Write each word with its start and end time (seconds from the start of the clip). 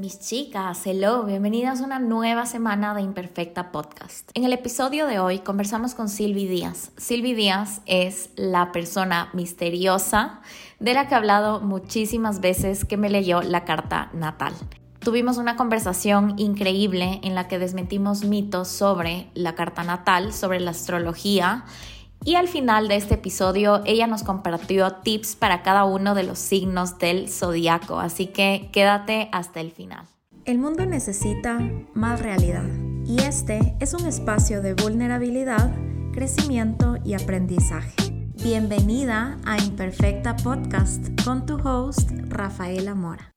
Mis 0.00 0.18
chicas, 0.18 0.86
hello, 0.86 1.24
bienvenidas 1.24 1.82
a 1.82 1.84
una 1.84 1.98
nueva 1.98 2.46
semana 2.46 2.94
de 2.94 3.02
Imperfecta 3.02 3.70
Podcast. 3.70 4.30
En 4.32 4.44
el 4.44 4.54
episodio 4.54 5.06
de 5.06 5.18
hoy 5.18 5.40
conversamos 5.40 5.94
con 5.94 6.08
Silvi 6.08 6.46
Díaz. 6.46 6.92
Silvi 6.96 7.34
Díaz 7.34 7.82
es 7.84 8.30
la 8.34 8.72
persona 8.72 9.28
misteriosa 9.34 10.40
de 10.78 10.94
la 10.94 11.06
que 11.06 11.12
he 11.12 11.18
hablado 11.18 11.60
muchísimas 11.60 12.40
veces 12.40 12.86
que 12.86 12.96
me 12.96 13.10
leyó 13.10 13.42
la 13.42 13.66
carta 13.66 14.08
natal. 14.14 14.54
Tuvimos 15.00 15.36
una 15.36 15.56
conversación 15.56 16.32
increíble 16.38 17.20
en 17.22 17.34
la 17.34 17.46
que 17.46 17.58
desmentimos 17.58 18.24
mitos 18.24 18.68
sobre 18.68 19.28
la 19.34 19.54
carta 19.54 19.84
natal, 19.84 20.32
sobre 20.32 20.60
la 20.60 20.70
astrología 20.70 21.66
y 22.24 22.34
al 22.34 22.48
final 22.48 22.88
de 22.88 22.96
este 22.96 23.14
episodio 23.14 23.82
ella 23.86 24.06
nos 24.06 24.22
compartió 24.22 24.90
tips 24.96 25.36
para 25.36 25.62
cada 25.62 25.84
uno 25.84 26.14
de 26.14 26.24
los 26.24 26.38
signos 26.38 26.98
del 26.98 27.28
zodiaco, 27.28 27.98
así 27.98 28.26
que 28.26 28.68
quédate 28.72 29.28
hasta 29.32 29.60
el 29.60 29.70
final. 29.70 30.06
El 30.44 30.58
mundo 30.58 30.86
necesita 30.86 31.58
más 31.94 32.20
realidad 32.20 32.68
y 33.06 33.20
este 33.22 33.74
es 33.80 33.94
un 33.94 34.06
espacio 34.06 34.62
de 34.62 34.74
vulnerabilidad, 34.74 35.74
crecimiento 36.12 36.96
y 37.04 37.14
aprendizaje. 37.14 37.94
Bienvenida 38.42 39.38
a 39.44 39.58
Imperfecta 39.58 40.36
Podcast 40.36 41.08
con 41.24 41.44
tu 41.44 41.56
host 41.56 42.10
Rafaela 42.28 42.94
Mora. 42.94 43.34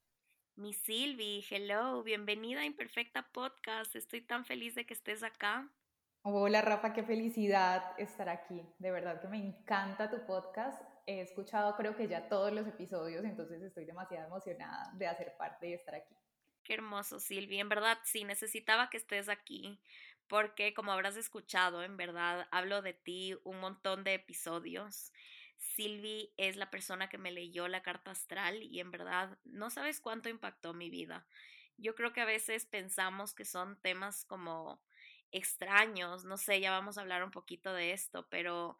Mi 0.56 0.74
Silvi, 0.74 1.44
hello, 1.50 2.04
bienvenida 2.04 2.62
a 2.62 2.66
Imperfecta 2.66 3.28
Podcast. 3.34 3.96
Estoy 3.96 4.22
tan 4.22 4.46
feliz 4.46 4.76
de 4.76 4.86
que 4.86 4.94
estés 4.94 5.22
acá. 5.24 5.68
Hola 6.26 6.62
Rafa, 6.62 6.94
qué 6.94 7.04
felicidad 7.04 8.00
estar 8.00 8.30
aquí. 8.30 8.66
De 8.80 8.92
verdad 8.92 9.20
que 9.20 9.28
me 9.28 9.38
encanta 9.38 10.10
tu 10.10 10.26
podcast. 10.26 10.82
He 11.06 11.20
escuchado 11.20 11.76
creo 11.76 11.98
que 11.98 12.08
ya 12.08 12.30
todos 12.30 12.54
los 12.54 12.66
episodios, 12.66 13.26
entonces 13.26 13.62
estoy 13.62 13.84
demasiado 13.84 14.28
emocionada 14.28 14.94
de 14.94 15.06
hacer 15.06 15.36
parte 15.38 15.68
y 15.68 15.74
estar 15.74 15.96
aquí. 15.96 16.16
Qué 16.64 16.76
hermoso, 16.76 17.20
Silvi. 17.20 17.60
En 17.60 17.68
verdad, 17.68 17.98
sí, 18.06 18.24
necesitaba 18.24 18.90
que 18.90 18.96
estés 18.96 19.28
aquí 19.28 19.82
porque 20.30 20.74
como 20.74 20.94
habrás 20.94 21.18
escuchado, 21.18 21.84
en 21.84 21.98
verdad, 21.98 22.48
hablo 22.52 22.82
de 22.82 22.94
ti 22.94 23.36
un 23.44 23.60
montón 23.60 24.06
de 24.06 24.14
episodios. 24.14 25.12
Silvi 25.58 26.34
es 26.38 26.56
la 26.56 26.72
persona 26.72 27.10
que 27.10 27.18
me 27.18 27.34
leyó 27.34 27.68
la 27.68 27.84
carta 27.84 28.12
astral 28.12 28.64
y 28.64 28.80
en 28.80 28.92
verdad 28.92 29.38
no 29.44 29.70
sabes 29.70 30.00
cuánto 30.00 30.30
impactó 30.30 30.74
mi 30.74 30.90
vida. 30.90 31.28
Yo 31.76 31.96
creo 31.96 32.14
que 32.14 32.22
a 32.22 32.26
veces 32.26 32.66
pensamos 32.66 33.34
que 33.34 33.44
son 33.44 33.76
temas 33.82 34.24
como 34.24 34.80
extraños, 35.34 36.24
no 36.24 36.38
sé, 36.38 36.62
ya 36.62 36.72
vamos 36.72 36.98
a 36.98 37.02
hablar 37.02 37.24
un 37.24 37.32
poquito 37.32 37.74
de 37.74 37.92
esto, 37.92 38.28
pero 38.30 38.78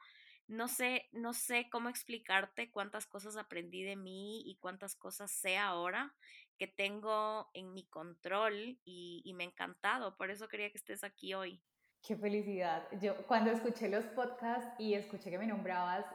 no 0.48 0.68
sé, 0.68 1.10
no 1.12 1.34
sé 1.34 1.68
cómo 1.72 1.90
explicarte 1.90 2.72
cuántas 2.72 3.08
cosas 3.08 3.38
aprendí 3.38 3.84
de 3.84 3.96
mí 3.96 4.44
y 4.46 4.58
cuántas 4.58 4.96
cosas 4.96 5.32
sé 5.32 5.58
ahora 5.58 6.14
que 6.58 6.68
tengo 6.68 7.50
en 7.54 7.74
mi 7.74 7.86
control 7.88 8.80
y, 8.86 9.34
me 9.36 9.44
ha 9.44 9.48
encantado, 9.48 10.16
por 10.16 10.30
eso 10.30 10.48
quería 10.48 10.70
que 10.70 10.78
estés 10.78 11.04
aquí 11.04 11.34
hoy. 11.34 11.62
Qué 12.06 12.16
felicidad. 12.16 12.88
Yo 13.02 13.26
cuando 13.26 13.52
escuché 13.52 13.90
los 13.90 14.06
podcasts 14.06 14.76
y 14.78 14.94
escuché 14.94 15.32
que 15.32 15.40
me 15.40 15.48
nombrabas, 15.48 16.06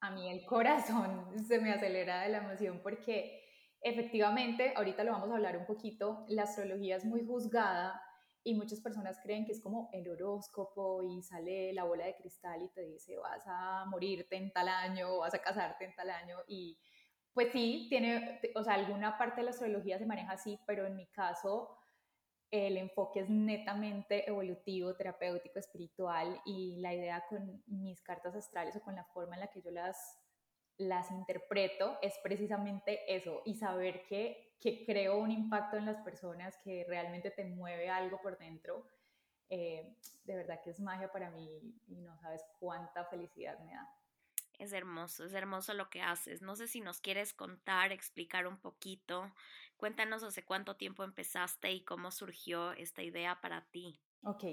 a 0.00 0.10
mí 0.10 0.30
el 0.30 0.44
corazón 0.46 1.32
se 1.46 1.60
me 1.60 1.72
acelera 1.72 2.22
de 2.22 2.30
la 2.30 2.38
emoción 2.38 2.80
porque 2.82 3.42
efectivamente, 3.82 4.72
ahorita 4.74 5.04
lo 5.04 5.12
vamos 5.12 5.30
a 5.30 5.34
hablar 5.34 5.56
un 5.56 5.66
poquito, 5.66 6.24
la 6.28 6.42
astrología 6.42 6.96
es 6.96 7.04
muy 7.04 7.24
juzgada 7.24 8.02
y 8.46 8.54
muchas 8.54 8.80
personas 8.80 9.18
creen 9.20 9.44
que 9.44 9.50
es 9.50 9.60
como 9.60 9.90
el 9.92 10.08
horóscopo 10.08 11.02
y 11.02 11.20
sale 11.22 11.72
la 11.72 11.82
bola 11.82 12.06
de 12.06 12.14
cristal 12.14 12.62
y 12.62 12.68
te 12.68 12.82
dice 12.82 13.16
vas 13.16 13.42
a 13.46 13.84
morirte 13.86 14.36
en 14.36 14.52
tal 14.52 14.68
año, 14.68 15.18
vas 15.18 15.34
a 15.34 15.40
casarte 15.40 15.84
en 15.84 15.94
tal 15.96 16.10
año 16.10 16.38
y 16.46 16.78
pues 17.32 17.50
sí, 17.52 17.86
tiene, 17.90 18.40
o 18.54 18.62
sea, 18.62 18.74
alguna 18.74 19.18
parte 19.18 19.40
de 19.40 19.46
la 19.46 19.50
astrología 19.50 19.98
se 19.98 20.06
maneja 20.06 20.32
así, 20.32 20.58
pero 20.64 20.86
en 20.86 20.94
mi 20.96 21.06
caso 21.08 21.76
el 22.52 22.76
enfoque 22.76 23.20
es 23.20 23.28
netamente 23.28 24.28
evolutivo, 24.28 24.94
terapéutico, 24.94 25.58
espiritual 25.58 26.40
y 26.46 26.76
la 26.76 26.94
idea 26.94 27.24
con 27.28 27.64
mis 27.66 28.00
cartas 28.00 28.36
astrales 28.36 28.76
o 28.76 28.80
con 28.80 28.94
la 28.94 29.04
forma 29.06 29.34
en 29.34 29.40
la 29.40 29.50
que 29.50 29.60
yo 29.60 29.72
las 29.72 30.18
las 30.78 31.10
interpreto 31.10 31.98
es 32.02 32.14
precisamente 32.22 33.00
eso 33.14 33.42
y 33.44 33.56
saber 33.56 34.06
que, 34.06 34.45
que 34.60 34.84
creo 34.84 35.18
un 35.18 35.30
impacto 35.30 35.76
en 35.76 35.86
las 35.86 35.98
personas, 35.98 36.56
que 36.64 36.84
realmente 36.88 37.30
te 37.30 37.44
mueve 37.44 37.88
algo 37.88 38.20
por 38.22 38.38
dentro, 38.38 38.88
eh, 39.48 39.96
de 40.24 40.36
verdad 40.36 40.60
que 40.62 40.70
es 40.70 40.80
magia 40.80 41.12
para 41.12 41.30
mí 41.30 41.48
y 41.86 42.00
no 42.00 42.16
sabes 42.18 42.44
cuánta 42.58 43.04
felicidad 43.04 43.58
me 43.60 43.74
da. 43.74 43.88
Es 44.58 44.72
hermoso, 44.72 45.24
es 45.24 45.34
hermoso 45.34 45.74
lo 45.74 45.90
que 45.90 46.00
haces. 46.00 46.40
No 46.40 46.56
sé 46.56 46.66
si 46.66 46.80
nos 46.80 47.00
quieres 47.00 47.34
contar, 47.34 47.92
explicar 47.92 48.46
un 48.46 48.58
poquito. 48.58 49.30
Cuéntanos 49.76 50.22
hace 50.22 50.44
cuánto 50.44 50.76
tiempo 50.76 51.04
empezaste 51.04 51.70
y 51.72 51.84
cómo 51.84 52.10
surgió 52.10 52.72
esta 52.72 53.02
idea 53.02 53.38
para 53.42 53.66
ti. 53.66 54.00
Ok, 54.22 54.44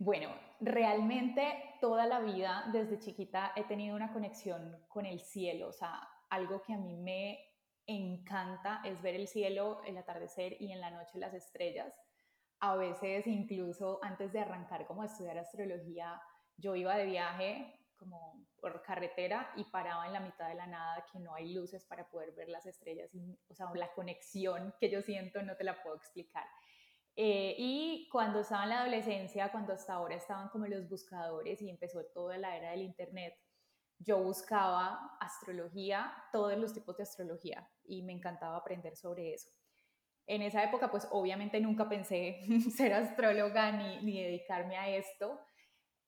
bueno, 0.00 0.32
realmente 0.60 1.74
toda 1.80 2.06
la 2.06 2.20
vida, 2.20 2.70
desde 2.72 3.00
chiquita, 3.00 3.52
he 3.56 3.64
tenido 3.64 3.96
una 3.96 4.12
conexión 4.12 4.76
con 4.86 5.06
el 5.06 5.18
cielo, 5.18 5.68
o 5.68 5.72
sea, 5.72 6.08
algo 6.30 6.62
que 6.62 6.72
a 6.72 6.78
mí 6.78 6.96
me 6.96 7.47
encanta 7.88 8.82
es 8.84 9.00
ver 9.02 9.14
el 9.16 9.26
cielo, 9.26 9.80
el 9.84 9.96
atardecer 9.96 10.60
y 10.60 10.72
en 10.72 10.80
la 10.80 10.90
noche 10.90 11.18
las 11.18 11.34
estrellas. 11.34 11.92
A 12.60 12.76
veces 12.76 13.26
incluso 13.26 13.98
antes 14.02 14.32
de 14.32 14.40
arrancar 14.40 14.86
como 14.86 15.02
a 15.02 15.06
estudiar 15.06 15.38
astrología, 15.38 16.20
yo 16.56 16.76
iba 16.76 16.96
de 16.96 17.06
viaje 17.06 17.74
como 17.96 18.46
por 18.60 18.82
carretera 18.82 19.52
y 19.56 19.64
paraba 19.64 20.06
en 20.06 20.12
la 20.12 20.20
mitad 20.20 20.48
de 20.48 20.54
la 20.54 20.66
nada 20.66 21.04
que 21.10 21.18
no 21.18 21.34
hay 21.34 21.52
luces 21.52 21.84
para 21.84 22.08
poder 22.08 22.32
ver 22.32 22.48
las 22.48 22.66
estrellas. 22.66 23.10
O 23.48 23.54
sea, 23.54 23.66
la 23.74 23.92
conexión 23.92 24.74
que 24.78 24.90
yo 24.90 25.02
siento 25.02 25.42
no 25.42 25.56
te 25.56 25.64
la 25.64 25.82
puedo 25.82 25.96
explicar. 25.96 26.46
Eh, 27.16 27.56
y 27.58 28.08
cuando 28.12 28.40
estaba 28.40 28.64
en 28.64 28.68
la 28.70 28.80
adolescencia, 28.82 29.50
cuando 29.50 29.72
hasta 29.72 29.94
ahora 29.94 30.14
estaban 30.14 30.48
como 30.50 30.66
los 30.66 30.88
buscadores 30.88 31.60
y 31.62 31.70
empezó 31.70 32.04
toda 32.14 32.38
la 32.38 32.56
era 32.56 32.70
del 32.70 32.82
Internet, 32.82 33.34
yo 33.98 34.22
buscaba 34.22 35.16
astrología, 35.20 36.12
todos 36.32 36.56
los 36.56 36.72
tipos 36.72 36.96
de 36.96 37.02
astrología, 37.02 37.68
y 37.88 38.02
me 38.02 38.12
encantaba 38.12 38.56
aprender 38.56 38.96
sobre 38.96 39.34
eso. 39.34 39.50
En 40.26 40.42
esa 40.42 40.62
época, 40.62 40.90
pues 40.90 41.08
obviamente 41.10 41.58
nunca 41.60 41.88
pensé 41.88 42.40
ser 42.76 42.92
astróloga 42.92 43.72
ni, 43.72 44.02
ni 44.02 44.22
dedicarme 44.22 44.76
a 44.76 44.88
esto. 44.88 45.40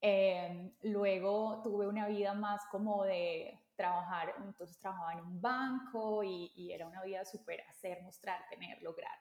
Em, 0.00 0.72
luego 0.82 1.60
tuve 1.62 1.86
una 1.86 2.06
vida 2.06 2.34
más 2.34 2.62
como 2.70 3.04
de 3.04 3.58
trabajar, 3.76 4.34
entonces 4.44 4.78
trabajaba 4.78 5.14
en 5.14 5.20
un 5.20 5.40
banco 5.40 6.22
y, 6.22 6.52
y 6.54 6.72
era 6.72 6.86
una 6.86 7.02
vida 7.02 7.24
súper 7.24 7.62
hacer, 7.62 8.02
mostrar, 8.02 8.40
tener, 8.50 8.82
lograr. 8.82 9.18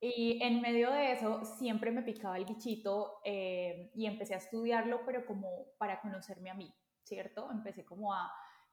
Y 0.00 0.40
en 0.42 0.60
medio 0.60 0.92
de 0.92 1.12
eso 1.12 1.44
siempre 1.44 1.90
me 1.90 2.02
picaba 2.02 2.36
el 2.38 2.44
bichito 2.44 3.20
eh, 3.24 3.90
y 3.94 4.06
empecé 4.06 4.34
a 4.34 4.38
estudiarlo, 4.38 5.04
pero 5.04 5.26
como 5.26 5.72
para 5.76 6.00
conocerme 6.00 6.50
a 6.50 6.54
mí, 6.54 6.72
¿cierto? 7.02 7.50
Empecé 7.50 7.84
como 7.84 8.14
a 8.14 8.30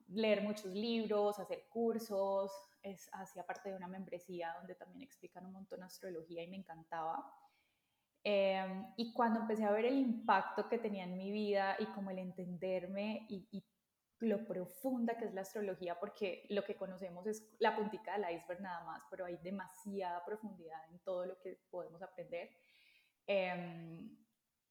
leer 0.07 0.41
muchos 0.41 0.73
libros, 0.73 1.39
hacer 1.39 1.67
cursos, 1.69 2.51
es, 2.81 3.09
hacía 3.13 3.45
parte 3.45 3.69
de 3.69 3.75
una 3.75 3.87
membresía 3.87 4.53
donde 4.57 4.75
también 4.75 5.01
explican 5.01 5.45
un 5.45 5.53
montón 5.53 5.83
astrología 5.83 6.43
y 6.43 6.47
me 6.47 6.57
encantaba. 6.57 7.25
Em, 8.23 8.93
y 8.97 9.13
cuando 9.13 9.41
empecé 9.41 9.65
a 9.65 9.71
ver 9.71 9.85
el 9.85 9.97
impacto 9.97 10.67
que 10.67 10.79
tenía 10.79 11.03
en 11.03 11.17
mi 11.17 11.31
vida 11.31 11.75
y 11.79 11.85
como 11.87 12.09
el 12.09 12.19
entenderme 12.19 13.25
y, 13.29 13.47
y 13.51 13.63
lo 14.19 14.45
profunda 14.45 15.17
que 15.17 15.25
es 15.25 15.33
la 15.33 15.41
astrología, 15.41 15.99
porque 15.99 16.45
lo 16.49 16.63
que 16.63 16.75
conocemos 16.75 17.27
es 17.27 17.47
la 17.59 17.75
puntica 17.75 18.17
del 18.17 18.35
iceberg 18.35 18.61
nada 18.61 18.83
más, 18.85 19.03
pero 19.09 19.25
hay 19.25 19.37
demasiada 19.37 20.23
profundidad 20.25 20.79
en 20.89 20.99
todo 20.99 21.25
lo 21.25 21.39
que 21.39 21.59
podemos 21.69 22.01
aprender. 22.01 22.49
Em, 23.27 24.17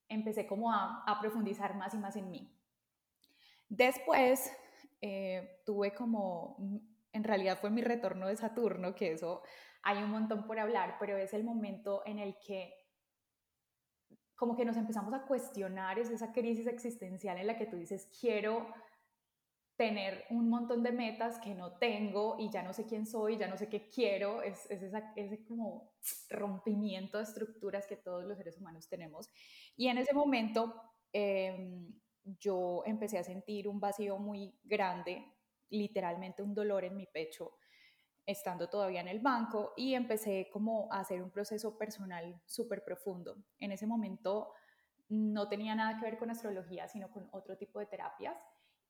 empecé 0.08 0.46
como 0.46 0.72
a, 0.72 1.04
a, 1.04 1.20
profundizar 1.20 1.74
más 1.74 1.94
y 1.94 1.98
más 1.98 2.16
en 2.16 2.30
mí. 2.30 2.50
Después 3.68 4.52
eh, 5.06 5.60
tuve 5.66 5.92
como, 5.92 6.56
en 7.12 7.24
realidad 7.24 7.58
fue 7.60 7.68
mi 7.68 7.82
retorno 7.82 8.26
de 8.26 8.36
Saturno, 8.36 8.94
que 8.94 9.12
eso 9.12 9.42
hay 9.82 10.02
un 10.02 10.10
montón 10.10 10.46
por 10.46 10.58
hablar, 10.58 10.96
pero 10.98 11.18
es 11.18 11.34
el 11.34 11.44
momento 11.44 12.00
en 12.06 12.18
el 12.18 12.38
que 12.38 12.72
como 14.34 14.56
que 14.56 14.64
nos 14.64 14.78
empezamos 14.78 15.12
a 15.12 15.26
cuestionar, 15.26 15.98
es 15.98 16.08
esa 16.08 16.32
crisis 16.32 16.66
existencial 16.66 17.36
en 17.36 17.46
la 17.46 17.58
que 17.58 17.66
tú 17.66 17.76
dices, 17.76 18.10
quiero 18.18 18.66
tener 19.76 20.24
un 20.30 20.48
montón 20.48 20.82
de 20.82 20.92
metas 20.92 21.38
que 21.38 21.54
no 21.54 21.76
tengo 21.76 22.36
y 22.38 22.50
ya 22.50 22.62
no 22.62 22.72
sé 22.72 22.86
quién 22.86 23.04
soy, 23.04 23.36
ya 23.36 23.46
no 23.46 23.58
sé 23.58 23.68
qué 23.68 23.90
quiero, 23.90 24.40
es, 24.40 24.66
ese 24.70 25.44
como 25.44 25.92
rompimiento 26.30 27.18
de 27.18 27.24
estructuras 27.24 27.86
que 27.86 27.96
todos 27.96 28.24
los 28.24 28.38
seres 28.38 28.56
humanos 28.56 28.88
tenemos. 28.88 29.28
Y 29.76 29.88
en 29.88 29.98
ese 29.98 30.14
momento 30.14 30.74
em, 31.12 31.92
yo 32.24 32.82
empecé 32.86 33.18
a 33.18 33.24
sentir 33.24 33.68
un 33.68 33.80
vacío 33.80 34.18
muy 34.18 34.58
grande, 34.64 35.24
literalmente 35.70 36.42
un 36.42 36.54
dolor 36.54 36.84
en 36.84 36.96
mi 36.96 37.06
pecho, 37.06 37.58
estando 38.26 38.68
todavía 38.68 39.00
en 39.00 39.08
el 39.08 39.20
banco 39.20 39.74
y 39.76 39.94
empecé 39.94 40.48
como 40.50 40.90
a 40.92 41.00
hacer 41.00 41.22
un 41.22 41.30
proceso 41.30 41.76
personal 41.76 42.40
súper 42.46 42.82
profundo. 42.84 43.36
En 43.58 43.72
ese 43.72 43.86
momento 43.86 44.52
no 45.08 45.48
tenía 45.48 45.74
nada 45.74 45.98
que 45.98 46.06
ver 46.06 46.18
con 46.18 46.30
astrología, 46.30 46.88
sino 46.88 47.10
con 47.10 47.28
otro 47.32 47.56
tipo 47.56 47.78
de 47.78 47.86
terapias 47.86 48.36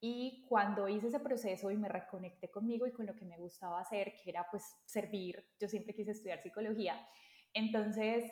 y 0.00 0.44
cuando 0.48 0.88
hice 0.88 1.08
ese 1.08 1.19
proceso 1.20 1.70
y 1.70 1.76
me 1.76 1.88
reconecté 1.88 2.50
conmigo 2.50 2.86
y 2.86 2.92
con 2.92 3.06
lo 3.06 3.16
que 3.16 3.25
me 3.25 3.38
gustaba 3.38 3.81
hacer, 3.81 4.14
que 4.22 4.31
era 4.31 4.46
pues 4.50 4.62
servir, 4.84 5.42
yo 5.58 5.66
siempre 5.66 5.94
quise 5.94 6.10
estudiar 6.10 6.42
psicología, 6.42 6.94
Entonces 7.54 8.31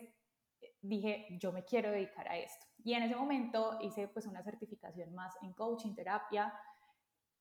dije, 0.83 1.29
yo 1.41 1.53
me 1.53 1.65
quiero 1.65 1.91
dedicar 1.91 2.29
a 2.29 2.37
esto. 2.37 2.67
Y 2.85 2.95
en 2.95 3.05
ese 3.05 3.17
momento 3.17 3.79
hice 3.81 4.09
pues 4.09 4.27
una 4.27 4.43
certificación 4.43 5.15
más 5.15 5.35
en 5.43 5.53
coaching, 5.53 5.95
terapia, 5.95 6.53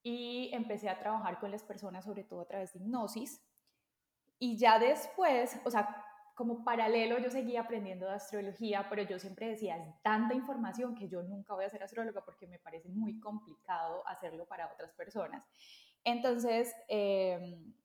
y 0.04 0.50
empecé 0.54 0.90
a 0.90 1.00
trabajar 1.00 1.40
con 1.40 1.52
las 1.52 1.64
personas, 1.64 2.06
sobre 2.06 2.24
todo 2.24 2.42
a 2.42 2.48
través 2.48 2.74
de 2.74 2.80
hipnosis. 2.80 3.42
Y 4.40 4.58
ya 4.58 4.80
después, 4.80 5.60
o 5.64 5.70
sea, 5.70 6.04
como 6.36 6.64
paralelo 6.64 7.20
yo 7.20 7.30
seguía 7.30 7.62
aprendiendo 7.62 8.08
de 8.08 8.14
astrología, 8.14 8.88
pero 8.90 9.04
yo 9.04 9.20
siempre 9.20 9.50
decía, 9.50 9.78
es 9.78 10.02
tanta 10.02 10.34
información 10.34 10.96
que 10.96 11.08
yo 11.08 11.22
nunca 11.22 11.54
voy 11.54 11.66
a 11.66 11.70
ser 11.70 11.84
astróloga 11.84 12.26
porque 12.26 12.48
me 12.48 12.58
parece 12.58 12.90
muy 12.90 13.20
complicado 13.20 14.08
hacerlo 14.08 14.48
para 14.48 14.72
otras 14.74 14.92
personas. 14.94 15.46
Entonces, 16.04 16.74
em, 16.88 17.76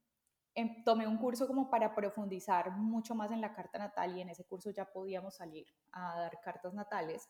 tomé 0.85 1.07
un 1.07 1.19
curso 1.19 1.47
como 1.47 1.69
para 1.69 1.95
profundizar 1.95 2.71
mucho 2.71 3.15
más 3.15 3.31
en 3.31 3.43
la 3.43 3.53
carta 3.53 3.79
natal 3.79 4.17
y 4.17 4.23
en 4.23 4.31
ese 4.31 4.45
curso 4.45 4.71
ya 4.71 4.87
podíamos 4.87 5.37
salir 5.37 5.67
a 5.93 6.19
dar 6.19 6.41
cartas 6.41 6.73
natales. 6.73 7.29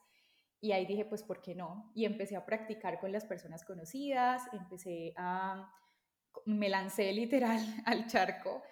Y 0.61 0.73
ahí 0.73 0.87
dije, 0.87 1.05
pues, 1.05 1.23
¿por 1.23 1.43
qué 1.43 1.55
no? 1.55 1.93
Y 1.95 2.05
empecé 2.05 2.37
a 2.37 2.47
practicar 2.47 2.99
con 2.99 3.13
las 3.13 3.25
personas 3.25 3.65
conocidas, 3.65 4.43
empecé 4.53 5.13
a, 5.17 5.71
me 6.47 6.69
lancé 6.69 7.13
literal 7.13 7.59
al 7.85 8.07
charco 8.07 8.63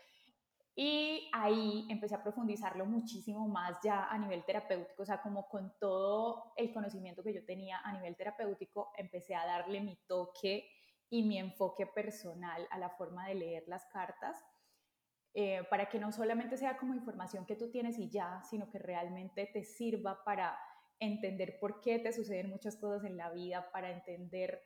y 0.77 1.31
ahí 1.33 1.87
empecé 1.89 2.17
a 2.17 2.23
profundizarlo 2.23 2.85
muchísimo 2.85 3.47
más 3.47 3.79
ya 3.83 4.07
a 4.07 4.19
nivel 4.19 4.45
terapéutico, 4.45 5.03
o 5.03 5.07
sea, 5.07 5.23
como 5.23 5.49
con 5.49 5.73
todo 5.79 6.53
el 6.57 6.73
conocimiento 6.73 7.23
que 7.23 7.33
yo 7.33 7.45
tenía 7.45 7.79
a 7.85 7.93
nivel 7.93 8.17
terapéutico, 8.17 8.91
empecé 8.97 9.37
a 9.37 9.47
darle 9.47 9.81
mi 9.81 9.97
toque 10.09 10.69
y 11.11 11.23
mi 11.23 11.39
enfoque 11.39 11.87
personal 11.87 12.67
a 12.71 12.79
la 12.79 12.91
forma 12.91 13.29
de 13.29 13.37
leer 13.37 13.65
las 13.69 13.87
cartas, 13.87 14.45
eh, 15.33 15.63
para 15.71 15.89
que 15.89 16.01
no 16.01 16.11
solamente 16.11 16.57
sea 16.57 16.77
como 16.77 16.95
información 16.95 17.47
que 17.47 17.55
tú 17.55 17.71
tienes 17.71 17.97
y 17.99 18.11
ya, 18.11 18.43
sino 18.43 18.69
que 18.69 18.81
realmente 18.81 19.49
te 19.53 19.63
sirva 19.63 20.25
para 20.25 20.59
entender 21.01 21.59
por 21.61 21.81
qué 21.81 21.99
te 21.99 22.13
suceden 22.13 22.51
muchas 22.51 22.77
cosas 22.77 23.05
en 23.05 23.17
la 23.17 23.31
vida, 23.31 23.71
para 23.73 23.91
entender 23.91 24.63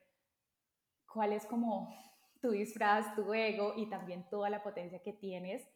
cuál 1.06 1.32
es 1.32 1.46
como 1.46 1.94
tu 2.40 2.50
disfraz, 2.50 3.14
tu 3.14 3.32
ego 3.34 3.74
y 3.76 3.88
también 3.88 4.28
toda 4.28 4.50
la 4.50 4.62
potencia 4.62 5.02
que 5.02 5.12
tienes 5.12 5.68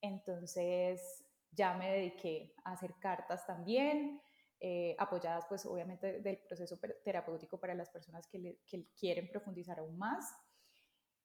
entonces 0.00 1.24
ya 1.50 1.74
me 1.74 1.90
dediqué 1.90 2.54
a 2.64 2.72
hacer 2.72 2.94
cartas 3.00 3.46
también, 3.46 4.20
eh, 4.60 4.96
apoyadas 4.98 5.46
pues 5.48 5.64
obviamente 5.66 6.20
del 6.20 6.38
proceso 6.38 6.78
terapéutico 7.04 7.58
para 7.58 7.74
las 7.74 7.90
personas 7.90 8.26
que, 8.26 8.58
quieren 8.98 9.28
profundizar 9.28 9.78
aún 9.78 9.96
más. 9.96 10.34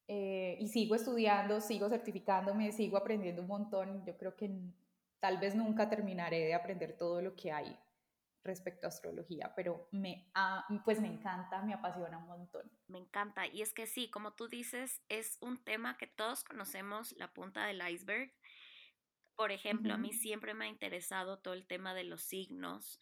Eh, 0.08 0.58
y 0.60 0.68
sigo 0.68 0.96
estudiando, 0.96 1.62
sigo 1.62 1.90
certificándome, 1.90 2.72
sigo 2.72 2.98
aprendiendo 2.98 3.42
un 3.42 3.48
montón. 3.48 4.06
Yo 4.06 4.18
creo 4.18 4.36
que 4.36 4.52
tal 5.20 5.40
vez 5.40 5.56
nunca 5.56 5.90
terminaré 5.90 6.40
de 6.46 6.54
aprender 6.54 6.98
todo 6.98 7.22
lo 7.22 7.36
que 7.36 7.52
hay 7.52 7.78
respecto 8.44 8.88
a 8.88 8.90
astrología, 8.90 9.54
pero 9.56 9.88
me, 9.92 10.30
pues 10.84 11.00
me 11.00 11.08
encanta, 11.08 11.62
me 11.62 11.74
apasiona 11.74 12.18
un 12.18 12.28
montón. 12.28 12.70
Me 12.88 13.00
encanta. 13.00 13.48
Y 13.48 13.62
es 13.62 13.74
que 13.74 13.88
sí, 13.88 14.10
como 14.10 14.34
tú 14.34 14.48
dices, 14.48 15.02
es 15.10 15.38
un 15.42 15.64
tema 15.64 15.98
que 15.98 16.08
todos 16.08 16.44
conocemos, 16.44 17.14
la 17.14 17.34
punta 17.34 17.66
del 17.66 17.82
iceberg, 17.88 18.34
por 19.36 19.52
ejemplo, 19.52 19.94
a 19.94 19.98
mí 19.98 20.14
siempre 20.14 20.54
me 20.54 20.66
ha 20.66 20.68
interesado 20.68 21.40
todo 21.40 21.56
el 21.56 21.66
tema 21.66 21.94
de 21.96 22.04
los 22.04 22.22
signos 22.22 23.00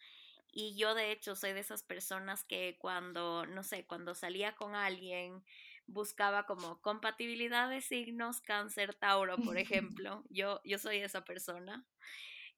y 0.52 0.76
yo 0.76 0.94
de 0.94 1.12
hecho 1.12 1.34
soy 1.34 1.54
de 1.54 1.60
esas 1.60 1.82
personas 1.82 2.44
que 2.44 2.76
cuando, 2.78 3.46
no 3.46 3.62
sé, 3.62 3.86
cuando 3.86 4.14
salía 4.14 4.54
con 4.54 4.74
alguien 4.74 5.42
buscaba 5.86 6.44
como 6.44 6.80
compatibilidad 6.80 7.68
de 7.68 7.80
signos 7.80 8.40
cáncer, 8.40 8.94
Tauro, 8.94 9.36
por 9.38 9.56
ejemplo. 9.98 10.24
Yo, 10.28 10.60
yo 10.64 10.78
soy 10.78 10.98
esa 10.98 11.24
persona. 11.24 11.84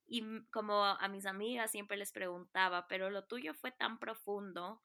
Y 0.07 0.23
como 0.51 0.85
a 0.85 1.09
mis 1.09 1.27
amigas 1.27 1.71
siempre 1.71 1.97
les 1.97 2.13
preguntaba, 2.13 2.87
pero 2.89 3.11
lo 3.11 3.25
tuyo 3.27 3.55
fue 3.55 3.73
tan 3.73 3.99
profundo 3.99 4.81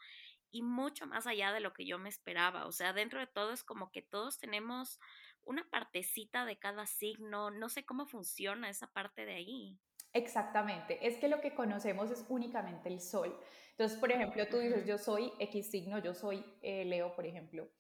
y 0.52 0.62
mucho 0.62 1.06
más 1.06 1.28
allá 1.28 1.52
de 1.52 1.60
lo 1.60 1.74
que 1.74 1.86
yo 1.86 2.00
me 2.00 2.10
esperaba. 2.10 2.66
O 2.66 2.72
sea, 2.72 2.94
dentro 2.94 3.20
de 3.20 3.28
todo 3.28 3.52
es 3.52 3.64
como 3.64 3.92
que 3.92 4.02
todos 4.02 4.40
tenemos 4.40 5.00
una 5.44 5.68
partecita 5.70 6.46
de 6.46 6.58
cada 6.58 6.86
signo, 6.86 7.52
no 7.52 7.70
sé 7.70 7.86
cómo 7.86 8.06
funciona 8.06 8.70
esa 8.70 8.88
parte 8.88 9.26
de 9.26 9.34
ahí. 9.34 9.80
Exactamente, 10.14 11.06
es 11.08 11.18
que 11.18 11.28
lo 11.28 11.40
que 11.40 11.54
conocemos 11.54 12.10
es 12.12 12.26
únicamente 12.30 12.90
el 12.90 13.00
sol. 13.00 13.40
Entonces, 13.72 13.98
por 13.98 14.12
ejemplo, 14.12 14.48
tú 14.48 14.58
dices, 14.58 14.86
yo 14.86 14.98
soy 14.98 15.32
X 15.40 15.70
signo, 15.70 16.00
yo 16.00 16.14
soy 16.14 16.44
eh, 16.62 16.84
Leo, 16.86 17.16
por 17.16 17.26
ejemplo. 17.26 17.72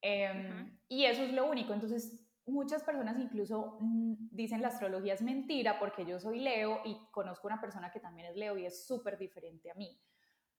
Em, 0.00 0.78
y 0.88 1.06
eso 1.06 1.22
es 1.22 1.32
lo 1.32 1.46
único. 1.46 1.72
Entonces, 1.72 2.23
muchas 2.46 2.82
personas 2.82 3.18
incluso 3.18 3.78
mm, 3.80 4.28
dicen 4.30 4.62
la 4.62 4.68
astrología 4.68 5.14
es 5.14 5.22
mentira 5.22 5.78
porque 5.78 6.04
yo 6.04 6.18
soy 6.18 6.40
Leo 6.40 6.80
y 6.84 6.96
conozco 7.10 7.46
una 7.46 7.60
persona 7.60 7.90
que 7.90 8.00
también 8.00 8.28
es 8.28 8.36
Leo 8.36 8.56
y 8.56 8.66
es 8.66 8.86
súper 8.86 9.18
diferente 9.18 9.70
a 9.70 9.74
mí. 9.74 10.00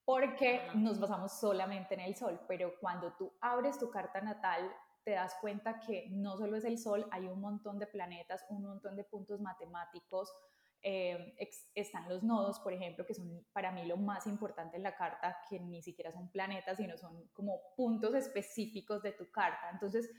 Porque 0.03 0.61
nos 0.75 0.99
basamos 0.99 1.39
solamente 1.39 1.95
en 1.95 2.01
el 2.01 2.15
sol, 2.15 2.39
pero 2.47 2.73
cuando 2.79 3.13
tú 3.13 3.33
abres 3.41 3.79
tu 3.79 3.89
carta 3.89 4.21
natal, 4.21 4.71
te 5.05 5.11
das 5.11 5.35
cuenta 5.39 5.79
que 5.79 6.07
no 6.09 6.35
solo 6.35 6.57
es 6.57 6.65
el 6.65 6.79
Sol, 6.79 7.07
hay 7.11 7.27
un 7.27 7.39
montón 7.39 7.77
de 7.77 7.85
planetas, 7.85 8.43
un 8.49 8.63
montón 8.63 8.95
de 8.95 9.03
puntos 9.03 9.39
matemáticos, 9.39 10.33
eh, 10.81 11.35
están 11.73 12.09
los 12.09 12.23
nodos, 12.23 12.59
por 12.59 12.73
ejemplo, 12.73 13.05
que 13.05 13.13
son 13.13 13.45
para 13.53 13.71
mí 13.71 13.85
lo 13.85 13.97
más 13.97 14.25
importante 14.27 14.77
en 14.77 14.83
la 14.83 14.95
carta, 14.95 15.37
que 15.47 15.59
ni 15.59 15.81
siquiera 15.81 16.11
son 16.11 16.29
planetas, 16.31 16.77
sino 16.77 16.97
son 16.97 17.27
como 17.33 17.59
puntos 17.75 18.15
específicos 18.15 19.03
de 19.03 19.11
tu 19.11 19.29
carta. 19.31 19.69
Entonces, 19.71 20.11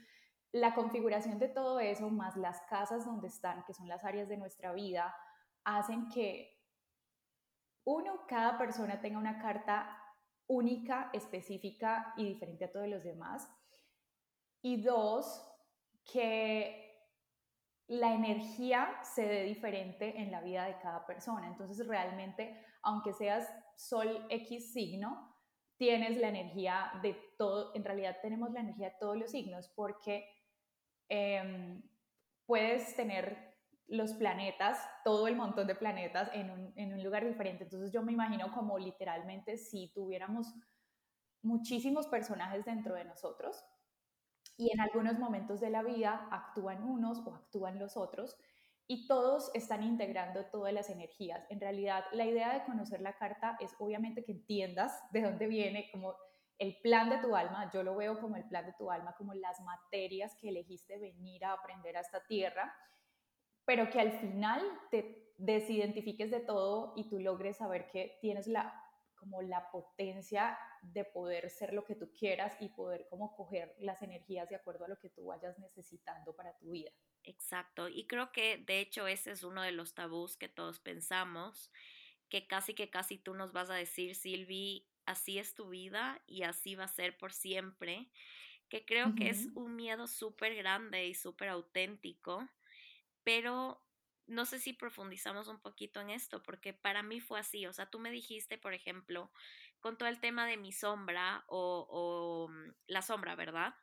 la 0.51 0.73
configuración 0.73 1.39
de 1.39 1.49
todo 1.49 1.79
eso, 1.79 2.09
más 2.09 2.35
las 2.37 2.61
casas 2.69 3.05
donde 3.05 3.27
están, 3.27 3.63
que 3.65 3.73
son 3.73 3.87
las 3.87 4.03
áreas 4.03 4.29
de 4.29 4.37
nuestra 4.37 4.71
vida, 4.73 5.15
hacen 5.63 6.07
que 6.09 6.57
uno, 7.83 8.25
cada 8.27 8.57
persona 8.57 8.99
tenga 8.99 9.17
una 9.17 9.39
carta 9.39 9.97
única, 10.47 11.09
específica 11.13 12.13
y 12.17 12.25
diferente 12.25 12.65
a 12.65 12.71
todos 12.71 12.87
los 12.87 13.03
demás. 13.03 13.49
Y 14.61 14.81
dos, 14.81 15.43
que 16.11 16.87
la 17.87 18.13
energía 18.13 18.89
se 19.03 19.25
dé 19.25 19.43
diferente 19.43 20.21
en 20.21 20.31
la 20.31 20.41
vida 20.41 20.65
de 20.65 20.77
cada 20.79 21.05
persona. 21.05 21.47
Entonces, 21.47 21.87
realmente, 21.87 22.61
aunque 22.81 23.13
seas 23.13 23.49
Sol 23.75 24.25
X 24.29 24.73
signo, 24.73 25.35
tienes 25.77 26.17
la 26.17 26.29
energía 26.29 26.91
de 27.01 27.13
todo, 27.37 27.73
en 27.75 27.85
realidad 27.85 28.17
tenemos 28.21 28.51
la 28.51 28.61
energía 28.61 28.89
de 28.89 28.95
todos 28.99 29.17
los 29.17 29.31
signos 29.31 29.69
porque 29.75 30.27
em, 31.09 31.81
puedes 32.45 32.95
tener 32.95 33.55
los 33.87 34.13
planetas, 34.13 34.79
todo 35.03 35.27
el 35.27 35.35
montón 35.35 35.67
de 35.67 35.75
planetas 35.75 36.29
en 36.33 36.49
un, 36.51 36.73
en 36.75 36.93
un 36.93 37.03
lugar 37.03 37.25
diferente. 37.25 37.63
Entonces 37.63 37.91
yo 37.91 38.01
me 38.01 38.11
imagino 38.11 38.51
como 38.53 38.77
literalmente 38.77 39.57
si 39.57 39.91
tuviéramos 39.93 40.53
muchísimos 41.41 42.07
personajes 42.07 42.65
dentro 42.65 42.95
de 42.95 43.05
nosotros, 43.05 43.63
y 44.57 44.71
en 44.73 44.81
algunos 44.81 45.19
momentos 45.19 45.61
de 45.61 45.69
la 45.69 45.83
vida 45.83 46.27
actúan 46.31 46.83
unos 46.83 47.19
o 47.25 47.35
actúan 47.35 47.77
los 47.79 47.95
otros 47.95 48.35
y 48.87 49.05
todos 49.05 49.51
están 49.53 49.83
integrando 49.83 50.45
todas 50.45 50.73
las 50.73 50.89
energías. 50.89 51.45
En 51.49 51.59
realidad, 51.59 52.05
la 52.13 52.25
idea 52.25 52.53
de 52.53 52.63
conocer 52.65 53.01
la 53.01 53.17
carta 53.17 53.57
es 53.59 53.75
obviamente 53.79 54.23
que 54.23 54.31
entiendas 54.31 54.93
de 55.11 55.21
dónde 55.21 55.47
viene 55.47 55.89
como 55.91 56.15
el 56.59 56.77
plan 56.81 57.09
de 57.09 57.19
tu 57.19 57.35
alma, 57.35 57.69
yo 57.71 57.83
lo 57.83 57.95
veo 57.95 58.19
como 58.19 58.35
el 58.35 58.47
plan 58.47 58.65
de 58.65 58.73
tu 58.73 58.89
alma, 58.89 59.15
como 59.15 59.33
las 59.33 59.59
materias 59.61 60.35
que 60.39 60.49
elegiste 60.49 60.97
venir 60.97 61.45
a 61.45 61.53
aprender 61.53 61.97
a 61.97 62.01
esta 62.01 62.25
tierra, 62.25 62.75
pero 63.65 63.89
que 63.89 63.99
al 63.99 64.11
final 64.13 64.61
te 64.89 65.33
desidentifiques 65.37 66.31
de 66.31 66.39
todo 66.39 66.93
y 66.95 67.09
tú 67.09 67.19
logres 67.19 67.57
saber 67.57 67.87
que 67.87 68.17
tienes 68.21 68.47
la 68.47 68.83
como 69.17 69.41
la 69.41 69.69
potencia 69.71 70.57
de 70.81 71.03
poder 71.03 71.49
ser 71.49 71.73
lo 71.73 71.83
que 71.83 71.95
tú 71.95 72.11
quieras 72.13 72.55
y 72.59 72.69
poder 72.69 73.07
como 73.09 73.35
coger 73.35 73.75
las 73.79 74.01
energías 74.01 74.47
de 74.47 74.55
acuerdo 74.55 74.85
a 74.85 74.87
lo 74.87 74.99
que 74.99 75.09
tú 75.09 75.25
vayas 75.25 75.57
necesitando 75.59 76.35
para 76.35 76.55
tu 76.57 76.71
vida. 76.71 76.91
Exacto, 77.23 77.89
y 77.89 78.07
creo 78.07 78.31
que 78.31 78.57
de 78.57 78.79
hecho 78.79 79.07
ese 79.07 79.31
es 79.31 79.43
uno 79.43 79.61
de 79.63 79.71
los 79.71 79.93
tabús 79.93 80.37
que 80.37 80.47
todos 80.47 80.79
pensamos, 80.79 81.71
que 82.29 82.47
casi 82.47 82.73
que 82.73 82.89
casi 82.89 83.17
tú 83.17 83.33
nos 83.33 83.51
vas 83.51 83.69
a 83.69 83.75
decir, 83.75 84.15
Silvi, 84.15 84.87
así 85.07 85.39
es 85.39 85.55
tu 85.55 85.69
vida 85.69 86.23
y 86.27 86.43
así 86.43 86.75
va 86.75 86.85
a 86.85 86.89
ser 86.89 87.17
por 87.17 87.33
siempre, 87.33 88.11
que 88.69 88.85
creo 88.85 89.15
que 89.15 89.29
es 89.29 89.51
un 89.55 89.75
miedo 89.75 90.07
súper 90.07 90.55
grande 90.55 91.07
y 91.07 91.15
súper 91.15 91.49
auténtico, 91.49 92.49
pero 93.23 93.83
no 94.27 94.45
sé 94.45 94.59
si 94.59 94.73
profundizamos 94.73 95.47
un 95.47 95.61
poquito 95.61 96.01
en 96.01 96.09
esto, 96.09 96.43
porque 96.43 96.73
para 96.73 97.03
mí 97.03 97.19
fue 97.21 97.39
así. 97.39 97.65
O 97.65 97.73
sea, 97.73 97.89
tú 97.89 97.99
me 97.99 98.11
dijiste, 98.11 98.57
por 98.57 98.73
ejemplo, 98.73 99.31
con 99.79 99.97
todo 99.97 100.09
el 100.09 100.19
tema 100.19 100.45
de 100.47 100.57
mi 100.57 100.71
sombra 100.73 101.45
o, 101.47 102.47
mm, 102.51 102.71
la 102.87 103.01
sombra, 103.01 103.35
¿verdad? 103.35 103.75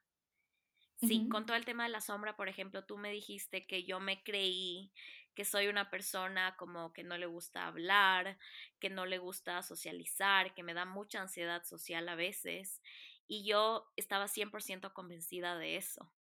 Sí, 0.96 1.26
con 1.28 1.44
todo 1.46 1.56
el 1.56 1.64
tema 1.64 1.84
de 1.84 1.90
la 1.90 2.00
sombra, 2.00 2.36
por 2.36 2.48
ejemplo, 2.48 2.84
tú 2.86 2.96
me 2.98 3.10
dijiste 3.12 3.66
que 3.66 3.84
yo 3.84 4.00
me 4.00 4.22
creí 4.22 4.92
que 5.34 5.44
soy 5.44 5.68
una 5.68 5.90
persona 5.90 6.56
como 6.56 6.92
que 6.92 7.04
no 7.04 7.18
le 7.18 7.26
gusta 7.26 7.66
hablar, 7.66 8.38
que 8.80 8.90
no 8.90 9.06
le 9.06 9.18
gusta 9.18 9.62
socializar, 9.62 10.54
que 10.54 10.62
me 10.62 10.74
da 10.74 10.84
mucha 10.84 11.20
ansiedad 11.20 11.64
social 11.64 12.08
a 12.08 12.14
veces, 12.16 12.82
y 13.26 13.44
yo 13.46 13.86
estaba 13.96 14.28
100% 14.28 14.92
convencida 14.94 15.58
de 15.58 15.76
eso. 15.76 16.12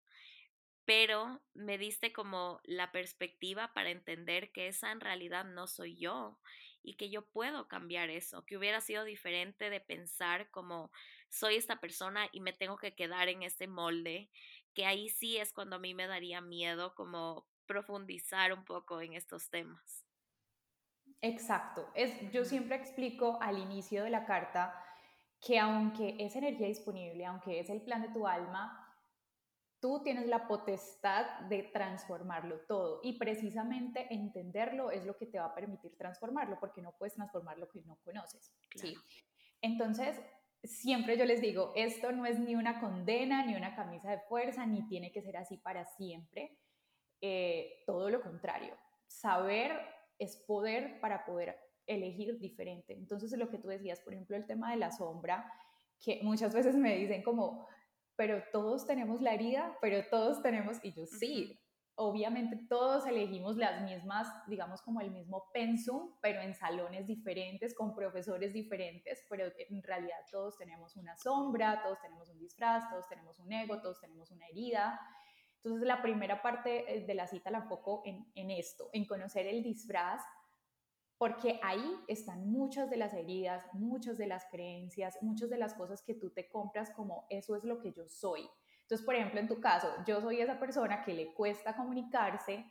pero 0.84 1.40
me 1.54 1.78
diste 1.78 2.12
como 2.12 2.60
la 2.64 2.90
perspectiva 2.92 3.72
para 3.72 3.90
entender 3.90 4.52
que 4.52 4.68
esa 4.68 4.90
en 4.92 5.00
realidad 5.00 5.44
no 5.44 5.66
soy 5.66 5.96
yo 5.96 6.40
y 6.82 6.94
que 6.96 7.08
yo 7.10 7.24
puedo 7.30 7.68
cambiar 7.68 8.10
eso, 8.10 8.44
que 8.44 8.56
hubiera 8.56 8.80
sido 8.80 9.04
diferente 9.04 9.70
de 9.70 9.80
pensar 9.80 10.50
como 10.50 10.90
soy 11.30 11.54
esta 11.56 11.80
persona 11.80 12.28
y 12.32 12.40
me 12.40 12.52
tengo 12.52 12.76
que 12.76 12.94
quedar 12.96 13.28
en 13.28 13.42
este 13.44 13.68
molde, 13.68 14.30
que 14.74 14.84
ahí 14.86 15.08
sí 15.08 15.36
es 15.38 15.52
cuando 15.52 15.76
a 15.76 15.78
mí 15.78 15.94
me 15.94 16.06
daría 16.08 16.40
miedo 16.40 16.94
como 16.96 17.46
profundizar 17.66 18.52
un 18.52 18.64
poco 18.64 19.00
en 19.00 19.14
estos 19.14 19.48
temas. 19.50 20.04
Exacto. 21.20 21.90
Es, 21.94 22.30
yo 22.32 22.44
siempre 22.44 22.76
explico 22.76 23.38
al 23.40 23.58
inicio 23.58 24.04
de 24.04 24.10
la 24.10 24.24
carta 24.24 24.74
que 25.40 25.58
aunque 25.58 26.16
es 26.18 26.36
energía 26.36 26.68
disponible, 26.68 27.24
aunque 27.26 27.60
es 27.60 27.68
el 27.68 27.82
plan 27.82 28.02
de 28.02 28.08
tu 28.08 28.26
alma, 28.26 28.78
tú 29.80 30.00
tienes 30.04 30.28
la 30.28 30.46
potestad 30.46 31.40
de 31.48 31.64
transformarlo 31.64 32.60
todo 32.68 33.00
y 33.02 33.18
precisamente 33.18 34.06
entenderlo 34.14 34.92
es 34.92 35.04
lo 35.04 35.16
que 35.16 35.26
te 35.26 35.40
va 35.40 35.46
a 35.46 35.54
permitir 35.54 35.96
transformarlo 35.96 36.58
porque 36.60 36.80
no 36.80 36.92
puedes 36.96 37.14
transformar 37.14 37.58
lo 37.58 37.68
que 37.68 37.82
no 37.82 37.96
conoces. 38.04 38.54
¿sí? 38.76 38.96
Entonces, 39.60 40.20
siempre 40.62 41.18
yo 41.18 41.24
les 41.24 41.40
digo, 41.40 41.72
esto 41.74 42.12
no 42.12 42.26
es 42.26 42.38
ni 42.38 42.54
una 42.54 42.80
condena, 42.80 43.44
ni 43.44 43.56
una 43.56 43.74
camisa 43.74 44.10
de 44.10 44.20
fuerza, 44.20 44.66
ni 44.66 44.86
tiene 44.86 45.10
que 45.10 45.22
ser 45.22 45.36
así 45.36 45.56
para 45.56 45.84
siempre. 45.84 46.56
Eh, 47.24 47.84
todo 47.86 48.10
lo 48.10 48.20
contrario, 48.20 48.76
saber 49.06 49.80
es 50.18 50.36
poder 50.36 51.00
para 51.00 51.24
poder 51.24 51.56
elegir 51.86 52.38
diferente. 52.38 52.94
Entonces, 52.94 53.32
lo 53.38 53.48
que 53.48 53.58
tú 53.58 53.68
decías, 53.68 54.00
por 54.00 54.12
ejemplo, 54.12 54.36
el 54.36 54.46
tema 54.46 54.72
de 54.72 54.76
la 54.76 54.90
sombra, 54.90 55.50
que 56.00 56.20
muchas 56.22 56.52
veces 56.52 56.74
me 56.74 56.96
dicen 56.96 57.22
como, 57.22 57.68
pero 58.16 58.42
todos 58.52 58.86
tenemos 58.86 59.20
la 59.20 59.34
herida, 59.34 59.78
pero 59.80 60.04
todos 60.10 60.42
tenemos, 60.42 60.78
y 60.82 60.92
yo 60.92 61.06
sí, 61.06 61.58
obviamente 61.94 62.56
todos 62.68 63.06
elegimos 63.06 63.56
las 63.56 63.82
mismas, 63.82 64.26
digamos 64.48 64.82
como 64.82 65.00
el 65.00 65.10
mismo 65.10 65.50
pensum, 65.52 66.16
pero 66.20 66.40
en 66.40 66.54
salones 66.54 67.06
diferentes, 67.06 67.74
con 67.74 67.94
profesores 67.94 68.52
diferentes, 68.52 69.24
pero 69.28 69.44
en 69.56 69.82
realidad 69.82 70.16
todos 70.30 70.56
tenemos 70.56 70.96
una 70.96 71.16
sombra, 71.16 71.82
todos 71.82 72.00
tenemos 72.00 72.28
un 72.30 72.38
disfraz, 72.38 72.88
todos 72.90 73.08
tenemos 73.08 73.38
un 73.38 73.52
ego, 73.52 73.80
todos 73.80 74.00
tenemos 74.00 74.30
una 74.30 74.46
herida. 74.48 74.98
Entonces 75.64 75.86
la 75.86 76.02
primera 76.02 76.42
parte 76.42 76.92
eh, 76.92 77.06
de 77.06 77.14
la 77.14 77.26
cita 77.26 77.50
la 77.50 77.58
enfoco 77.58 78.02
en, 78.04 78.30
en 78.34 78.50
esto, 78.50 78.90
en 78.92 79.06
conocer 79.06 79.46
el 79.46 79.62
disfraz, 79.62 80.22
porque 81.18 81.60
ahí 81.62 82.00
están 82.08 82.50
muchas 82.50 82.90
de 82.90 82.96
las 82.96 83.14
heridas, 83.14 83.64
muchas 83.72 84.18
de 84.18 84.26
las 84.26 84.44
creencias, 84.50 85.16
muchas 85.22 85.50
de 85.50 85.58
las 85.58 85.74
cosas 85.74 86.02
que 86.02 86.14
tú 86.14 86.30
te 86.30 86.48
compras 86.48 86.90
como 86.90 87.26
eso 87.30 87.54
es 87.54 87.62
lo 87.62 87.78
que 87.78 87.92
yo 87.92 88.08
soy. 88.08 88.48
Entonces, 88.80 89.06
por 89.06 89.14
ejemplo, 89.14 89.38
en 89.38 89.46
tu 89.46 89.60
caso, 89.60 89.88
yo 90.04 90.20
soy 90.20 90.40
esa 90.40 90.58
persona 90.58 91.04
que 91.04 91.14
le 91.14 91.32
cuesta 91.32 91.76
comunicarse 91.76 92.66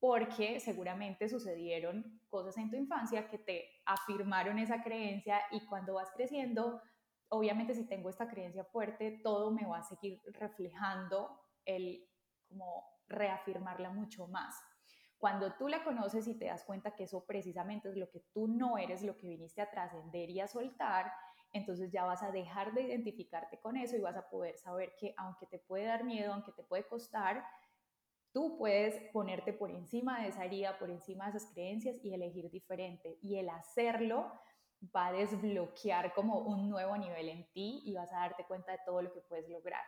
porque 0.00 0.60
seguramente 0.60 1.28
sucedieron 1.28 2.20
cosas 2.28 2.56
en 2.58 2.70
tu 2.70 2.76
infancia 2.76 3.28
que 3.28 3.38
te 3.38 3.68
afirmaron 3.86 4.58
esa 4.58 4.82
creencia 4.82 5.40
y 5.50 5.64
cuando 5.66 5.94
vas 5.94 6.10
creciendo, 6.14 6.80
obviamente 7.28 7.74
si 7.74 7.86
tengo 7.86 8.08
esta 8.08 8.28
creencia 8.28 8.64
fuerte, 8.64 9.20
todo 9.22 9.50
me 9.50 9.66
va 9.66 9.78
a 9.78 9.82
seguir 9.82 10.20
reflejando 10.26 11.40
el 11.64 12.07
como 12.48 12.84
reafirmarla 13.08 13.90
mucho 13.90 14.26
más. 14.26 14.54
Cuando 15.18 15.52
tú 15.54 15.68
la 15.68 15.82
conoces 15.82 16.28
y 16.28 16.38
te 16.38 16.46
das 16.46 16.64
cuenta 16.64 16.94
que 16.94 17.04
eso 17.04 17.24
precisamente 17.26 17.88
es 17.88 17.96
lo 17.96 18.08
que 18.08 18.20
tú 18.32 18.46
no 18.46 18.78
eres, 18.78 19.02
lo 19.02 19.16
que 19.16 19.28
viniste 19.28 19.60
a 19.60 19.70
trascender 19.70 20.30
y 20.30 20.40
a 20.40 20.46
soltar, 20.46 21.12
entonces 21.52 21.90
ya 21.90 22.04
vas 22.04 22.22
a 22.22 22.30
dejar 22.30 22.72
de 22.72 22.82
identificarte 22.82 23.58
con 23.58 23.76
eso 23.76 23.96
y 23.96 24.00
vas 24.00 24.16
a 24.16 24.28
poder 24.28 24.56
saber 24.58 24.94
que 24.98 25.14
aunque 25.16 25.46
te 25.46 25.58
puede 25.58 25.86
dar 25.86 26.04
miedo, 26.04 26.32
aunque 26.32 26.52
te 26.52 26.62
puede 26.62 26.86
costar, 26.86 27.44
tú 28.32 28.56
puedes 28.58 29.10
ponerte 29.12 29.52
por 29.52 29.70
encima 29.70 30.20
de 30.20 30.28
esa 30.28 30.44
herida, 30.44 30.78
por 30.78 30.90
encima 30.90 31.24
de 31.24 31.38
esas 31.38 31.50
creencias 31.52 31.96
y 32.02 32.14
elegir 32.14 32.50
diferente. 32.50 33.18
Y 33.22 33.36
el 33.38 33.48
hacerlo 33.48 34.32
va 34.94 35.08
a 35.08 35.12
desbloquear 35.12 36.14
como 36.14 36.38
un 36.40 36.68
nuevo 36.68 36.96
nivel 36.96 37.28
en 37.28 37.50
ti 37.52 37.82
y 37.84 37.94
vas 37.94 38.12
a 38.12 38.20
darte 38.20 38.44
cuenta 38.44 38.72
de 38.72 38.78
todo 38.84 39.02
lo 39.02 39.12
que 39.12 39.20
puedes 39.20 39.48
lograr. 39.48 39.82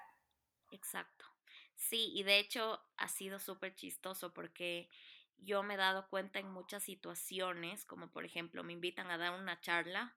Exacto. 0.72 1.24
Sí, 1.80 2.12
y 2.14 2.22
de 2.24 2.38
hecho 2.38 2.78
ha 2.98 3.08
sido 3.08 3.38
súper 3.38 3.74
chistoso 3.74 4.34
porque 4.34 4.88
yo 5.38 5.62
me 5.62 5.74
he 5.74 5.76
dado 5.78 6.06
cuenta 6.08 6.38
en 6.38 6.50
muchas 6.52 6.82
situaciones, 6.82 7.86
como 7.86 8.10
por 8.12 8.24
ejemplo 8.26 8.62
me 8.62 8.74
invitan 8.74 9.10
a 9.10 9.16
dar 9.16 9.32
una 9.40 9.60
charla 9.62 10.14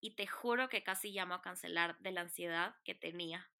y 0.00 0.12
te 0.16 0.26
juro 0.26 0.68
que 0.70 0.82
casi 0.82 1.12
llamo 1.12 1.34
a 1.34 1.42
cancelar 1.42 1.98
de 2.00 2.12
la 2.12 2.22
ansiedad 2.22 2.76
que 2.84 2.94
tenía. 2.94 3.50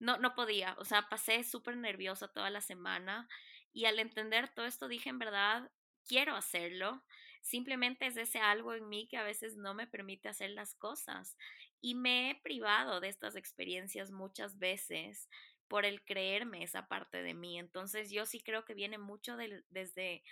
No, 0.00 0.18
no 0.18 0.34
podía, 0.34 0.76
o 0.78 0.84
sea, 0.86 1.08
pasé 1.08 1.44
súper 1.44 1.76
nerviosa 1.76 2.28
toda 2.28 2.50
la 2.50 2.62
semana 2.62 3.28
y 3.72 3.86
al 3.86 3.98
entender 4.00 4.48
todo 4.54 4.66
esto 4.66 4.88
dije 4.88 5.10
en 5.10 5.20
verdad, 5.20 5.70
quiero 6.06 6.36
hacerlo, 6.36 7.04
simplemente 7.42 8.06
es 8.06 8.16
ese 8.16 8.40
algo 8.40 8.74
en 8.74 8.88
mí 8.88 9.08
que 9.08 9.18
a 9.18 9.24
veces 9.24 9.56
no 9.56 9.74
me 9.74 9.86
permite 9.86 10.28
hacer 10.28 10.50
las 10.50 10.74
cosas 10.74 11.36
y 11.80 11.94
me 11.94 12.30
he 12.30 12.34
privado 12.42 13.00
de 13.00 13.08
estas 13.08 13.36
experiencias 13.36 14.10
muchas 14.10 14.58
veces 14.58 15.28
por 15.68 15.84
el 15.84 16.04
creerme 16.04 16.62
esa 16.62 16.88
parte 16.88 17.22
de 17.22 17.34
mí. 17.34 17.58
Entonces 17.58 18.10
yo 18.10 18.26
sí 18.26 18.40
creo 18.40 18.64
que 18.64 18.74
viene 18.74 18.98
mucho 18.98 19.36
desde 19.36 20.22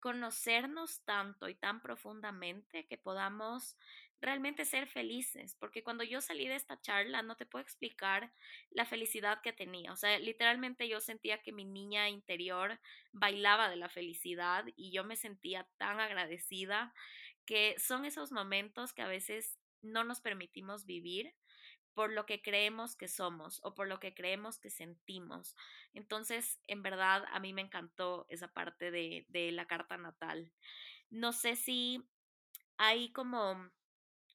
conocernos 0.00 1.02
tanto 1.04 1.48
y 1.48 1.54
tan 1.54 1.80
profundamente 1.80 2.86
que 2.86 2.98
podamos 2.98 3.76
realmente 4.20 4.64
ser 4.64 4.86
felices, 4.88 5.56
porque 5.58 5.82
cuando 5.82 6.02
yo 6.02 6.20
salí 6.20 6.48
de 6.48 6.54
esta 6.54 6.80
charla 6.80 7.22
no 7.22 7.36
te 7.36 7.44
puedo 7.44 7.62
explicar 7.62 8.32
la 8.70 8.86
felicidad 8.86 9.40
que 9.42 9.52
tenía, 9.52 9.92
o 9.92 9.96
sea, 9.96 10.18
literalmente 10.18 10.88
yo 10.88 11.00
sentía 11.00 11.42
que 11.42 11.52
mi 11.52 11.64
niña 11.64 12.08
interior 12.08 12.80
bailaba 13.12 13.68
de 13.68 13.76
la 13.76 13.88
felicidad 13.88 14.64
y 14.74 14.90
yo 14.90 15.04
me 15.04 15.16
sentía 15.16 15.68
tan 15.76 16.00
agradecida 16.00 16.94
que 17.44 17.76
son 17.78 18.04
esos 18.04 18.32
momentos 18.32 18.92
que 18.92 19.02
a 19.02 19.08
veces 19.08 19.58
no 19.82 20.02
nos 20.02 20.20
permitimos 20.20 20.86
vivir 20.86 21.34
por 21.96 22.12
lo 22.12 22.26
que 22.26 22.42
creemos 22.42 22.94
que 22.94 23.08
somos 23.08 23.58
o 23.64 23.74
por 23.74 23.88
lo 23.88 23.98
que 23.98 24.12
creemos 24.12 24.58
que 24.58 24.68
sentimos. 24.68 25.56
Entonces, 25.94 26.60
en 26.66 26.82
verdad, 26.82 27.24
a 27.32 27.40
mí 27.40 27.54
me 27.54 27.62
encantó 27.62 28.26
esa 28.28 28.48
parte 28.48 28.90
de, 28.90 29.24
de 29.30 29.50
la 29.50 29.66
carta 29.66 29.96
natal. 29.96 30.52
No 31.08 31.32
sé 31.32 31.56
si 31.56 32.06
hay 32.76 33.12
como 33.12 33.70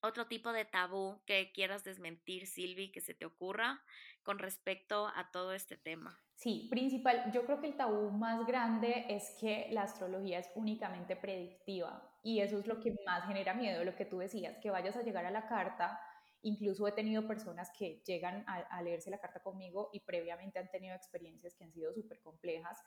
otro 0.02 0.26
tipo 0.26 0.52
de 0.54 0.66
tabú 0.66 1.22
que 1.28 1.52
quieras 1.54 1.84
desmentir, 1.84 2.48
Silvi, 2.48 2.92
que 2.92 3.00
se 3.00 3.14
te 3.14 3.28
ocurra 3.28 3.84
con 4.24 4.40
respecto 4.40 5.08
a 5.16 5.30
todo 5.32 5.54
este 5.54 5.78
tema. 5.78 6.20
Sí, 6.34 6.68
principal, 6.72 7.32
yo 7.32 7.46
creo 7.46 7.62
que 7.62 7.68
el 7.68 7.78
tabú 7.78 8.10
más 8.10 8.48
grande 8.48 9.06
es 9.08 9.38
que 9.40 9.68
la 9.70 9.84
astrología 9.84 10.40
es 10.40 10.50
únicamente 10.56 11.16
predictiva 11.16 12.12
y 12.24 12.40
eso 12.40 12.58
es 12.58 12.66
lo 12.66 12.80
que 12.80 12.96
más 13.06 13.28
genera 13.28 13.54
miedo, 13.54 13.84
lo 13.84 13.96
que 13.96 14.06
tú 14.06 14.18
decías, 14.18 14.58
que 14.58 14.72
vayas 14.72 14.96
a 14.96 15.04
llegar 15.04 15.28
a 15.28 15.32
la 15.32 15.48
carta 15.48 16.00
Incluso 16.44 16.88
he 16.88 16.92
tenido 16.92 17.28
personas 17.28 17.70
que 17.78 18.02
llegan 18.06 18.44
a, 18.48 18.82
leerse 18.82 19.12
la 19.12 19.20
carta 19.20 19.42
conmigo 19.42 19.90
y 19.94 20.00
previamente 20.00 20.60
han 20.60 20.72
tenido 20.72 20.96
experiencias 20.96 21.56
que 21.56 21.64
han 21.64 21.72
sido 21.72 21.94
súper 21.94 22.20
complejas 22.22 22.80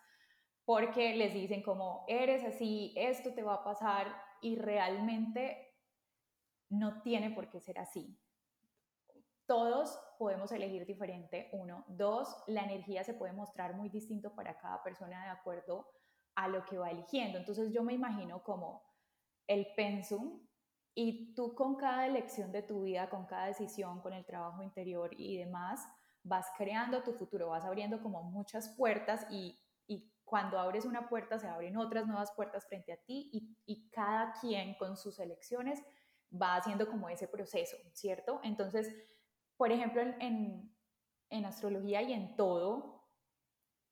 porque 0.64 1.14
les 1.14 1.34
dicen 1.34 1.62
como, 1.62 2.04
eres 2.08 2.42
así, 2.44 2.94
esto 2.96 3.34
te 3.34 3.42
va 3.42 3.54
a 3.54 3.64
pasar 3.64 4.16
y 4.40 4.56
realmente 4.56 5.74
no 6.70 7.02
tiene 7.02 7.30
por 7.30 7.50
qué 7.50 7.60
ser 7.60 7.78
así. 7.78 8.18
Todos 9.46 9.98
podemos 10.18 10.50
elegir 10.52 10.86
diferente, 10.86 11.50
uno. 11.52 11.84
Dos, 11.88 12.34
la 12.46 12.62
energía 12.62 13.04
se 13.04 13.12
puede 13.12 13.34
mostrar 13.34 13.74
muy 13.74 13.90
distinto 13.90 14.34
para 14.34 14.56
cada 14.56 14.82
persona 14.82 15.22
de 15.24 15.30
acuerdo 15.30 15.86
a 16.34 16.48
lo 16.48 16.64
que 16.64 16.78
va 16.78 16.90
eligiendo. 16.90 17.38
Entonces 17.38 17.70
yo 17.72 17.82
me 17.82 17.92
imagino 17.92 18.42
como 18.42 18.82
el 19.46 19.66
pensum 19.76 20.40
y 20.94 21.34
tú 21.34 21.54
con 21.54 21.76
cada 21.76 22.06
elección 22.06 22.52
de 22.52 22.62
tu 22.62 22.82
vida, 22.82 23.10
con 23.10 23.26
cada 23.26 23.46
decisión, 23.46 24.00
con 24.00 24.12
el 24.12 24.24
trabajo 24.24 24.62
interior 24.62 25.10
y 25.18 25.36
demás, 25.36 25.86
vas 26.22 26.46
creando 26.56 27.02
tu 27.02 27.12
futuro, 27.12 27.48
vas 27.48 27.64
abriendo 27.64 28.00
como 28.00 28.22
muchas 28.22 28.74
puertas 28.76 29.26
y, 29.30 29.60
cuando 30.26 30.58
abres 30.58 30.86
una 30.86 31.06
puerta 31.10 31.38
se 31.38 31.46
abren 31.46 31.76
otras 31.76 32.06
nuevas 32.06 32.32
puertas 32.32 32.66
frente 32.66 32.94
a 32.94 32.96
ti 32.96 33.30
y, 33.66 33.90
cada 33.90 34.32
quien 34.40 34.74
con 34.78 34.96
sus 34.96 35.20
elecciones 35.20 35.84
va 36.32 36.56
haciendo 36.56 36.88
como 36.88 37.10
ese 37.10 37.28
proceso, 37.28 37.76
¿cierto? 37.92 38.40
Entonces, 38.42 38.90
por 39.58 39.70
ejemplo, 39.70 40.00
en, 40.00 40.74
en 41.28 41.44
astrología 41.44 42.00
y 42.02 42.14
en 42.14 42.36
todo, 42.36 43.06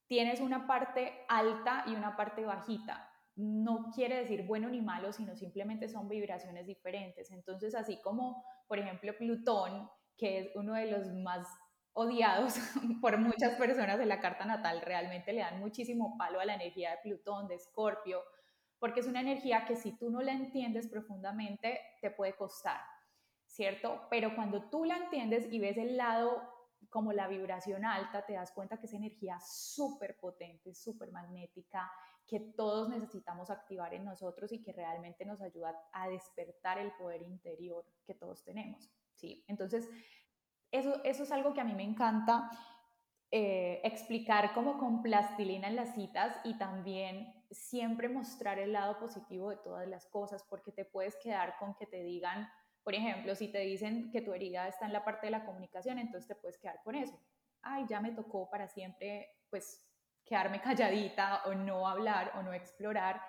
tienes 0.06 0.40
una 0.40 0.66
parte 0.66 1.24
alta 1.28 1.84
y 1.86 1.94
una 1.94 2.16
parte 2.16 2.44
bajita 2.46 3.11
no 3.36 3.90
quiere 3.94 4.16
decir 4.16 4.46
bueno 4.46 4.68
ni 4.68 4.80
malo, 4.80 5.12
sino 5.12 5.34
simplemente 5.34 5.88
son 5.88 6.08
vibraciones 6.08 6.66
diferentes. 6.66 7.30
Entonces, 7.30 7.74
así 7.74 8.00
como, 8.02 8.44
por 8.68 8.78
ejemplo, 8.78 9.16
Plutón, 9.16 9.88
que 10.16 10.38
es 10.38 10.50
uno 10.54 10.74
de 10.74 10.90
los 10.90 11.12
más 11.14 11.48
odiados 11.94 12.54
por 13.00 13.18
muchas 13.18 13.56
personas 13.56 14.00
en 14.00 14.08
la 14.08 14.20
carta 14.20 14.44
natal, 14.44 14.82
realmente 14.82 15.32
le 15.32 15.40
dan 15.40 15.60
muchísimo 15.60 16.16
palo 16.18 16.40
a 16.40 16.44
la 16.44 16.54
energía 16.54 16.90
de 16.90 16.98
Plutón, 16.98 17.48
de 17.48 17.56
Escorpio, 17.56 18.22
porque 18.78 19.00
es 19.00 19.06
una 19.06 19.20
energía 19.20 19.64
que 19.64 19.76
si 19.76 19.96
tú 19.96 20.10
no 20.10 20.22
la 20.22 20.32
entiendes 20.32 20.88
profundamente, 20.88 21.80
te 22.00 22.10
puede 22.10 22.34
costar, 22.34 22.80
¿cierto? 23.46 24.06
Pero 24.10 24.34
cuando 24.34 24.68
tú 24.70 24.84
la 24.84 24.96
entiendes 24.96 25.46
y 25.50 25.60
ves 25.60 25.76
el 25.76 25.96
lado 25.96 26.42
como 26.90 27.12
la 27.12 27.28
vibración 27.28 27.84
alta, 27.84 28.26
te 28.26 28.34
das 28.34 28.50
cuenta 28.52 28.78
que 28.78 28.86
es 28.86 28.92
energía 28.92 29.38
súper 29.40 30.18
potente, 30.18 30.74
súper 30.74 31.12
magnética, 31.12 31.90
que 32.32 32.40
todos 32.40 32.88
necesitamos 32.88 33.50
activar 33.50 33.92
en 33.92 34.06
nosotros 34.06 34.50
y 34.52 34.62
que 34.62 34.72
realmente 34.72 35.26
nos 35.26 35.42
ayuda 35.42 35.78
a 35.92 36.08
despertar 36.08 36.78
el 36.78 36.90
poder 36.92 37.20
interior 37.20 37.84
que 38.06 38.14
todos 38.14 38.42
tenemos. 38.42 38.90
¿sí? 39.16 39.44
Entonces, 39.48 39.86
eso, 40.70 41.04
eso 41.04 41.24
es 41.24 41.30
algo 41.30 41.52
que 41.52 41.60
a 41.60 41.64
mí 41.64 41.74
me 41.74 41.82
encanta 41.82 42.50
eh, 43.30 43.82
explicar 43.84 44.54
como 44.54 44.78
con 44.78 45.02
plastilina 45.02 45.68
en 45.68 45.76
las 45.76 45.94
citas 45.94 46.34
y 46.42 46.56
también 46.56 47.44
siempre 47.50 48.08
mostrar 48.08 48.58
el 48.58 48.72
lado 48.72 48.98
positivo 48.98 49.50
de 49.50 49.56
todas 49.56 49.86
las 49.86 50.06
cosas, 50.06 50.42
porque 50.48 50.72
te 50.72 50.86
puedes 50.86 51.14
quedar 51.16 51.58
con 51.58 51.74
que 51.74 51.84
te 51.84 52.02
digan, 52.02 52.48
por 52.82 52.94
ejemplo, 52.94 53.34
si 53.34 53.48
te 53.48 53.58
dicen 53.58 54.10
que 54.10 54.22
tu 54.22 54.32
herida 54.32 54.68
está 54.68 54.86
en 54.86 54.94
la 54.94 55.04
parte 55.04 55.26
de 55.26 55.32
la 55.32 55.44
comunicación, 55.44 55.98
entonces 55.98 56.28
te 56.28 56.34
puedes 56.34 56.56
quedar 56.56 56.82
con 56.82 56.94
eso. 56.94 57.20
Ay, 57.60 57.84
ya 57.86 58.00
me 58.00 58.12
tocó 58.12 58.48
para 58.48 58.68
siempre, 58.68 59.28
pues, 59.50 59.84
quedarme 60.24 60.60
calladita 60.60 61.42
o 61.46 61.54
no 61.54 61.88
hablar 61.88 62.32
o 62.36 62.42
no 62.42 62.52
explorar. 62.52 63.20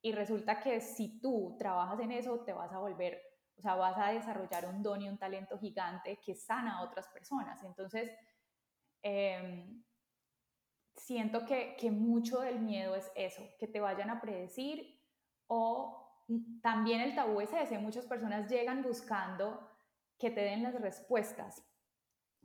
Y 0.00 0.12
resulta 0.12 0.60
que 0.60 0.80
si 0.80 1.20
tú 1.20 1.56
trabajas 1.58 2.00
en 2.00 2.12
eso, 2.12 2.40
te 2.44 2.52
vas 2.52 2.72
a 2.72 2.78
volver, 2.78 3.20
o 3.56 3.62
sea, 3.62 3.76
vas 3.76 3.96
a 3.96 4.12
desarrollar 4.12 4.66
un 4.66 4.82
don 4.82 5.00
y 5.02 5.08
un 5.08 5.18
talento 5.18 5.58
gigante 5.58 6.18
que 6.20 6.34
sana 6.34 6.78
a 6.78 6.82
otras 6.82 7.08
personas. 7.08 7.62
Entonces, 7.62 8.10
em, 9.02 9.84
siento 10.94 11.44
que, 11.46 11.76
que 11.76 11.90
mucho 11.90 12.40
del 12.40 12.60
miedo 12.60 12.94
es 12.94 13.10
eso, 13.14 13.42
que 13.58 13.68
te 13.68 13.80
vayan 13.80 14.10
a 14.10 14.20
predecir 14.20 15.00
o 15.46 16.02
también 16.62 17.00
el 17.00 17.14
tabú 17.14 17.40
es 17.40 17.52
ese, 17.52 17.78
muchas 17.78 18.06
personas 18.06 18.50
llegan 18.50 18.82
buscando 18.82 19.68
que 20.18 20.30
te 20.30 20.40
den 20.40 20.62
las 20.62 20.80
respuestas, 20.80 21.62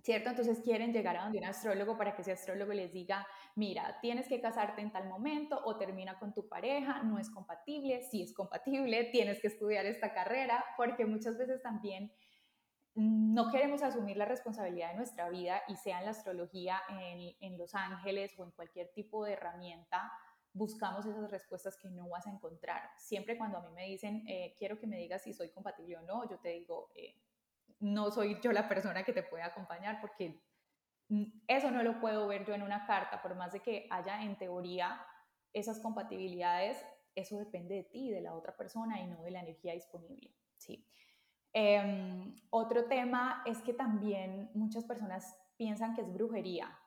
¿cierto? 0.07 0.29
Entonces 0.29 0.61
quieren 0.61 0.93
llegar 0.93 1.17
a 1.17 1.23
donde 1.23 1.39
un 1.39 1.43
astrólogo 1.43 1.97
para 1.97 2.15
que 2.15 2.21
ese 2.21 2.31
astrólogo 2.31 2.71
les 2.71 2.93
diga, 2.93 3.27
mira, 3.55 3.99
tienes 3.99 4.29
que 4.29 4.39
casarte 4.39 4.81
en 4.81 4.89
tal 4.89 5.09
momento 5.09 5.59
o 5.65 5.75
termina 5.75 6.17
con 6.17 6.33
tu 6.33 6.47
pareja, 6.47 7.03
no 7.03 7.19
es 7.19 7.29
compatible, 7.29 8.01
sí 8.03 8.21
es 8.21 8.33
compatible, 8.33 9.03
tienes 9.11 9.41
que 9.41 9.47
estudiar 9.47 9.85
esta 9.85 10.13
carrera, 10.13 10.63
porque 10.77 11.05
muchas 11.05 11.37
veces 11.37 11.61
también 11.61 12.13
no 12.95 13.51
queremos 13.51 13.83
asumir 13.83 14.15
la 14.15 14.23
responsabilidad 14.23 14.91
de 14.91 14.95
nuestra 14.95 15.27
vida 15.27 15.61
y 15.67 15.75
sea 15.75 15.99
en 15.99 16.05
la 16.05 16.11
astrología, 16.11 16.79
en, 16.87 17.35
en 17.41 17.57
Los 17.57 17.75
Ángeles 17.75 18.33
o 18.39 18.45
en 18.45 18.51
cualquier 18.51 18.93
tipo 18.93 19.25
de 19.25 19.33
herramienta, 19.33 20.09
buscamos 20.53 21.05
esas 21.05 21.29
respuestas 21.29 21.75
que 21.75 21.89
no 21.89 22.07
vas 22.07 22.25
a 22.27 22.31
encontrar. 22.31 22.91
Siempre 22.97 23.37
cuando 23.37 23.57
a 23.57 23.61
mí 23.61 23.73
me 23.75 23.83
dicen, 23.83 24.23
eh, 24.25 24.55
quiero 24.57 24.79
que 24.79 24.87
me 24.87 24.97
digas 24.99 25.23
si 25.23 25.33
soy 25.33 25.49
compatible 25.49 25.97
o 25.97 26.01
no, 26.03 26.29
yo 26.29 26.39
te 26.39 26.49
digo, 26.51 26.91
eh, 26.95 27.13
no 27.79 28.11
soy 28.11 28.39
yo 28.41 28.51
la 28.51 28.67
persona 28.67 29.03
que 29.03 29.13
te 29.13 29.23
puede 29.23 29.43
acompañar 29.43 29.99
porque 30.01 30.43
eso 31.47 31.71
no 31.71 31.83
lo 31.83 31.99
puedo 31.99 32.27
ver 32.27 32.45
yo 32.45 32.53
en 32.53 32.63
una 32.63 32.85
carta, 32.85 33.21
por 33.21 33.35
más 33.35 33.53
de 33.53 33.61
que 33.61 33.87
haya 33.89 34.23
en 34.23 34.37
teoría 34.37 35.01
esas 35.53 35.79
compatibilidades, 35.79 36.83
eso 37.15 37.37
depende 37.37 37.75
de 37.75 37.83
ti, 37.83 38.11
de 38.11 38.21
la 38.21 38.33
otra 38.33 38.55
persona 38.55 38.99
y 39.01 39.07
no 39.07 39.23
de 39.23 39.31
la 39.31 39.39
energía 39.39 39.73
disponible. 39.73 40.35
¿sí? 40.57 40.85
Em, 41.53 42.35
otro 42.49 42.85
tema 42.85 43.41
es 43.45 43.61
que 43.61 43.73
también 43.73 44.51
muchas 44.53 44.83
personas 44.85 45.39
piensan 45.55 45.95
que 45.95 46.01
es 46.01 46.13
brujería, 46.13 46.77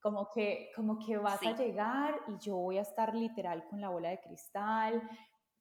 como 0.00 0.30
que, 0.30 0.70
como 0.76 0.98
que 0.98 1.16
vas 1.16 1.42
a 1.42 1.56
llegar 1.56 2.14
y 2.28 2.38
yo 2.38 2.56
voy 2.56 2.78
a 2.78 2.82
estar 2.82 3.14
literal 3.14 3.66
con 3.68 3.80
la 3.80 3.88
bola 3.88 4.10
de 4.10 4.20
cristal, 4.20 5.08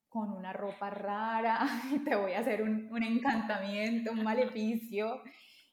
con 0.09 0.31
una 0.31 0.53
ropa 0.53 0.89
rara, 0.89 1.59
te 2.05 2.15
voy 2.15 2.33
a 2.33 2.39
hacer 2.39 2.61
un, 2.61 2.87
un 2.91 3.03
encantamiento, 3.03 4.11
un 4.11 4.23
maleficio 4.23 5.21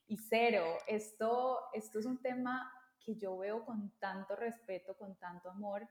y 0.07 0.17
cero. 0.17 0.65
Esto, 0.87 1.59
esto 1.73 1.99
es 1.99 2.07
un 2.07 2.21
tema 2.21 2.71
que 3.01 3.17
yo 3.17 3.37
veo 3.39 3.65
con 3.65 3.91
tanto 3.99 4.35
respeto, 4.35 4.97
con 4.97 5.17
tanto 5.17 5.51
amor 5.51 5.87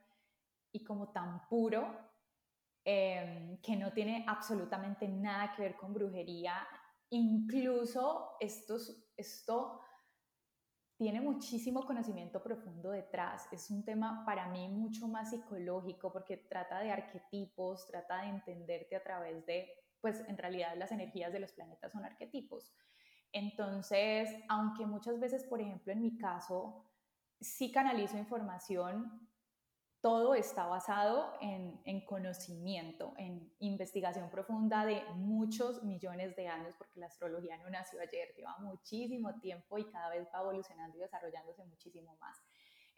y 0.72 0.84
como 0.84 1.10
tan 1.12 1.46
puro, 1.48 1.96
em, 2.84 3.60
que 3.62 3.76
no 3.76 3.92
tiene 3.92 4.24
absolutamente 4.26 5.08
nada 5.08 5.52
que 5.54 5.62
ver 5.62 5.76
con 5.76 5.94
brujería. 5.94 6.66
Incluso 7.10 8.36
esto, 8.40 8.76
esto 9.16 9.80
tiene 10.96 11.20
muchísimo 11.20 11.84
conocimiento 11.84 12.42
profundo 12.42 12.90
detrás. 12.90 13.48
Es 13.52 13.70
un 13.70 13.84
tema 13.84 14.24
para 14.24 14.48
mí 14.48 14.68
mucho 14.68 15.08
más 15.08 15.30
psicológico 15.30 16.12
porque 16.12 16.36
trata 16.36 16.80
de 16.80 16.92
arquetipos, 16.92 17.86
trata 17.86 18.22
de 18.22 18.28
entenderte 18.28 18.96
a 18.96 19.02
través 19.02 19.44
de, 19.46 19.68
pues 20.00 20.20
en 20.28 20.38
realidad 20.38 20.76
las 20.76 20.92
energías 20.92 21.32
de 21.32 21.40
los 21.40 21.52
planetas 21.52 21.92
son 21.92 22.04
arquetipos. 22.04 22.72
Entonces, 23.32 24.30
aunque 24.48 24.86
muchas 24.86 25.18
veces, 25.18 25.42
por 25.44 25.60
ejemplo, 25.60 25.92
en 25.92 26.00
mi 26.00 26.16
caso, 26.16 26.86
sí 27.40 27.72
canalizo 27.72 28.16
información 28.16 29.28
todo 30.04 30.34
está 30.34 30.66
basado 30.66 31.32
en, 31.40 32.04
conocimiento, 32.04 33.14
en 33.16 33.50
investigación 33.60 34.28
profunda 34.28 34.84
de 34.84 35.02
muchos 35.14 35.82
millones 35.82 36.36
de 36.36 36.46
años, 36.46 36.74
porque 36.76 37.00
la 37.00 37.06
astrología 37.06 37.56
no 37.56 37.70
nació 37.70 38.02
ayer, 38.02 38.34
lleva 38.36 38.54
muchísimo 38.58 39.40
tiempo 39.40 39.78
y 39.78 39.84
cada 39.86 40.10
vez 40.10 40.28
va 40.28 40.42
evolucionando 40.42 40.98
y 40.98 41.00
desarrollándose 41.00 41.64
muchísimo 41.64 42.18
más. 42.20 42.36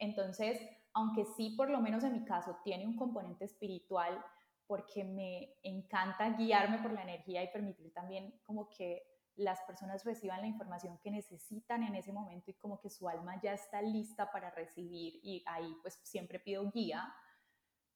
Entonces, 0.01 0.61
aunque 0.95 1.25
sí, 1.37 1.51
por 1.51 1.71
lo 1.71 1.81
menos 1.81 2.03
en 2.03 2.13
mi 2.13 2.25
caso, 2.25 2.59
tiene 2.65 2.85
un 2.85 2.97
componente 2.97 3.45
espiritual, 3.45 4.21
porque 4.67 5.05
me 5.05 5.55
encanta 5.63 6.31
guiarme 6.31 6.79
por 6.79 6.91
la 6.91 7.05
energía 7.05 7.41
y 7.45 7.53
permitir 7.53 7.93
también 7.93 8.37
como 8.43 8.69
que 8.69 9.16
las 9.37 9.63
personas 9.63 10.05
reciban 10.05 10.41
la 10.41 10.47
información 10.47 10.99
que 10.99 11.11
necesitan 11.11 11.83
en 11.83 11.95
ese 11.95 12.13
momento 12.13 12.51
y 12.51 12.55
como 12.55 12.81
que 12.81 12.91
su 12.91 13.09
alma 13.09 13.41
ya 13.43 13.53
está 13.53 13.83
lista 13.83 14.31
para 14.33 14.51
recibir 14.51 15.21
y 15.23 15.45
ahí 15.47 15.77
pues 15.83 16.01
siempre 16.03 16.41
pido 16.41 16.71
guía. 16.71 17.15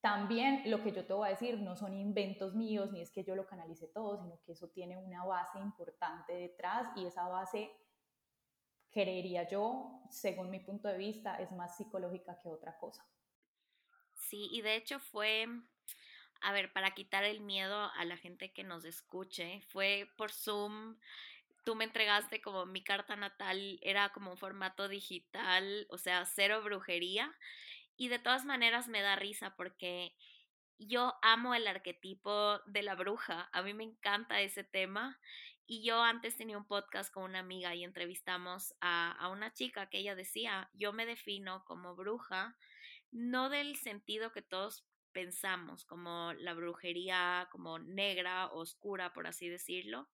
También 0.01 0.71
lo 0.71 0.83
que 0.83 0.93
yo 0.93 1.07
te 1.07 1.13
voy 1.13 1.29
a 1.29 1.31
decir 1.33 1.59
no 1.61 1.77
son 1.77 1.95
inventos 1.95 2.55
míos 2.55 2.91
ni 2.93 3.01
es 3.01 3.11
que 3.11 3.25
yo 3.25 3.35
lo 3.35 3.47
canalice 3.47 3.89
todo, 3.89 4.19
sino 4.19 4.41
que 4.43 4.53
eso 4.53 4.69
tiene 4.69 4.97
una 4.97 5.25
base 5.25 5.59
importante 5.59 6.33
detrás 6.33 6.89
y 6.97 7.07
esa 7.07 7.29
base, 7.29 7.71
creería 8.91 9.49
yo, 9.49 10.03
según 10.11 10.51
mi 10.51 10.61
punto 10.61 10.89
de 10.89 10.99
vista, 10.99 11.37
es 11.37 11.53
más 11.53 11.77
psicológica 11.77 12.39
que 12.43 12.49
otra 12.49 12.79
cosa. 12.79 13.07
Sí, 14.15 14.49
y 14.53 14.63
de 14.63 14.77
hecho 14.77 15.01
fue, 15.01 15.47
a 16.41 16.53
ver, 16.53 16.73
para 16.73 16.93
quitar 16.93 17.25
el 17.25 17.41
miedo 17.41 17.91
a 17.95 18.05
la 18.05 18.17
gente 18.17 18.53
que 18.53 18.65
nos 18.65 18.85
escuche, 18.85 19.61
fue 19.69 20.09
por 20.17 20.33
Zoom 20.33 20.99
tú 21.65 21.75
me 21.75 21.85
entregaste 21.85 22.41
como 22.41 22.67
mi 22.67 22.83
carta 22.83 23.17
natal, 23.17 23.79
era 23.83 24.11
como 24.11 24.31
un 24.31 24.39
formato 24.39 24.89
digital, 24.89 25.87
o 25.91 25.99
sea, 25.99 26.25
cero 26.25 26.63
brujería. 26.63 27.35
Y 27.97 28.09
de 28.09 28.19
todas 28.19 28.45
maneras 28.45 28.89
me 28.89 29.03
da 29.03 29.17
risa 29.17 29.55
porque 29.57 30.15
yo 30.79 31.15
amo 31.23 31.55
el 31.55 31.67
arquetipo 31.67 32.61
de 32.67 32.83
la 32.83 32.95
bruja, 32.95 33.51
a 33.53 33.63
mí 33.63 33.75
me 33.75 33.85
encanta 33.85 34.41
ese 34.41 34.65
tema. 34.65 35.19
Y 35.67 35.85
yo 35.85 36.03
antes 36.03 36.37
tenía 36.37 36.59
un 36.59 36.67
podcast 36.67 37.13
con 37.13 37.23
una 37.23 37.39
amiga 37.39 37.75
y 37.77 37.85
entrevistamos 37.85 38.75
a, 38.81 39.29
una 39.31 39.53
chica 39.53 39.89
que 39.89 39.99
ella 39.99 40.17
decía, 40.17 40.69
yo 40.73 40.93
me 40.93 41.07
defino 41.07 41.65
como 41.65 41.95
bruja, 41.95 42.57
no 43.13 43.51
del 43.51 43.77
sentido 43.77 44.33
que 44.33 44.43
todos 44.43 44.85
pensamos, 45.13 45.85
como 45.85 46.33
la 46.39 46.55
brujería 46.55 47.49
como 47.53 47.79
negra, 47.79 48.49
oscura, 48.49 49.13
por 49.13 49.29
así 49.29 49.49
decirlo, 49.49 50.09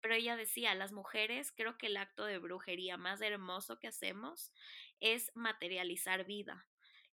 pero 0.00 0.14
ella 0.14 0.36
decía, 0.36 0.74
las 0.74 0.92
mujeres, 0.92 1.52
creo 1.52 1.76
que 1.78 1.86
el 1.86 1.96
acto 1.96 2.24
de 2.24 2.38
brujería 2.38 2.96
más 2.96 3.20
hermoso 3.20 3.78
que 3.78 3.88
hacemos 3.88 4.52
es 5.00 5.30
materializar 5.34 6.24
vida. 6.24 6.66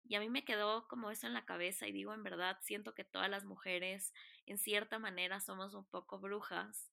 Y 0.08 0.16
a 0.16 0.20
mí 0.20 0.30
me 0.30 0.46
quedó 0.46 0.88
como 0.88 1.10
eso 1.10 1.26
en 1.26 1.34
la 1.34 1.46
cabeza 1.46 1.88
y 1.88 1.92
digo, 1.92 2.14
en 2.14 2.24
verdad, 2.24 2.58
siento 2.62 2.94
que 2.94 3.04
todas 3.04 3.30
las 3.30 3.44
mujeres, 3.44 4.14
en 4.46 4.58
cierta 4.58 5.00
manera, 5.00 5.40
somos 5.40 5.74
un 5.74 5.86
poco 5.86 6.20
brujas. 6.20 6.92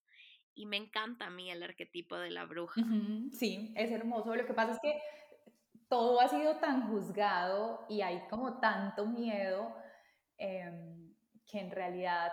Y 0.55 0.65
me 0.65 0.77
encanta 0.77 1.27
a 1.27 1.29
mí 1.29 1.49
el 1.49 1.63
arquetipo 1.63 2.15
de 2.17 2.31
la 2.31 2.45
bruja. 2.45 2.81
Sí, 3.31 3.73
es 3.75 3.91
hermoso. 3.91 4.35
Lo 4.35 4.45
que 4.45 4.53
pasa 4.53 4.73
es 4.73 4.79
que 4.81 4.99
todo 5.89 6.21
ha 6.21 6.27
sido 6.27 6.57
tan 6.57 6.89
juzgado 6.89 7.85
y 7.87 8.01
hay 8.01 8.21
como 8.29 8.59
tanto 8.59 9.05
miedo 9.05 9.75
em, 10.37 11.13
que 11.45 11.59
en 11.59 11.71
realidad 11.71 12.31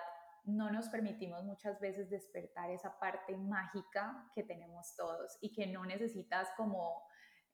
no 0.57 0.71
nos 0.71 0.89
permitimos 0.89 1.45
muchas 1.45 1.81
veces 1.81 2.11
despertar 2.11 2.71
esa 2.71 2.99
parte 2.99 3.37
mágica 3.37 4.31
que 4.35 4.43
tenemos 4.43 4.95
todos 4.97 5.39
y 5.41 5.53
que 5.53 5.67
no 5.67 5.85
necesitas 5.85 6.49
como 6.57 7.03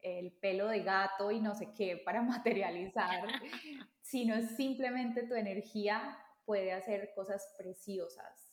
el 0.00 0.32
pelo 0.32 0.68
de 0.68 0.82
gato 0.82 1.30
y 1.30 1.40
no 1.40 1.54
sé 1.54 1.72
qué 1.72 2.00
para 2.04 2.22
materializar, 2.22 3.26
sino 4.02 4.40
simplemente 4.42 5.26
tu 5.26 5.34
energía 5.34 6.18
puede 6.44 6.72
hacer 6.72 7.12
cosas 7.14 7.54
preciosas. 7.58 8.52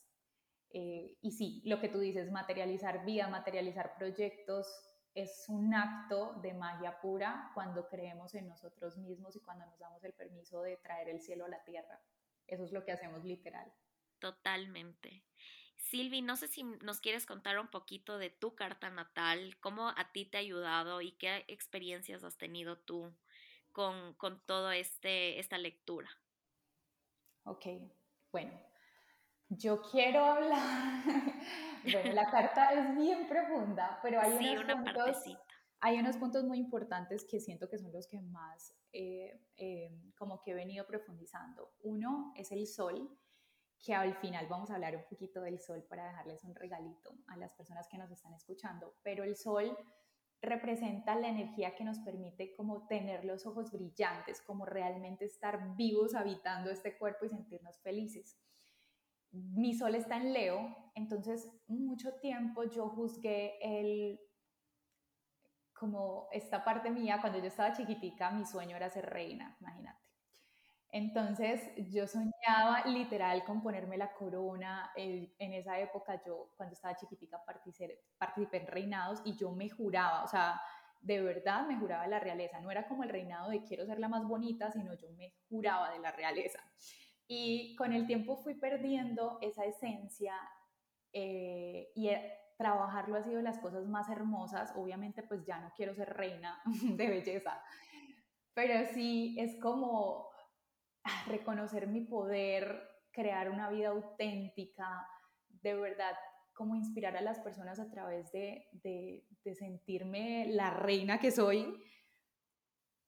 Eh, 0.70 1.16
y 1.20 1.30
sí, 1.30 1.62
lo 1.64 1.80
que 1.80 1.88
tú 1.88 2.00
dices, 2.00 2.32
materializar 2.32 3.04
vida, 3.04 3.28
materializar 3.28 3.94
proyectos, 3.96 4.66
es 5.14 5.44
un 5.48 5.72
acto 5.72 6.34
de 6.42 6.52
magia 6.54 7.00
pura 7.00 7.52
cuando 7.54 7.88
creemos 7.88 8.34
en 8.34 8.48
nosotros 8.48 8.96
mismos 8.98 9.36
y 9.36 9.40
cuando 9.40 9.64
nos 9.66 9.78
damos 9.78 10.02
el 10.02 10.12
permiso 10.12 10.62
de 10.62 10.76
traer 10.78 11.08
el 11.08 11.20
cielo 11.20 11.44
a 11.44 11.48
la 11.48 11.62
tierra. 11.62 12.00
Eso 12.48 12.64
es 12.64 12.72
lo 12.72 12.84
que 12.84 12.90
hacemos 12.90 13.24
literal. 13.24 13.72
Totalmente. 14.24 15.22
Silvi, 15.76 16.22
no 16.22 16.36
sé 16.36 16.48
si 16.48 16.62
nos 16.64 17.02
quieres 17.02 17.26
contar 17.26 17.58
un 17.58 17.68
poquito 17.68 18.16
de 18.16 18.30
tu 18.30 18.54
carta 18.54 18.88
natal, 18.88 19.58
cómo 19.60 19.90
a 19.90 20.12
ti 20.12 20.24
te 20.24 20.38
ha 20.38 20.40
ayudado 20.40 21.02
y 21.02 21.12
qué 21.12 21.44
experiencias 21.46 22.24
has 22.24 22.38
tenido 22.38 22.78
tú 22.78 23.14
con, 23.72 24.14
con 24.14 24.40
toda 24.46 24.78
este, 24.78 25.38
esta 25.38 25.58
lectura. 25.58 26.08
Ok, 27.44 27.66
bueno, 28.32 28.58
yo 29.50 29.82
quiero 29.82 30.24
hablar, 30.24 31.04
bueno, 31.92 32.12
la 32.14 32.30
carta 32.30 32.72
es 32.72 32.96
bien 32.96 33.28
profunda, 33.28 33.98
pero 34.02 34.22
hay, 34.22 34.56
unos 34.56 34.74
puntos, 34.74 35.22
hay 35.80 35.98
unos 35.98 36.16
puntos 36.16 36.44
muy 36.44 36.56
importantes 36.56 37.26
que 37.26 37.40
siento 37.40 37.68
que 37.68 37.76
son 37.76 37.92
los 37.92 38.06
que 38.06 38.22
más 38.22 38.74
eh, 38.90 39.38
eh, 39.56 39.90
como 40.16 40.40
que 40.40 40.52
he 40.52 40.54
venido 40.54 40.86
profundizando. 40.86 41.74
Uno 41.82 42.32
es 42.36 42.52
el 42.52 42.66
sol, 42.66 43.14
que 43.84 43.94
al 43.94 44.14
final 44.16 44.46
vamos 44.48 44.70
a 44.70 44.74
hablar 44.74 44.96
un 44.96 45.04
poquito 45.04 45.42
del 45.42 45.60
sol 45.60 45.84
para 45.88 46.06
dejarles 46.06 46.42
un 46.44 46.54
regalito 46.54 47.18
a 47.26 47.36
las 47.36 47.52
personas 47.52 47.86
que 47.88 47.98
nos 47.98 48.10
están 48.10 48.32
escuchando, 48.32 48.94
pero 49.02 49.24
el 49.24 49.36
sol 49.36 49.76
representa 50.40 51.14
la 51.16 51.28
energía 51.28 51.74
que 51.74 51.84
nos 51.84 51.98
permite 51.98 52.54
como 52.54 52.86
tener 52.86 53.24
los 53.24 53.46
ojos 53.46 53.72
brillantes, 53.72 54.40
como 54.42 54.64
realmente 54.64 55.26
estar 55.26 55.76
vivos 55.76 56.14
habitando 56.14 56.70
este 56.70 56.96
cuerpo 56.96 57.26
y 57.26 57.30
sentirnos 57.30 57.78
felices. 57.80 58.38
Mi 59.32 59.74
sol 59.74 59.94
está 59.94 60.16
en 60.16 60.32
Leo, 60.32 60.90
entonces 60.94 61.50
mucho 61.66 62.14
tiempo 62.20 62.64
yo 62.64 62.88
juzgué 62.88 63.58
el 63.60 64.20
como 65.72 66.28
esta 66.30 66.64
parte 66.64 66.88
mía, 66.88 67.18
cuando 67.20 67.40
yo 67.40 67.46
estaba 67.46 67.72
chiquitica, 67.72 68.30
mi 68.30 68.46
sueño 68.46 68.76
era 68.76 68.88
ser 68.88 69.06
reina, 69.06 69.56
imagínate. 69.60 70.03
Entonces 70.94 71.60
yo 71.90 72.06
soñaba 72.06 72.84
literal 72.86 73.42
con 73.44 73.60
ponerme 73.60 73.98
la 73.98 74.12
corona. 74.12 74.92
en 74.94 75.52
esa 75.52 75.80
época 75.80 76.22
yo, 76.24 76.52
cuando 76.56 76.72
estaba 76.72 76.94
chiquitica, 76.94 77.44
participé, 77.44 77.98
participé 78.16 78.58
en 78.58 78.66
reinados 78.68 79.20
y 79.24 79.36
yo 79.36 79.50
me 79.50 79.68
juraba, 79.68 80.22
o 80.22 80.28
sea, 80.28 80.60
de 81.00 81.20
verdad 81.20 81.66
me 81.66 81.76
juraba 81.80 82.06
la 82.06 82.20
realeza. 82.20 82.60
No 82.60 82.70
era 82.70 82.86
como 82.86 83.02
el 83.02 83.08
reinado 83.08 83.50
de 83.50 83.64
quiero 83.64 83.84
ser 83.86 83.98
la 83.98 84.08
más 84.08 84.24
bonita, 84.24 84.70
sino 84.70 84.94
yo 84.94 85.10
me 85.16 85.34
juraba 85.48 85.90
de 85.90 85.98
la 85.98 86.12
realeza. 86.12 86.60
Y 87.26 87.74
con 87.74 87.92
el 87.92 88.06
tiempo 88.06 88.36
fui 88.36 88.54
perdiendo 88.54 89.38
esa 89.42 89.64
esencia 89.64 90.36
eh, 91.12 91.90
y 91.96 92.06
eh, 92.06 92.38
trabajarlo 92.56 93.16
ha 93.16 93.24
sido 93.24 93.42
las 93.42 93.58
cosas 93.58 93.84
más 93.86 94.08
hermosas. 94.10 94.72
Obviamente 94.76 95.24
pues 95.24 95.44
ya 95.44 95.58
no 95.58 95.72
quiero 95.74 95.92
ser 95.92 96.14
reina 96.14 96.62
de 96.82 97.08
belleza, 97.08 97.60
pero 98.54 98.86
sí 98.94 99.34
es 99.40 99.60
como 99.60 100.32
reconocer 101.26 101.86
mi 101.86 102.02
poder, 102.02 102.88
crear 103.10 103.50
una 103.50 103.70
vida 103.70 103.88
auténtica, 103.88 105.06
de 105.48 105.74
verdad, 105.74 106.14
como 106.54 106.74
inspirar 106.76 107.16
a 107.16 107.20
las 107.20 107.40
personas 107.40 107.80
a 107.80 107.90
través 107.90 108.30
de, 108.32 108.68
de, 108.72 109.26
sentirme 109.54 110.46
la 110.48 110.70
reina 110.70 111.18
que 111.18 111.30
soy, 111.30 111.82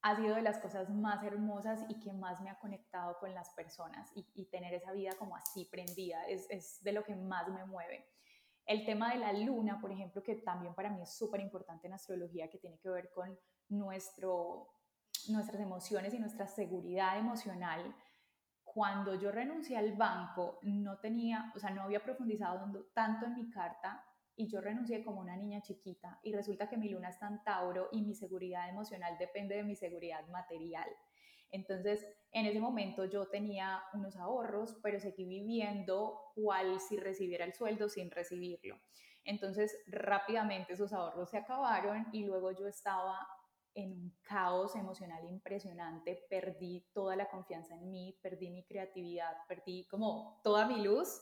ha 0.03 0.17
sido 0.17 0.37
de 0.37 0.43
las 0.43 0.59
cosas 0.59 0.91
más 0.91 1.25
hermosas 1.25 1.85
y 1.89 1.99
que 2.01 2.13
más 2.13 2.41
me 2.41 2.51
ha 2.51 2.59
conectado 2.59 3.19
con 3.19 3.35
las 3.35 3.51
personas 3.51 4.11
y, 4.15 4.47
tener 4.47 4.75
esa 4.75 4.93
vida 4.93 5.13
como 5.19 5.37
así 5.37 5.65
prendida 5.65 6.25
es, 6.29 6.47
es, 6.51 6.83
de 6.83 6.93
lo 6.93 7.03
que 7.03 7.17
más 7.17 7.49
me 7.49 7.65
mueve. 7.65 8.07
El 8.67 8.85
tema 8.85 9.13
de 9.13 9.19
la 9.19 9.33
luna, 9.33 9.81
por 9.81 9.93
ejemplo, 9.93 10.23
que 10.23 10.37
también 10.37 10.75
para 10.75 10.91
mí 10.91 11.01
es 11.03 11.17
súper 11.17 11.41
importante 11.41 11.87
en 11.87 11.95
astrología, 11.95 12.51
que 12.51 12.59
tiene 12.59 12.79
que 12.79 12.91
ver 12.91 13.11
con 13.13 13.39
nuestro 13.69 14.76
nuestras 15.29 15.61
emociones 15.61 16.15
y 16.15 16.19
nuestra 16.19 16.47
seguridad 16.47 17.19
emocional, 17.19 17.95
cuando 18.63 19.15
yo 19.15 19.33
renuncié 19.33 19.77
al 19.77 19.93
banco, 19.93 20.59
no 20.63 20.99
tenía, 20.99 21.53
o 21.55 21.59
sea, 21.59 21.71
no 21.71 21.83
había 21.83 22.03
profundizado 22.03 22.61
tanto 22.95 23.27
en 23.27 23.35
mi 23.35 23.51
carta 23.51 24.05
y 24.35 24.49
yo 24.49 24.61
renuncié 24.61 25.03
como 25.03 25.21
una 25.21 25.37
niña 25.37 25.63
chiquita 25.63 26.21
y 26.23 26.33
resulta 26.35 26.69
que 26.69 26.77
mi 26.77 26.91
luna 26.91 27.09
está 27.09 27.27
en 27.27 27.43
Tauro 27.43 27.89
y 27.93 28.03
mi 28.03 28.15
seguridad 28.15 28.69
emocional 28.69 29.17
depende 29.19 29.57
de 29.57 29.63
mi 29.63 29.75
seguridad 29.75 30.27
material. 30.29 30.89
Entonces, 31.51 32.07
en 32.33 32.45
ese 32.45 32.61
momento 32.61 33.07
yo 33.07 33.29
tenía 33.29 33.83
unos 33.95 34.17
ahorros, 34.17 34.77
pero 34.83 35.01
seguí 35.01 35.25
viviendo 35.25 36.33
cual 36.35 36.81
si 36.81 36.99
recibiera 36.99 37.45
el 37.45 37.55
sueldo 37.55 37.89
sin 37.89 38.11
recibirlo. 38.11 38.79
Entonces, 39.25 39.75
rápidamente 39.87 40.75
esos 40.75 40.93
ahorros 40.93 41.31
se 41.31 41.39
acabaron 41.39 42.07
y 42.13 42.25
luego 42.25 42.53
yo 42.53 42.67
estaba 42.67 43.27
en 43.77 43.93
un 43.93 44.17
caos 44.23 44.75
emocional 44.75 45.25
impresionante, 45.29 46.27
perdí 46.29 46.85
toda 46.93 47.15
la 47.15 47.29
confianza 47.29 47.75
en 47.75 47.91
mí, 47.91 48.19
perdí 48.23 48.51
mi 48.51 48.65
creatividad, 48.65 49.37
perdí 49.47 49.87
como 49.87 50.41
toda 50.43 50.67
mi 50.67 50.83
luz, 50.83 51.21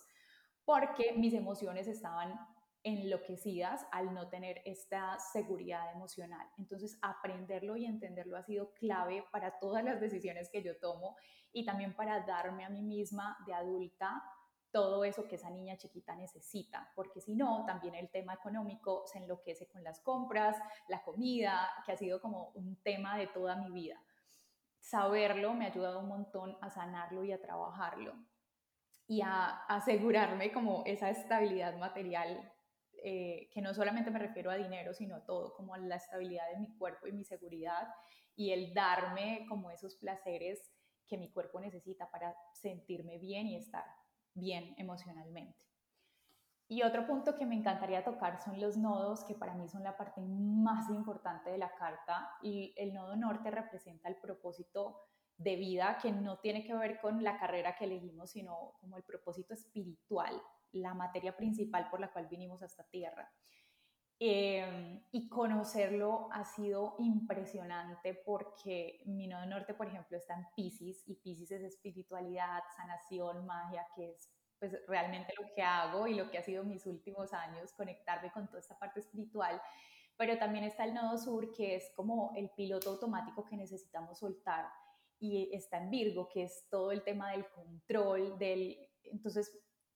porque 0.65 1.13
mis 1.17 1.35
emociones 1.35 1.89
estaban 1.89 2.39
enloquecidas 2.85 3.87
al 3.91 4.15
no 4.15 4.29
tener 4.29 4.63
esta 4.65 5.19
seguridad 5.19 5.91
emocional. 5.93 6.47
Entonces, 6.59 6.99
aprenderlo 7.03 7.77
y 7.77 7.87
entenderlo 7.87 8.37
ha 8.37 8.43
sido 8.45 8.73
clave 8.75 9.25
para 9.33 9.59
todas 9.59 9.83
las 9.83 10.01
decisiones 10.01 10.49
que 10.51 10.63
yo 10.63 10.79
tomo 10.79 11.17
y 11.53 11.65
también 11.65 11.95
para 11.97 12.21
darme 12.21 12.65
a 12.65 12.71
mí 12.71 12.83
misma 12.83 13.37
de 13.47 13.55
adulta 13.55 14.23
todo 14.75 15.05
eso 15.05 15.29
que 15.29 15.37
esa 15.37 15.51
niña 15.51 15.77
chiquita 15.77 16.17
necesita, 16.17 16.91
porque 16.97 17.21
si 17.21 17.37
no, 17.37 17.65
también 17.65 17.95
el 17.95 18.11
tema 18.11 18.35
económico 18.35 19.05
se 19.07 19.19
enloquece 19.19 19.69
con 19.69 19.85
las 19.85 20.01
compras, 20.01 20.57
la 20.89 21.01
comida, 21.05 21.71
que 21.87 21.93
ha 21.93 21.97
sido 21.97 22.21
como 22.21 22.49
un 22.55 22.83
tema 22.83 23.17
de 23.17 23.29
toda 23.29 23.55
mi 23.55 23.71
vida. 23.71 24.03
Saberlo 24.81 25.55
me 25.55 25.67
ha 25.67 25.69
ayudado 25.69 26.01
un 26.01 26.09
montón 26.09 26.59
a 26.61 26.71
sanarlo 26.71 27.23
y 27.23 27.31
a 27.31 27.41
trabajarlo 27.41 28.17
y 29.07 29.21
a 29.21 29.65
asegurarme 29.69 30.51
como 30.51 30.83
esa 30.87 31.09
estabilidad 31.09 31.79
material, 31.79 32.53
eh, 33.05 33.49
que 33.53 33.63
no 33.63 33.75
solamente 33.75 34.11
me 34.11 34.19
refiero 34.19 34.51
a 34.51 34.57
dinero, 34.57 34.93
sino 34.93 35.23
todo, 35.23 35.55
como 35.55 35.77
la 35.77 35.95
estabilidad 35.95 36.51
de 36.51 36.59
mi 36.59 36.77
cuerpo 36.77 37.07
y 37.07 37.13
mi 37.13 37.23
seguridad 37.23 37.87
y 38.35 38.51
el 38.51 38.75
darme 38.75 39.47
como 39.49 39.71
esos 39.71 39.95
placeres 39.95 40.73
que 41.07 41.17
mi 41.17 41.31
cuerpo 41.31 41.61
necesita 41.61 42.11
para 42.11 42.35
sentirme 42.55 43.19
bien 43.19 43.47
y 43.47 43.57
estar 43.57 43.85
bien 44.35 44.75
emocionalmente. 44.79 45.65
Y 46.67 46.83
otro 46.83 47.07
punto 47.07 47.37
que 47.37 47.45
me 47.45 47.55
encantaría 47.55 48.05
tocar 48.05 48.43
son 48.43 48.61
los 48.61 48.77
nodos, 48.77 49.25
que 49.25 49.35
para 49.35 49.55
mí 49.55 49.69
son 49.69 49.83
la 49.83 49.97
parte 49.97 50.23
más 50.23 50.89
importante 50.89 51.51
de 51.51 51.59
la 51.59 51.75
carta. 51.75 52.31
Y 52.43 52.75
el 52.77 52.95
nodo 52.95 53.17
norte 53.17 53.51
representa 53.51 54.09
el 54.09 54.17
propósito 54.17 54.99
de 55.37 55.57
vida 55.57 55.99
que 56.01 56.11
no 56.13 56.39
tiene 56.39 56.65
que 56.65 56.75
ver 56.75 57.01
con 57.01 57.23
la 57.23 57.39
carrera 57.39 57.77
que 57.77 57.85
elegimos, 57.85 58.31
sino 58.31 58.73
como 58.81 58.97
el 58.97 59.03
propósito 59.03 59.53
espiritual, 59.53 60.41
la 60.73 60.95
materia 60.95 61.37
principal 61.37 61.89
por 61.91 62.01
la 62.01 62.13
cual 62.13 62.29
vinimos 62.29 62.63
a 62.63 62.67
esta 62.67 62.85
tierra. 62.85 63.31
Em, 64.21 65.03
y 65.11 65.29
conocerlo 65.29 66.29
ha 66.31 66.45
sido 66.45 66.95
impresionante 67.01 68.15
porque 68.15 69.03
mi 69.07 69.27
nodo 69.27 69.45
norte, 69.47 69.75
por 69.75 69.89
ejemplo, 69.89 70.17
está 70.17 70.35
en 70.35 70.47
Pisces 70.55 71.03
y 71.07 71.17
Pisces 71.17 71.51
es 71.51 71.63
espiritualidad, 71.63 72.63
sanación, 72.77 73.45
magia, 73.45 73.87
que 73.97 74.13
es 74.13 74.31
pues 74.59 74.81
realmente 74.87 75.35
lo 75.39 75.53
que 75.55 75.63
hago 75.63 76.07
y 76.07 76.15
lo 76.15 76.31
que 76.31 76.39
ha 76.39 76.43
sido 76.43 76.65
mis 76.65 76.87
últimos 76.87 77.33
años, 77.33 77.73
conectarme 77.73 78.31
con 78.31 78.47
toda 78.47 78.61
esta 78.61 78.79
parte 78.79 79.01
espiritual. 79.01 79.61
Pero 80.17 80.39
también 80.39 80.65
está 80.65 80.85
el 80.85 80.95
nodo 80.95 81.19
sur, 81.19 81.53
que 81.53 81.75
es 81.75 81.91
como 81.97 82.33
el 82.37 82.51
piloto 82.51 82.91
automático 82.91 83.45
que 83.45 83.57
necesitamos 83.57 84.21
soltar. 84.21 84.71
Y 85.19 85.53
está 85.53 85.79
en 85.79 85.91
Virgo, 85.91 86.29
que 86.29 86.45
es 86.45 86.69
todo 86.71 86.93
el 86.93 87.03
tema 87.03 87.33
del 87.33 87.47
control, 87.51 88.39
del... 88.39 88.79
Entonces, 89.03 89.53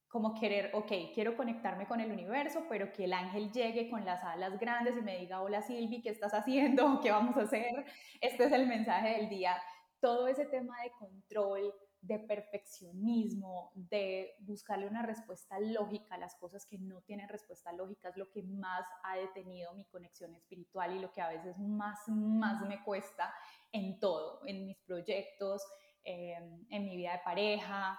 como 0.09 0.35
querer, 0.35 0.71
ok, 0.75 0.91
quiero 1.13 1.37
conectarme 1.37 1.87
con 1.87 2.01
el 2.01 2.11
universo, 2.11 2.65
pero 2.69 2.93
que 2.93 3.05
el 3.05 3.13
ángel 3.13 3.53
llegue 3.53 3.91
con 3.91 4.05
las 4.07 4.25
alas 4.25 4.59
grandes 4.59 4.97
y 4.97 5.03
me 5.03 5.19
diga, 5.19 5.43
hola 5.43 5.61
Silvi, 5.61 6.01
¿qué 6.01 6.09
estás 6.09 6.33
haciendo? 6.33 7.01
¿Qué 7.03 7.11
vamos 7.11 7.37
a 7.37 7.43
hacer? 7.43 7.85
Este 8.21 8.45
es 8.45 8.53
el 8.53 8.67
mensaje 8.67 9.17
del 9.17 9.29
día. 9.29 9.61
Todo 10.01 10.27
ese 10.29 10.47
tema 10.47 10.81
de 10.83 10.93
control, 10.93 11.75
de 12.01 12.21
perfeccionismo, 12.21 13.73
de 13.75 14.35
buscarle 14.41 14.87
una 14.87 15.03
respuesta 15.03 15.59
lógica 15.61 16.15
a 16.15 16.19
las 16.19 16.37
cosas 16.37 16.65
que 16.65 16.79
no 16.79 17.03
tienen 17.03 17.29
respuesta 17.29 17.73
lógica 17.73 18.09
es 18.09 18.17
lo 18.17 18.31
que 18.31 18.43
más 18.45 18.87
ha 19.03 19.17
detenido 19.17 19.75
mi 19.75 19.85
conexión 19.87 20.35
espiritual 20.35 20.97
y 20.97 21.01
lo 21.01 21.13
que 21.13 21.21
a 21.21 21.29
veces 21.29 21.59
más, 21.59 21.99
más 22.09 22.63
me 22.63 22.83
cuesta 22.83 23.35
en 23.73 23.99
todo, 23.99 24.41
en 24.47 24.65
mis 24.65 24.79
proyectos, 24.79 25.63
en 26.05 26.85
mi 26.85 26.97
vida 26.97 27.13
de 27.13 27.19
pareja, 27.19 27.99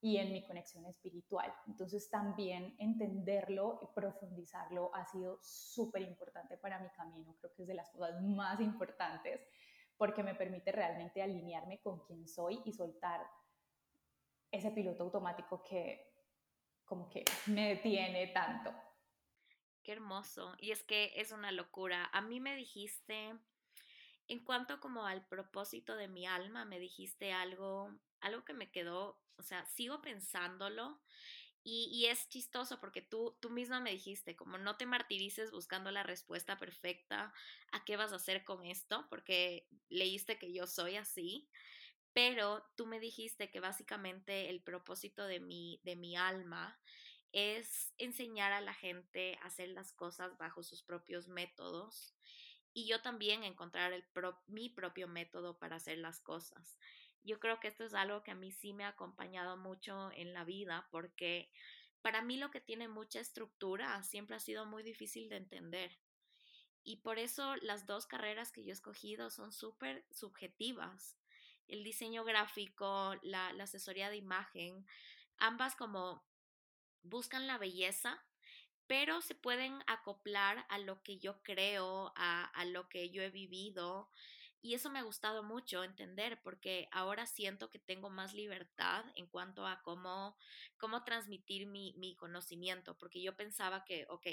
y 0.00 0.18
en 0.18 0.32
mi 0.32 0.46
conexión 0.46 0.86
espiritual. 0.86 1.52
Entonces 1.66 2.08
también 2.08 2.76
entenderlo 2.78 3.80
y 3.82 3.94
profundizarlo 3.94 4.94
ha 4.94 5.04
sido 5.06 5.38
súper 5.42 6.02
importante 6.02 6.56
para 6.56 6.78
mi 6.78 6.88
camino. 6.90 7.34
Creo 7.40 7.52
que 7.54 7.62
es 7.62 7.68
de 7.68 7.74
las 7.74 7.90
cosas 7.90 8.22
más 8.22 8.60
importantes 8.60 9.40
porque 9.96 10.22
me 10.22 10.34
permite 10.34 10.70
realmente 10.70 11.22
alinearme 11.22 11.80
con 11.80 12.04
quien 12.04 12.28
soy 12.28 12.60
y 12.64 12.72
soltar 12.72 13.26
ese 14.50 14.70
piloto 14.70 15.02
automático 15.02 15.62
que 15.64 16.08
como 16.84 17.10
que 17.10 17.24
me 17.46 17.70
detiene 17.70 18.28
tanto. 18.28 18.72
Qué 19.82 19.92
hermoso. 19.92 20.54
Y 20.58 20.70
es 20.70 20.84
que 20.84 21.12
es 21.16 21.32
una 21.32 21.50
locura. 21.50 22.08
A 22.12 22.20
mí 22.22 22.40
me 22.40 22.54
dijiste, 22.56 23.36
en 24.28 24.44
cuanto 24.44 24.80
como 24.80 25.04
al 25.04 25.26
propósito 25.26 25.96
de 25.96 26.08
mi 26.08 26.26
alma, 26.26 26.64
me 26.64 26.78
dijiste 26.78 27.32
algo, 27.32 27.90
algo 28.20 28.44
que 28.44 28.54
me 28.54 28.70
quedó 28.70 29.20
o 29.38 29.42
sea, 29.42 29.64
sigo 29.66 30.02
pensándolo 30.02 31.00
Y, 31.64 32.06
es 32.06 32.28
chistoso 32.30 32.80
porque 32.80 33.02
tú, 33.02 33.36
tú 33.40 33.50
misma 33.50 33.80
me 33.80 33.92
dijiste, 33.92 34.36
como 34.36 34.58
no 34.58 34.76
te 34.76 34.86
martirices 34.86 35.50
buscando 35.50 35.90
la 35.90 36.02
respuesta 36.02 36.58
perfecta 36.58 37.34
a 37.72 37.84
qué 37.84 37.96
vas 37.96 38.12
a 38.12 38.16
hacer 38.16 38.44
con 38.44 38.64
esto, 38.64 39.06
porque 39.10 39.68
leíste 39.90 40.38
que 40.38 40.52
yo 40.52 40.66
soy 40.66 40.96
así, 40.96 41.50
pero 42.14 42.64
tú 42.76 42.86
me 42.86 43.00
dijiste 43.00 43.50
que 43.50 43.60
básicamente 43.60 44.50
el 44.50 44.62
propósito 44.62 45.26
de 45.26 45.40
mi, 45.40 45.80
de 45.84 45.96
mi 45.96 46.16
alma 46.16 46.78
es 47.32 47.92
enseñar 47.98 48.52
a 48.52 48.60
la 48.60 48.74
gente 48.74 49.38
a 49.42 49.46
hacer 49.48 49.68
las 49.70 49.92
cosas 49.92 50.36
bajo 50.38 50.62
sus 50.62 50.82
propios 50.82 51.28
métodos 51.28 52.14
y 52.72 52.86
yo 52.86 53.02
también 53.02 53.44
encontrar 53.44 53.92
el 53.92 54.04
mi 54.46 54.68
propio 54.68 55.08
método 55.08 55.58
para 55.58 55.76
hacer 55.76 55.98
las 55.98 56.20
cosas. 56.20 56.78
Yo 57.24 57.40
creo 57.40 57.60
que 57.60 57.68
esto 57.68 57.84
es 57.84 57.94
algo 57.94 58.22
que 58.22 58.30
a 58.30 58.36
mí 58.36 58.52
sí 58.52 58.72
me 58.72 58.84
ha 58.84 58.88
acompañado 58.88 59.56
mucho 59.56 60.10
en 60.12 60.32
la 60.32 60.44
vida 60.44 60.88
porque 60.90 61.50
para 62.02 62.22
mí 62.22 62.36
lo 62.36 62.50
que 62.50 62.60
tiene 62.60 62.88
mucha 62.88 63.20
estructura 63.20 64.02
siempre 64.02 64.36
ha 64.36 64.40
sido 64.40 64.66
muy 64.66 64.82
difícil 64.82 65.28
de 65.28 65.36
entender. 65.36 65.98
Y 66.84 66.96
por 66.98 67.18
eso 67.18 67.56
las 67.56 67.86
dos 67.86 68.06
carreras 68.06 68.52
que 68.52 68.64
yo 68.64 68.70
he 68.70 68.72
escogido 68.72 69.30
son 69.30 69.52
súper 69.52 70.06
subjetivas. 70.10 71.18
El 71.66 71.84
diseño 71.84 72.24
gráfico, 72.24 73.14
la, 73.22 73.52
la 73.52 73.64
asesoría 73.64 74.08
de 74.08 74.16
imagen, 74.16 74.86
ambas 75.36 75.74
como 75.76 76.24
buscan 77.02 77.46
la 77.46 77.58
belleza, 77.58 78.24
pero 78.88 79.20
se 79.20 79.34
pueden 79.34 79.78
acoplar 79.86 80.64
a 80.70 80.78
lo 80.78 81.02
que 81.02 81.18
yo 81.18 81.42
creo, 81.42 82.12
a, 82.16 82.64
lo 82.66 82.88
que 82.88 83.10
yo 83.10 83.22
he 83.22 83.30
vivido. 83.30 84.08
Y 84.60 84.74
eso 84.74 84.90
me 84.90 84.98
ha 84.98 85.02
gustado 85.02 85.42
mucho 85.42 85.84
entender 85.84 86.40
porque 86.42 86.88
ahora 86.90 87.26
siento 87.26 87.70
que 87.70 87.78
tengo 87.78 88.10
más 88.10 88.34
libertad 88.34 89.04
en 89.14 89.26
cuanto 89.26 89.66
a 89.66 89.80
cómo, 89.82 90.36
cómo 90.78 91.04
transmitir 91.04 91.66
mi, 91.66 91.94
mi 91.96 92.16
conocimiento, 92.16 92.98
porque 92.98 93.22
yo 93.22 93.36
pensaba 93.36 93.84
que, 93.84 94.06
ok, 94.08 94.26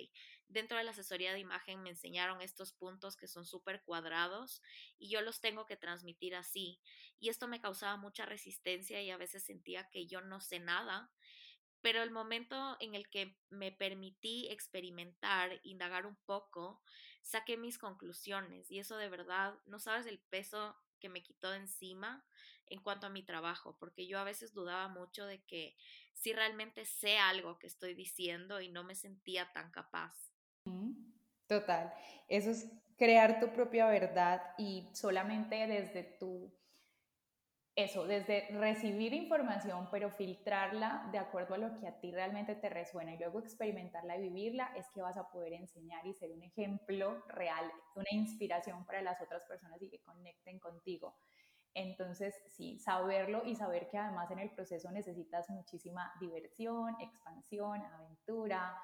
dentro 0.48 0.78
de 0.78 0.84
la 0.84 0.92
asesoría 0.92 1.34
de 1.34 1.40
imagen 1.40 1.84
me 1.84 1.92
enseñaron 1.92 2.42
estos 2.42 2.74
puntos 2.74 3.18
que 3.18 3.28
son 3.28 3.46
súper 3.46 3.84
cuadrados 3.84 4.62
y 4.98 5.10
yo 5.10 5.22
los 5.22 5.42
tengo 5.42 5.66
que 5.68 5.78
transmitir 5.78 6.36
así. 6.36 6.82
Y 7.20 7.30
esto 7.30 7.48
me 7.48 7.62
causaba 7.62 7.96
mucha 7.98 8.26
resistencia 8.26 9.02
y 9.02 9.12
a 9.12 9.18
veces 9.18 9.44
sentía 9.46 9.90
que 9.90 10.08
yo 10.08 10.22
no 10.22 10.42
sé 10.42 10.60
nada 10.60 11.12
pero 11.86 12.02
el 12.02 12.10
momento 12.10 12.78
en 12.80 12.96
el 12.96 13.08
que 13.12 13.38
me 13.52 13.72
permití 13.72 14.48
experimentar, 14.50 15.60
indagar 15.62 16.08
un 16.08 16.16
poco, 16.26 16.82
saqué 17.26 17.58
mis 17.58 17.80
conclusiones 17.80 18.70
y 18.72 18.78
eso 18.80 18.98
de 18.98 19.10
verdad, 19.10 19.56
no 19.66 19.80
sabes 19.80 20.06
el 20.06 20.20
peso 20.20 20.78
que 21.00 21.10
me 21.10 21.24
quitó 21.24 21.50
de 21.50 21.58
encima 21.58 22.24
en 22.68 22.82
cuanto 22.82 23.08
a 23.08 23.10
mi 23.10 23.24
trabajo, 23.24 23.76
porque 23.80 24.08
yo 24.08 24.20
a 24.20 24.24
veces 24.24 24.54
dudaba 24.54 24.88
mucho 24.88 25.26
de 25.26 25.44
que 25.44 25.76
si 26.14 26.34
realmente 26.34 26.86
sé 26.86 27.18
algo 27.18 27.58
que 27.58 27.68
estoy 27.68 27.96
diciendo 27.96 28.62
y 28.62 28.70
no 28.70 28.84
me 28.84 28.96
sentía 28.96 29.52
tan 29.54 29.72
capaz. 29.72 30.14
Total, 31.48 31.94
eso 32.28 32.52
es 32.52 32.72
crear 32.98 33.40
tu 33.40 33.52
propia 33.54 33.88
verdad 33.88 34.42
y 34.58 34.88
solamente 34.94 35.68
desde 35.68 36.04
tu 36.04 36.52
eso, 37.76 38.06
desde 38.08 38.48
recibir 38.52 39.14
información, 39.14 39.90
pero 39.92 40.10
filtrarla 40.10 41.10
de 41.12 41.18
acuerdo 41.18 41.56
a 41.56 41.58
lo 41.58 41.78
que 41.78 41.88
a 41.88 42.00
ti 42.00 42.10
realmente 42.12 42.56
te 42.56 42.70
resuena 42.70 43.14
y 43.14 43.18
luego 43.18 43.40
experimentarla 43.40 44.16
y 44.18 44.22
vivirla, 44.22 44.72
es 44.78 44.90
que 44.92 45.02
vas 45.02 45.18
a 45.18 45.30
poder 45.30 45.52
enseñar 45.54 46.06
y 46.08 46.14
ser 46.14 46.32
un 46.32 46.42
ejemplo 46.42 47.24
real, 47.28 47.70
una 47.96 48.08
inspiración 48.12 48.86
para 48.86 49.02
las 49.02 49.22
otras 49.22 49.44
personas 49.46 49.82
y 49.82 49.90
que 49.90 50.00
conecten 50.00 50.58
contigo. 50.60 51.18
Entonces, 51.74 52.34
sí, 52.48 52.80
saberlo 52.80 53.44
y 53.44 53.56
saber 53.56 53.90
que 53.90 53.98
además 53.98 54.32
en 54.32 54.40
el 54.40 54.52
proceso 54.52 54.90
necesitas 54.92 55.50
muchísima 55.50 56.14
diversión, 56.22 56.96
expansión, 57.02 57.82
aventura, 57.82 58.82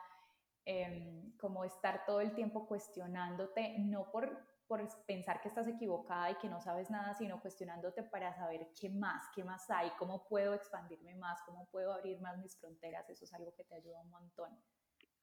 em, 0.65 1.37
como 1.37 1.63
estar 1.63 2.03
todo 2.05 2.19
el 2.19 2.35
tiempo 2.35 2.67
cuestionándote, 2.67 3.79
no 3.79 4.11
por 4.11 4.50
por 4.71 4.87
pensar 5.05 5.41
que 5.41 5.49
estás 5.49 5.67
equivocada 5.67 6.31
y 6.31 6.35
que 6.35 6.47
no 6.47 6.61
sabes 6.61 6.89
nada, 6.89 7.13
sino 7.13 7.41
cuestionándote 7.41 8.03
para 8.03 8.33
saber 8.33 8.69
qué 8.79 8.89
más, 8.89 9.21
qué 9.35 9.43
más 9.43 9.69
hay, 9.69 9.91
cómo 9.99 10.25
puedo 10.29 10.53
expandirme 10.53 11.13
más, 11.15 11.41
cómo 11.45 11.67
puedo 11.71 11.91
abrir 11.91 12.21
más 12.21 12.37
mis 12.37 12.55
fronteras. 12.57 13.09
Eso 13.09 13.25
es 13.25 13.33
algo 13.33 13.53
que 13.53 13.65
te 13.65 13.75
ayuda 13.75 13.99
un 13.99 14.09
montón. 14.09 14.57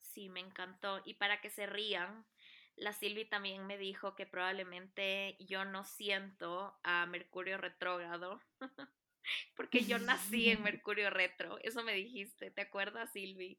Sí, 0.03 0.29
me 0.29 0.41
encantó. 0.41 1.01
Y 1.07 1.15
para 1.15 1.41
que 1.41 1.49
se 1.49 1.65
rían, 1.65 2.27
la 2.77 2.93
Silvi 2.93 3.25
también 3.25 3.67
me 3.67 3.79
dijo 3.79 4.15
que 4.15 4.27
probablemente 4.27 5.39
yo 5.41 5.65
no 5.65 5.83
siento 5.83 6.79
a 6.83 7.07
Mercurio 7.07 7.57
retrógrado, 7.57 8.43
porque 9.57 9.83
yo 9.83 9.99
nací 9.99 10.51
en 10.51 10.63
Mercurio 10.83 11.09
retro. 11.09 11.57
Eso 11.63 11.83
me 11.83 11.95
dijiste, 11.95 12.51
¿te 12.51 12.61
acuerdas, 12.61 13.13
Silvi? 13.13 13.59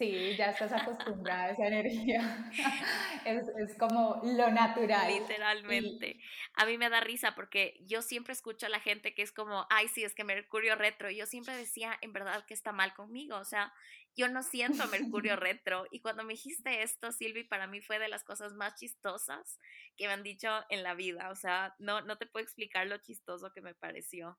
Sí, 0.00 0.34
ya 0.34 0.46
estás 0.46 0.72
acostumbrada 0.72 1.44
a 1.44 1.50
esa 1.50 1.66
energía. 1.66 2.50
es, 3.26 3.76
como 3.76 4.18
lo 4.24 4.50
natural. 4.50 5.12
Literalmente. 5.12 6.18
A 6.54 6.64
mí 6.64 6.78
me 6.78 6.88
da 6.88 7.00
risa 7.00 7.34
porque 7.34 7.78
yo 7.84 8.00
siempre 8.00 8.32
escucho 8.32 8.64
a 8.64 8.70
la 8.70 8.80
gente 8.80 9.14
que 9.14 9.20
es 9.20 9.30
como, 9.30 9.66
ay, 9.68 9.88
sí, 9.88 10.02
es 10.02 10.14
que 10.14 10.24
Mercurio 10.24 10.74
retro. 10.74 11.10
Y 11.10 11.16
yo 11.16 11.26
siempre 11.26 11.54
decía, 11.54 11.98
en 12.00 12.14
verdad, 12.14 12.46
que 12.46 12.54
está 12.54 12.72
mal 12.72 12.94
conmigo. 12.94 13.36
O 13.36 13.44
sea, 13.44 13.74
yo 14.16 14.26
no 14.28 14.42
siento 14.42 14.88
Mercurio 14.88 15.36
retro. 15.36 15.84
Y 15.90 16.00
cuando 16.00 16.24
me 16.24 16.32
dijiste 16.32 16.82
esto, 16.82 17.12
Silvi, 17.12 17.44
para 17.44 17.66
mí 17.66 17.82
fue 17.82 17.98
de 17.98 18.08
las 18.08 18.24
cosas 18.24 18.54
más 18.54 18.76
chistosas 18.76 19.58
que 19.98 20.06
me 20.06 20.14
han 20.14 20.22
dicho 20.22 20.48
en 20.70 20.82
la 20.82 20.94
vida. 20.94 21.28
O 21.28 21.34
sea, 21.34 21.74
no, 21.78 22.00
no 22.00 22.16
te 22.16 22.24
puedo 22.24 22.42
explicar 22.42 22.86
lo 22.86 22.96
chistoso 22.96 23.52
que 23.52 23.60
me 23.60 23.74
pareció. 23.74 24.38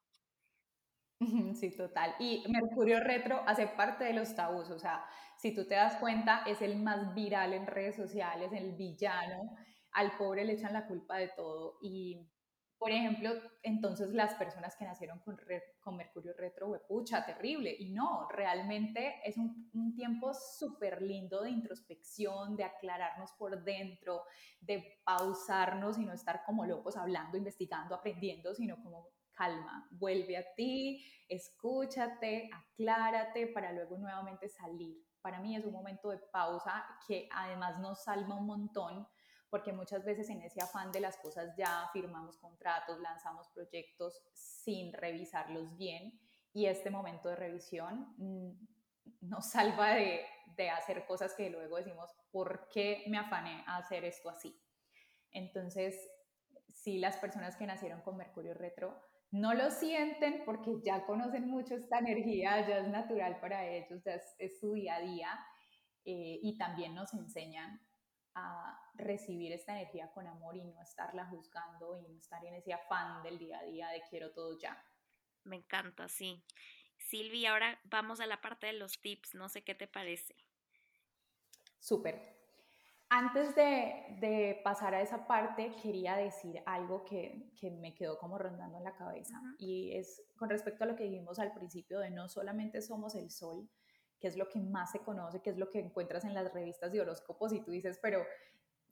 Sí, 1.55 1.71
total. 1.75 2.15
Y 2.19 2.43
Mercurio 2.49 2.99
Retro 2.99 3.41
hace 3.45 3.67
parte 3.67 4.03
de 4.03 4.13
los 4.13 4.35
tabús, 4.35 4.69
o 4.69 4.79
sea, 4.79 5.05
si 5.37 5.53
tú 5.53 5.65
te 5.67 5.75
das 5.75 5.95
cuenta, 5.97 6.43
es 6.45 6.61
el 6.61 6.77
más 6.81 7.13
viral 7.13 7.53
en 7.53 7.67
redes 7.67 7.95
sociales, 7.95 8.51
el 8.53 8.73
villano, 8.73 9.55
al 9.91 10.17
pobre 10.17 10.45
le 10.45 10.53
echan 10.53 10.73
la 10.73 10.87
culpa 10.87 11.17
de 11.17 11.29
todo. 11.29 11.77
Y, 11.81 12.27
por 12.77 12.91
ejemplo, 12.91 13.31
entonces 13.61 14.09
las 14.13 14.33
personas 14.35 14.75
que 14.75 14.85
nacieron 14.85 15.19
con, 15.19 15.37
con 15.79 15.97
Mercurio 15.97 16.33
Retro, 16.35 16.71
pucha, 16.87 17.25
terrible. 17.25 17.75
Y 17.77 17.93
no, 17.93 18.27
realmente 18.29 19.15
es 19.23 19.37
un, 19.37 19.69
un 19.73 19.93
tiempo 19.93 20.33
súper 20.33 21.01
lindo 21.01 21.43
de 21.43 21.51
introspección, 21.51 22.55
de 22.55 22.63
aclararnos 22.63 23.31
por 23.33 23.63
dentro, 23.63 24.23
de 24.59 25.01
pausarnos 25.03 25.97
y 25.99 26.05
no 26.05 26.13
estar 26.13 26.43
como 26.45 26.65
locos 26.65 26.97
hablando, 26.97 27.37
investigando, 27.37 27.93
aprendiendo, 27.95 28.55
sino 28.55 28.81
como 28.81 29.07
calma, 29.33 29.87
vuelve 29.91 30.37
a 30.37 30.53
ti, 30.55 31.03
escúchate, 31.27 32.49
aclárate 32.53 33.47
para 33.47 33.71
luego 33.71 33.97
nuevamente 33.97 34.49
salir. 34.49 34.97
Para 35.21 35.39
mí 35.39 35.55
es 35.55 35.65
un 35.65 35.73
momento 35.73 36.09
de 36.09 36.17
pausa 36.17 36.85
que 37.07 37.27
además 37.31 37.79
nos 37.79 38.03
salva 38.03 38.35
un 38.35 38.45
montón 38.45 39.07
porque 39.49 39.73
muchas 39.73 40.05
veces 40.05 40.29
en 40.29 40.41
ese 40.41 40.61
afán 40.61 40.91
de 40.91 41.01
las 41.01 41.17
cosas 41.17 41.53
ya 41.57 41.89
firmamos 41.91 42.37
contratos, 42.37 42.99
lanzamos 43.01 43.49
proyectos 43.49 44.23
sin 44.33 44.93
revisarlos 44.93 45.75
bien 45.77 46.19
y 46.53 46.65
este 46.65 46.89
momento 46.89 47.29
de 47.29 47.35
revisión 47.35 48.13
mm, 48.17 48.51
nos 49.21 49.49
salva 49.51 49.89
de, 49.89 50.25
de 50.55 50.69
hacer 50.69 51.05
cosas 51.05 51.33
que 51.33 51.49
luego 51.49 51.77
decimos, 51.77 52.11
¿por 52.31 52.67
qué 52.69 53.03
me 53.07 53.17
afané 53.17 53.63
a 53.67 53.77
hacer 53.77 54.05
esto 54.05 54.29
así? 54.29 54.57
Entonces, 55.31 55.95
sí, 56.73 56.99
las 56.99 57.17
personas 57.17 57.55
que 57.55 57.65
nacieron 57.65 58.01
con 58.01 58.17
Mercurio 58.17 58.53
retro 58.53 59.10
no 59.31 59.53
lo 59.53 59.71
sienten 59.71 60.43
porque 60.45 60.71
ya 60.83 61.05
conocen 61.05 61.47
mucho 61.47 61.75
esta 61.75 61.99
energía, 61.99 62.67
ya 62.67 62.79
es 62.79 62.87
natural 62.89 63.39
para 63.39 63.65
ellos, 63.65 64.03
ya 64.03 64.19
es, 64.37 64.59
su 64.59 64.73
día 64.73 64.95
a 64.95 65.01
día 65.01 65.45
eh, 66.03 66.39
y 66.41 66.57
también 66.57 66.93
nos 66.93 67.13
enseñan 67.13 67.81
a 68.33 68.77
recibir 68.95 69.51
esta 69.51 69.73
energía 69.73 70.11
con 70.13 70.27
amor 70.27 70.55
y 70.55 70.63
no 70.63 70.81
estarla 70.81 71.25
juzgando 71.27 71.97
y 71.97 72.07
no 72.09 72.17
estar 72.17 72.43
en 72.45 72.55
ese 72.55 72.73
afán 72.73 73.23
del 73.23 73.39
día 73.39 73.59
a 73.59 73.63
día 73.63 73.89
de 73.89 74.03
quiero 74.09 74.31
todo 74.31 74.57
ya. 74.57 74.85
Me 75.43 75.57
encanta, 75.57 76.07
sí. 76.07 76.43
Silvi, 76.97 77.45
ahora 77.45 77.79
vamos 77.83 78.19
a 78.19 78.27
la 78.27 78.41
parte 78.41 78.67
de 78.67 78.73
los 78.73 79.01
tips, 79.01 79.33
no 79.35 79.49
sé 79.49 79.63
qué 79.63 79.75
te 79.75 79.87
parece. 79.87 80.35
Súper. 81.79 82.40
Antes 83.13 83.53
de, 83.55 84.61
pasar 84.63 84.95
a 84.95 85.01
esa 85.01 85.27
parte, 85.27 85.75
quería 85.83 86.15
decir 86.15 86.63
algo 86.65 87.03
que, 87.03 87.51
me 87.61 87.93
quedó 87.93 88.17
como 88.17 88.37
rondando 88.37 88.77
en 88.77 88.85
la 88.85 88.95
cabeza 88.95 89.37
y 89.59 89.93
es 89.97 90.23
con 90.37 90.49
respecto 90.49 90.85
a 90.85 90.87
lo 90.87 90.95
que 90.95 91.03
dijimos 91.03 91.37
al 91.37 91.51
principio 91.51 91.99
de 91.99 92.09
no 92.09 92.29
solamente 92.29 92.81
somos 92.81 93.15
el 93.15 93.29
sol, 93.29 93.69
que 94.17 94.29
es 94.29 94.37
lo 94.37 94.47
que 94.47 94.61
más 94.61 94.91
se 94.93 94.99
conoce, 94.99 95.41
que 95.41 95.49
es 95.49 95.57
lo 95.57 95.69
que 95.69 95.79
encuentras 95.79 96.23
en 96.23 96.33
las 96.33 96.53
revistas 96.53 96.93
de 96.93 97.01
horóscopos 97.01 97.51
y 97.51 97.59
tú 97.59 97.71
dices, 97.71 97.99
pero 98.01 98.23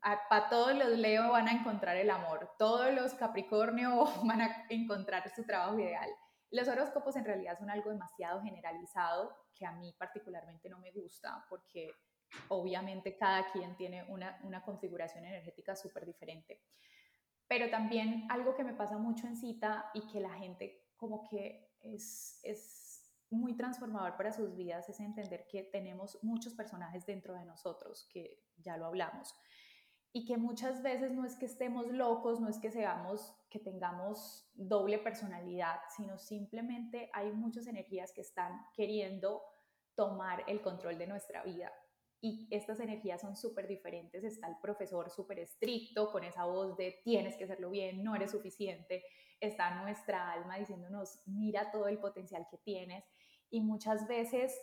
para 0.02 0.50
todos 0.50 0.76
los 0.76 0.90
Leo 0.98 1.32
van 1.32 1.48
a 1.48 1.54
encontrar 1.54 1.96
el 1.96 2.10
amor, 2.10 2.52
todos 2.58 2.94
los 2.94 3.14
Capricornio 3.14 4.04
van 4.26 4.42
a 4.42 4.66
encontrar 4.68 5.34
su 5.34 5.46
trabajo 5.46 5.80
ideal. 5.80 6.10
Los 6.52 6.68
horóscopos 6.68 7.16
en 7.16 7.24
realidad 7.24 7.58
son 7.58 7.70
algo 7.70 7.90
demasiado 7.90 8.42
generalizado 8.42 9.34
que 9.56 9.66
a 9.66 9.72
mí 9.72 9.96
particularmente 9.98 10.68
no 10.68 10.78
me 10.80 10.92
gusta 10.92 11.46
porque 11.50 11.94
obviamente 12.50 13.18
cada 13.18 13.52
quien 13.52 13.76
tiene 13.76 14.04
una, 14.10 14.64
configuración 14.64 15.26
energética 15.26 15.76
súper 15.76 16.06
diferente. 16.06 16.62
Pero 17.48 17.70
también 17.70 18.28
algo 18.30 18.56
que 18.56 18.64
me 18.64 18.74
pasa 18.74 18.98
mucho 18.98 19.28
en 19.28 19.36
cita 19.36 19.90
y 19.94 20.08
que 20.08 20.20
la 20.20 20.34
gente 20.34 20.86
como 20.96 21.28
que 21.30 21.72
es, 21.82 22.40
es 22.44 23.14
muy 23.30 23.56
transformador 23.56 24.18
para 24.18 24.32
sus 24.32 24.56
vidas 24.56 24.90
es 24.90 25.00
entender 25.00 25.48
que 25.48 25.64
tenemos 25.64 26.20
muchos 26.24 26.54
personajes 26.54 27.06
dentro 27.06 27.34
de 27.34 27.46
nosotros, 27.46 28.08
que 28.12 28.44
ya 28.58 28.78
lo 28.78 28.86
hablamos, 28.86 29.34
y 30.12 30.26
que 30.26 30.38
muchas 30.38 30.82
veces 30.82 31.12
no 31.12 31.26
es 31.26 31.36
que 31.36 31.46
estemos 31.46 31.88
locos, 31.92 32.40
no 32.40 32.50
es 32.50 32.58
que 32.58 32.72
seamos, 32.72 33.36
que 33.50 33.60
tengamos 33.60 34.50
doble 34.56 34.98
personalidad, 34.98 35.80
sino 35.96 36.18
simplemente 36.18 37.12
hay 37.14 37.32
muchas 37.32 37.68
energías 37.68 38.12
que 38.12 38.22
están 38.22 38.60
queriendo 38.74 39.44
tomar 39.96 40.44
el 40.48 40.62
control 40.62 40.98
de 40.98 41.08
nuestra 41.08 41.44
vida. 41.44 41.72
Y 42.22 42.48
estas 42.52 42.80
energías 42.80 43.22
son 43.22 43.36
súper 43.36 43.68
diferentes. 43.68 44.24
Está 44.24 44.48
el 44.48 44.58
profesor 44.62 45.10
súper 45.10 45.40
estricto, 45.40 46.12
con 46.12 46.24
esa 46.24 46.46
voz 46.46 46.76
de 46.76 47.00
tienes 47.04 47.38
que 47.38 47.46
hacerlo 47.46 47.70
bien, 47.70 48.04
no 48.04 48.16
eres 48.16 48.32
suficiente. 48.32 49.04
Está 49.40 49.82
nuestra 49.82 50.32
alma 50.32 50.58
diciéndonos, 50.58 51.22
mira 51.26 51.72
todo 51.72 51.88
el 51.88 51.98
potencial 51.98 52.48
que 52.52 52.58
tienes. 52.58 53.06
Y 53.50 53.62
muchas 53.62 54.08
veces 54.08 54.54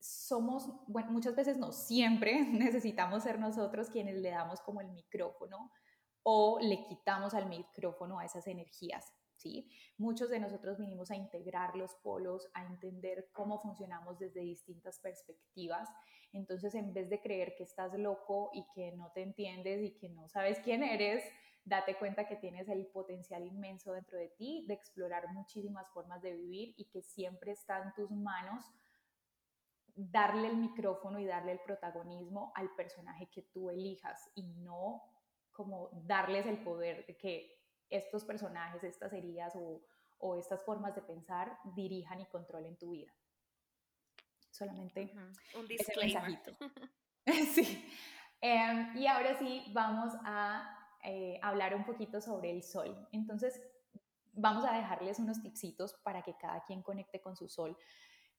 somos, 0.00 0.68
bueno, 0.86 1.10
muchas 1.10 1.34
veces 1.34 1.56
no, 1.56 1.72
siempre 1.72 2.42
necesitamos 2.52 3.22
ser 3.22 3.38
nosotros 3.38 3.90
quienes 3.90 4.16
le 4.18 4.30
damos 4.30 4.60
como 4.60 4.80
el 4.80 4.88
micrófono 4.88 5.72
o 6.22 6.58
le 6.60 6.84
quitamos 6.84 7.34
al 7.34 7.48
micrófono 7.48 8.18
a 8.18 8.24
esas 8.24 8.46
energías. 8.46 9.12
¿Sí? 9.36 9.70
Muchos 9.98 10.30
de 10.30 10.40
nosotros 10.40 10.78
vinimos 10.78 11.12
a 11.12 11.16
integrar 11.16 11.76
los 11.76 11.94
polos, 12.02 12.48
a 12.54 12.66
entender 12.66 13.30
cómo 13.32 13.60
funcionamos 13.60 14.18
desde 14.18 14.40
distintas 14.40 14.98
perspectivas. 14.98 15.88
Entonces, 16.32 16.74
en 16.74 16.92
vez 16.92 17.08
de 17.08 17.20
creer 17.20 17.54
que 17.56 17.64
estás 17.64 17.92
loco 17.94 18.50
y 18.52 18.64
que 18.74 18.92
no 18.92 19.10
te 19.12 19.22
entiendes 19.22 19.82
y 19.82 19.92
que 19.98 20.08
no 20.08 20.28
sabes 20.28 20.60
quién 20.60 20.82
eres, 20.82 21.24
date 21.64 21.96
cuenta 21.96 22.26
que 22.26 22.36
tienes 22.36 22.68
el 22.68 22.86
potencial 22.86 23.46
inmenso 23.46 23.92
dentro 23.92 24.18
de 24.18 24.28
ti 24.28 24.64
de 24.66 24.74
explorar 24.74 25.32
muchísimas 25.32 25.90
formas 25.90 26.22
de 26.22 26.34
vivir 26.34 26.74
y 26.76 26.86
que 26.86 27.02
siempre 27.02 27.52
está 27.52 27.82
en 27.82 27.92
tus 27.94 28.10
manos 28.10 28.64
darle 29.94 30.48
el 30.48 30.56
micrófono 30.56 31.18
y 31.18 31.26
darle 31.26 31.52
el 31.52 31.60
protagonismo 31.60 32.52
al 32.54 32.70
personaje 32.76 33.28
que 33.30 33.42
tú 33.42 33.68
elijas 33.68 34.30
y 34.34 34.46
no 34.46 35.02
como 35.50 35.90
darles 36.04 36.46
el 36.46 36.62
poder 36.62 37.04
de 37.06 37.16
que 37.16 37.58
estos 37.90 38.24
personajes, 38.24 38.84
estas 38.84 39.12
heridas 39.12 39.54
o, 39.56 40.36
estas 40.36 40.64
formas 40.64 40.94
de 40.94 41.02
pensar 41.02 41.58
dirijan 41.74 42.20
y 42.20 42.26
controlen 42.26 42.76
tu 42.76 42.90
vida. 42.90 43.12
Solamente 44.58 45.12
un 45.56 45.68
disclaimer. 45.68 46.40
sí. 47.54 47.88
Em, 48.40 48.96
y 48.96 49.06
ahora 49.06 49.38
sí, 49.38 49.64
vamos 49.72 50.12
a 50.24 50.96
eh, 51.04 51.38
hablar 51.42 51.74
un 51.74 51.84
poquito 51.84 52.20
sobre 52.20 52.50
el 52.50 52.62
sol. 52.62 53.08
Entonces, 53.12 53.60
vamos 54.32 54.64
a 54.64 54.72
dejarles 54.72 55.18
unos 55.18 55.40
tipsitos 55.42 55.94
para 56.02 56.22
que 56.22 56.36
cada 56.36 56.64
quien 56.64 56.82
conecte 56.82 57.20
con 57.20 57.36
su 57.36 57.48
sol 57.48 57.76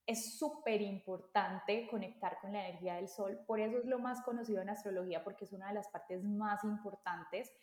es 0.09 0.39
súper 0.39 0.81
importante 0.81 1.87
conectar 1.87 2.39
con 2.41 2.51
la 2.51 2.67
energía 2.67 2.95
del 2.95 3.07
sol, 3.07 3.39
por 3.45 3.59
eso 3.59 3.77
es 3.77 3.85
lo 3.85 3.99
más 3.99 4.21
conocido 4.23 4.59
en 4.59 4.69
astrología, 4.69 5.23
porque 5.23 5.45
es 5.45 5.53
una 5.53 5.67
de 5.67 5.75
las 5.75 5.87
partes 5.89 6.23
más 6.23 6.63
importantes. 6.63 7.53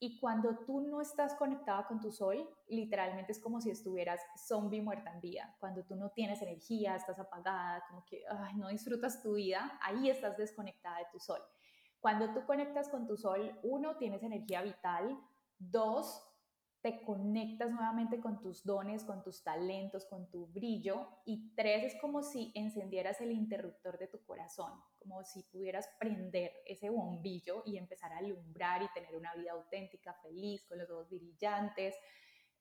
Y 0.00 0.18
cuando 0.18 0.58
tú 0.66 0.80
no 0.80 1.00
estás 1.00 1.34
conectada 1.34 1.86
con 1.86 2.00
tu 2.00 2.12
sol, 2.12 2.48
literalmente 2.68 3.32
es 3.32 3.38
como 3.38 3.60
si 3.60 3.70
estuvieras 3.70 4.20
zombie 4.36 4.82
muerta 4.82 5.12
en 5.12 5.20
vida. 5.20 5.56
Cuando 5.60 5.84
tú 5.84 5.96
no 5.96 6.10
tienes 6.10 6.42
energía, 6.42 6.96
estás 6.96 7.18
apagada, 7.18 7.84
como 7.88 8.04
que 8.04 8.22
no 8.56 8.68
disfrutas 8.68 9.22
tu 9.22 9.34
vida, 9.34 9.78
ahí 9.82 10.10
estás 10.10 10.36
desconectada 10.36 10.98
de 10.98 11.06
tu 11.12 11.18
sol. 11.18 11.40
Cuando 12.00 12.34
tú 12.34 12.44
conectas 12.44 12.88
con 12.90 13.06
tu 13.06 13.16
sol, 13.16 13.58
uno, 13.62 13.96
tienes 13.96 14.22
energía 14.22 14.60
vital, 14.60 15.18
dos, 15.58 16.22
te 16.84 17.00
conectas 17.00 17.70
nuevamente 17.70 18.20
con 18.20 18.42
tus 18.42 18.62
dones, 18.62 19.04
con 19.04 19.22
tus 19.22 19.42
talentos, 19.42 20.04
con 20.04 20.30
tu 20.30 20.48
brillo. 20.48 21.08
Y 21.24 21.54
tres, 21.54 21.94
es 21.94 21.98
como 21.98 22.22
si 22.22 22.52
encendieras 22.54 23.22
el 23.22 23.32
interruptor 23.32 23.96
de 23.96 24.06
tu 24.06 24.22
corazón, 24.22 24.70
como 24.98 25.24
si 25.24 25.44
pudieras 25.44 25.88
prender 25.98 26.52
ese 26.66 26.90
bombillo 26.90 27.62
y 27.64 27.78
empezar 27.78 28.12
a 28.12 28.18
alumbrar 28.18 28.82
y 28.82 28.92
tener 28.92 29.16
una 29.16 29.34
vida 29.34 29.52
auténtica, 29.52 30.12
feliz, 30.22 30.66
con 30.66 30.76
los 30.76 30.90
ojos 30.90 31.08
brillantes, 31.08 31.96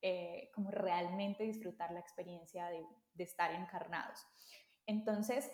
eh, 0.01 0.49
como 0.55 0.71
realmente 0.71 1.43
disfrutar 1.43 1.91
la 1.91 1.99
experiencia 1.99 2.69
de, 2.69 2.85
estar 3.17 3.51
encarnados. 3.51 4.25
Entonces, 4.85 5.51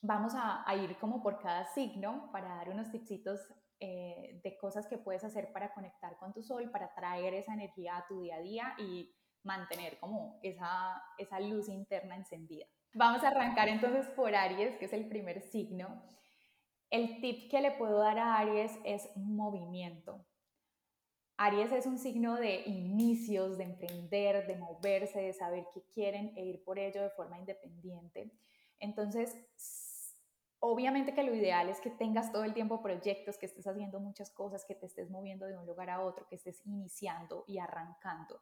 vamos 0.00 0.34
a, 0.34 0.66
a, 0.66 0.74
ir 0.74 0.96
como 0.96 1.22
por 1.22 1.38
cada 1.38 1.66
signo 1.74 2.30
para 2.32 2.48
dar 2.48 2.70
unos 2.70 2.90
tipsitos 2.90 3.46
eh, 3.86 4.40
de 4.42 4.56
cosas 4.56 4.86
que 4.86 4.96
puedes 4.96 5.24
hacer 5.24 5.52
para 5.52 5.74
conectar 5.74 6.16
con 6.16 6.32
tu 6.32 6.42
sol, 6.42 6.70
para 6.70 6.94
traer 6.94 7.34
esa 7.34 7.52
energía 7.52 7.98
a 7.98 8.06
tu 8.06 8.22
día 8.22 8.36
a 8.36 8.40
día 8.40 8.74
y 8.78 9.14
mantener 9.42 9.98
como 9.98 10.40
esa, 10.42 11.02
esa 11.18 11.38
luz 11.38 11.68
interna 11.68 12.16
encendida. 12.16 12.64
Vamos 12.94 13.22
a 13.22 13.28
arrancar 13.28 13.68
entonces 13.68 14.06
por 14.16 14.34
Aries, 14.34 14.76
que 14.76 14.86
es 14.86 14.94
el 14.94 15.06
primer 15.06 15.42
signo. 15.42 16.02
El 16.88 17.20
tip 17.20 17.50
que 17.50 17.60
le 17.60 17.72
puedo 17.72 17.98
dar 17.98 18.18
a 18.18 18.38
Aries 18.38 18.72
es 18.84 19.14
movimiento. 19.16 20.24
Aries 21.36 21.70
es 21.70 21.84
un 21.84 21.98
signo 21.98 22.36
de 22.36 22.62
inicios, 22.62 23.58
de 23.58 23.64
emprender, 23.64 24.46
de 24.46 24.56
moverse, 24.56 25.20
de 25.20 25.34
saber 25.34 25.66
qué 25.74 25.82
quieren 25.92 26.32
e 26.38 26.44
ir 26.46 26.64
por 26.64 26.78
ello 26.78 27.02
de 27.02 27.10
forma 27.10 27.38
independiente. 27.38 28.32
Entonces, 28.78 29.36
Obviamente 30.66 31.12
que 31.12 31.22
lo 31.22 31.34
ideal 31.34 31.68
es 31.68 31.78
que 31.78 31.90
tengas 31.90 32.32
todo 32.32 32.42
el 32.42 32.54
tiempo 32.54 32.80
proyectos, 32.80 33.36
que 33.36 33.44
estés 33.44 33.66
haciendo 33.66 34.00
muchas 34.00 34.30
cosas, 34.30 34.64
que 34.64 34.74
te 34.74 34.86
estés 34.86 35.10
moviendo 35.10 35.44
de 35.44 35.58
un 35.58 35.66
lugar 35.66 35.90
a 35.90 36.00
otro, 36.00 36.26
que 36.26 36.36
estés 36.36 36.64
iniciando 36.64 37.44
y 37.46 37.58
arrancando. 37.58 38.40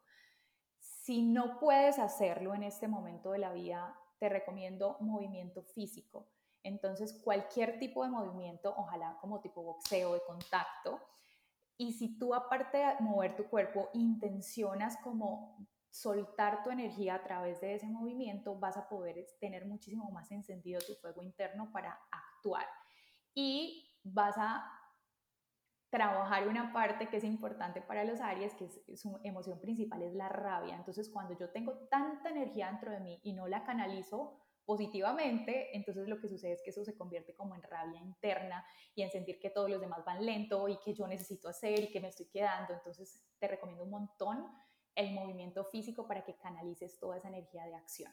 Si 0.78 1.24
no 1.24 1.58
puedes 1.58 1.98
hacerlo 1.98 2.54
en 2.54 2.62
este 2.62 2.86
momento 2.86 3.32
de 3.32 3.40
la 3.40 3.52
vida, 3.52 3.98
te 4.20 4.28
recomiendo 4.28 4.98
movimiento 5.00 5.64
físico. 5.64 6.28
Entonces, 6.62 7.20
cualquier 7.24 7.80
tipo 7.80 8.04
de 8.04 8.10
movimiento, 8.10 8.72
ojalá 8.76 9.18
como 9.20 9.40
tipo 9.40 9.64
boxeo 9.64 10.14
de 10.14 10.22
contacto. 10.22 11.00
Y 11.76 11.94
si 11.94 12.20
tú 12.20 12.36
aparte 12.36 12.78
de 12.78 12.94
mover 13.00 13.34
tu 13.34 13.48
cuerpo, 13.48 13.90
intencionas 13.94 14.96
como 14.98 15.66
soltar 15.92 16.62
tu 16.62 16.70
energía 16.70 17.16
a 17.16 17.22
través 17.22 17.60
de 17.60 17.74
ese 17.74 17.86
movimiento, 17.86 18.58
vas 18.58 18.78
a 18.78 18.88
poder 18.88 19.26
tener 19.38 19.66
muchísimo 19.66 20.10
más 20.10 20.32
encendido 20.32 20.80
tu 20.80 20.94
fuego 20.94 21.22
interno 21.22 21.70
para 21.70 22.00
actuar. 22.10 22.66
Y 23.34 23.94
vas 24.02 24.34
a 24.38 24.64
trabajar 25.90 26.48
una 26.48 26.72
parte 26.72 27.08
que 27.08 27.18
es 27.18 27.24
importante 27.24 27.82
para 27.82 28.04
los 28.04 28.20
Aries, 28.20 28.54
que 28.54 28.64
es, 28.64 29.00
su 29.00 29.20
emoción 29.22 29.60
principal, 29.60 30.02
es 30.02 30.14
la 30.14 30.30
rabia. 30.30 30.74
Entonces, 30.74 31.10
cuando 31.10 31.36
yo 31.36 31.50
tengo 31.50 31.74
tanta 31.90 32.30
energía 32.30 32.68
dentro 32.68 32.90
de 32.90 33.00
mí 33.00 33.20
y 33.22 33.34
no 33.34 33.46
la 33.46 33.62
canalizo 33.62 34.38
positivamente, 34.64 35.76
entonces 35.76 36.08
lo 36.08 36.18
que 36.18 36.28
sucede 36.28 36.52
es 36.52 36.62
que 36.62 36.70
eso 36.70 36.86
se 36.86 36.96
convierte 36.96 37.34
como 37.34 37.54
en 37.54 37.62
rabia 37.62 38.00
interna 38.00 38.64
y 38.94 39.02
en 39.02 39.10
sentir 39.10 39.38
que 39.38 39.50
todos 39.50 39.68
los 39.68 39.80
demás 39.82 40.02
van 40.06 40.24
lento 40.24 40.66
y 40.68 40.78
que 40.78 40.94
yo 40.94 41.06
necesito 41.06 41.50
hacer 41.50 41.80
y 41.80 41.90
que 41.90 42.00
me 42.00 42.08
estoy 42.08 42.30
quedando. 42.30 42.72
Entonces, 42.72 43.22
te 43.38 43.46
recomiendo 43.46 43.84
un 43.84 43.90
montón 43.90 44.48
el 44.94 45.12
movimiento 45.12 45.64
físico 45.64 46.06
para 46.06 46.24
que 46.24 46.36
canalices 46.36 46.98
toda 46.98 47.16
esa 47.16 47.28
energía 47.28 47.64
de 47.64 47.74
acción. 47.74 48.12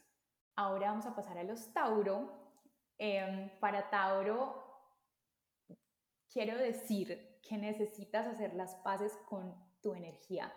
Ahora 0.56 0.90
vamos 0.90 1.06
a 1.06 1.14
pasar 1.14 1.38
a 1.38 1.44
los 1.44 1.72
Tauro. 1.72 2.30
Em, 2.98 3.50
para 3.60 3.88
Tauro, 3.88 4.70
quiero 6.30 6.56
decir 6.58 7.40
que 7.42 7.56
necesitas 7.56 8.26
hacer 8.26 8.54
las 8.54 8.74
paces 8.76 9.16
con 9.28 9.54
tu 9.80 9.94
energía, 9.94 10.52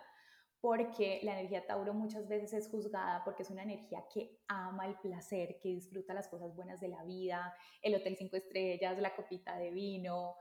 porque 0.60 1.20
la 1.22 1.32
energía 1.32 1.66
Tauro 1.66 1.94
muchas 1.94 2.28
veces 2.28 2.52
es 2.52 2.70
juzgada 2.70 3.22
porque 3.24 3.42
es 3.42 3.50
una 3.50 3.62
energía 3.62 4.04
que 4.12 4.42
ama 4.48 4.86
el 4.86 4.98
placer, 4.98 5.58
que 5.60 5.70
disfruta 5.70 6.14
las 6.14 6.28
cosas 6.28 6.54
buenas 6.54 6.80
de 6.80 6.88
la 6.88 7.02
vida, 7.04 7.54
el 7.82 7.94
hotel 7.94 8.16
cinco 8.16 8.36
estrellas, 8.36 8.98
la 8.98 9.14
copita 9.14 9.56
de 9.56 9.70
vino, 9.70 10.36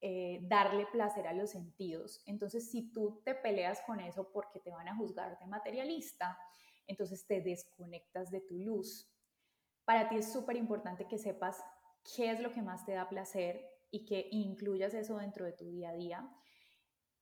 eh, 0.00 0.38
darle 0.42 0.86
placer 0.86 1.26
a 1.26 1.32
los 1.32 1.50
sentidos. 1.50 2.22
Entonces, 2.26 2.70
si 2.70 2.92
tú 2.92 3.20
te 3.24 3.34
peleas 3.34 3.80
con 3.82 3.98
eso 3.98 4.30
porque 4.32 4.60
te 4.60 4.70
van 4.70 4.86
a 4.86 4.96
juzgar 4.96 5.38
de 5.38 5.46
materialista, 5.46 6.38
entonces 6.86 7.26
te 7.26 7.40
desconectas 7.40 8.30
de 8.30 8.40
tu 8.40 8.58
luz. 8.58 9.12
Para 9.84 10.08
ti 10.08 10.16
es 10.16 10.32
súper 10.32 10.56
importante 10.56 11.08
que 11.08 11.18
sepas 11.18 11.62
qué 12.14 12.30
es 12.30 12.40
lo 12.40 12.52
que 12.52 12.62
más 12.62 12.84
te 12.86 12.92
da 12.92 13.08
placer 13.08 13.68
y 13.90 14.04
que 14.04 14.28
incluyas 14.30 14.94
eso 14.94 15.16
dentro 15.16 15.44
de 15.44 15.52
tu 15.52 15.68
día 15.70 15.90
a 15.90 15.94
día. 15.94 16.30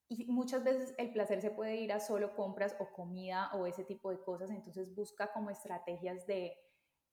Y 0.09 0.25
muchas 0.25 0.63
veces 0.63 0.93
el 0.97 1.11
placer 1.11 1.41
se 1.41 1.51
puede 1.51 1.77
ir 1.77 1.91
a 1.91 1.99
solo 1.99 2.35
compras 2.35 2.75
o 2.79 2.91
comida 2.93 3.51
o 3.55 3.65
ese 3.65 3.83
tipo 3.83 4.09
de 4.09 4.21
cosas, 4.21 4.51
entonces 4.51 4.93
busca 4.95 5.33
como 5.33 5.49
estrategias 5.49 6.25
de, 6.27 6.57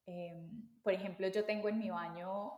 em, 0.06 0.80
por 0.82 0.92
ejemplo, 0.92 1.26
yo 1.28 1.44
tengo 1.44 1.68
en 1.68 1.78
mi 1.78 1.90
baño 1.90 2.52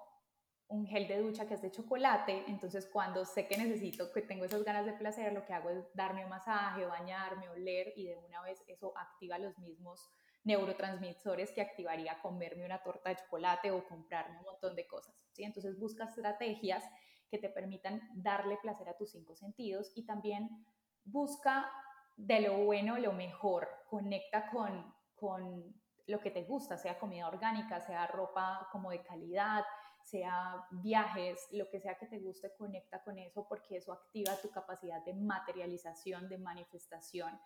un 0.68 0.86
gel 0.86 1.06
de 1.06 1.18
ducha 1.20 1.46
que 1.46 1.54
es 1.54 1.62
de 1.62 1.70
chocolate, 1.70 2.44
entonces 2.48 2.88
cuando 2.92 3.24
sé 3.24 3.46
que 3.46 3.56
necesito, 3.56 4.10
que 4.12 4.22
tengo 4.22 4.44
esas 4.44 4.64
ganas 4.64 4.84
de 4.84 4.94
placer, 4.94 5.32
lo 5.32 5.44
que 5.44 5.52
hago 5.52 5.70
es 5.70 5.84
darme 5.94 6.24
un 6.24 6.30
masaje, 6.30 6.84
bañarme, 6.84 7.48
oler 7.48 7.92
y 7.96 8.06
de 8.06 8.16
una 8.16 8.42
vez 8.42 8.62
eso 8.66 8.92
activa 8.96 9.38
los 9.38 9.56
mismos 9.58 10.10
neurotransmisores 10.44 11.52
que 11.52 11.60
activaría 11.60 12.20
comerme 12.20 12.64
una 12.64 12.82
torta 12.82 13.10
de 13.10 13.16
chocolate 13.16 13.70
o 13.70 13.86
comprarme 13.86 14.38
un 14.38 14.44
montón 14.44 14.74
de 14.76 14.86
cosas. 14.86 15.14
¿sí? 15.32 15.44
Entonces 15.44 15.78
busca 15.78 16.04
estrategias 16.04 16.84
que 17.30 17.38
te 17.38 17.48
permitan 17.48 18.00
darle 18.14 18.56
placer 18.62 18.88
a 18.88 18.96
tus 18.96 19.10
cinco 19.10 19.34
sentidos 19.34 19.92
y 19.94 20.04
también 20.04 20.64
busca 21.04 21.70
de 22.16 22.40
lo 22.40 22.64
bueno 22.64 22.98
lo 22.98 23.12
mejor, 23.12 23.68
conecta 23.88 24.48
con, 24.50 24.94
con 25.14 25.74
lo 26.06 26.20
que 26.20 26.30
te 26.30 26.44
gusta, 26.44 26.78
sea 26.78 26.98
comida 26.98 27.28
orgánica, 27.28 27.80
sea 27.80 28.06
ropa 28.06 28.68
como 28.72 28.90
de 28.90 29.02
calidad, 29.02 29.64
sea 30.06 30.66
viajes, 30.70 31.48
lo 31.50 31.68
que 31.68 31.80
sea 31.80 31.98
que 31.98 32.06
te 32.06 32.20
guste, 32.20 32.54
conecta 32.56 33.02
con 33.02 33.18
eso 33.18 33.46
porque 33.48 33.76
eso 33.76 33.92
activa 33.92 34.40
tu 34.40 34.50
capacidad 34.50 35.04
de 35.04 35.14
materialización, 35.14 36.28
de 36.28 36.38
manifestación. 36.38 37.38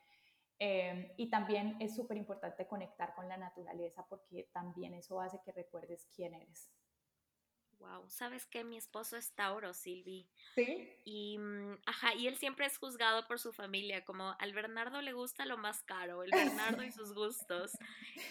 Eh, 0.58 1.14
y 1.16 1.30
también 1.30 1.76
es 1.80 1.96
súper 1.96 2.18
importante 2.18 2.66
conectar 2.66 3.14
con 3.14 3.26
la 3.28 3.38
naturaleza 3.38 4.04
porque 4.10 4.50
también 4.52 4.92
eso 4.92 5.18
hace 5.18 5.40
que 5.42 5.52
recuerdes 5.52 6.06
quién 6.14 6.34
eres. 6.34 6.70
Wow, 7.80 8.10
¿sabes 8.10 8.44
qué? 8.46 8.62
Mi 8.62 8.76
esposo 8.76 9.16
es 9.16 9.32
Tauro, 9.34 9.72
Silvi. 9.72 10.28
Sí. 10.54 10.92
Y, 11.04 11.38
mm, 11.38 11.78
ajá, 11.86 12.14
y 12.14 12.26
él 12.26 12.36
siempre 12.36 12.66
es 12.66 12.76
juzgado 12.76 13.26
por 13.26 13.38
su 13.38 13.54
familia, 13.54 14.04
como 14.04 14.36
al 14.38 14.52
Bernardo 14.52 15.00
le 15.00 15.14
gusta 15.14 15.46
lo 15.46 15.56
más 15.56 15.82
caro, 15.82 16.22
el 16.22 16.30
Bernardo 16.30 16.82
y 16.82 16.92
sus 16.92 17.14
gustos. 17.14 17.72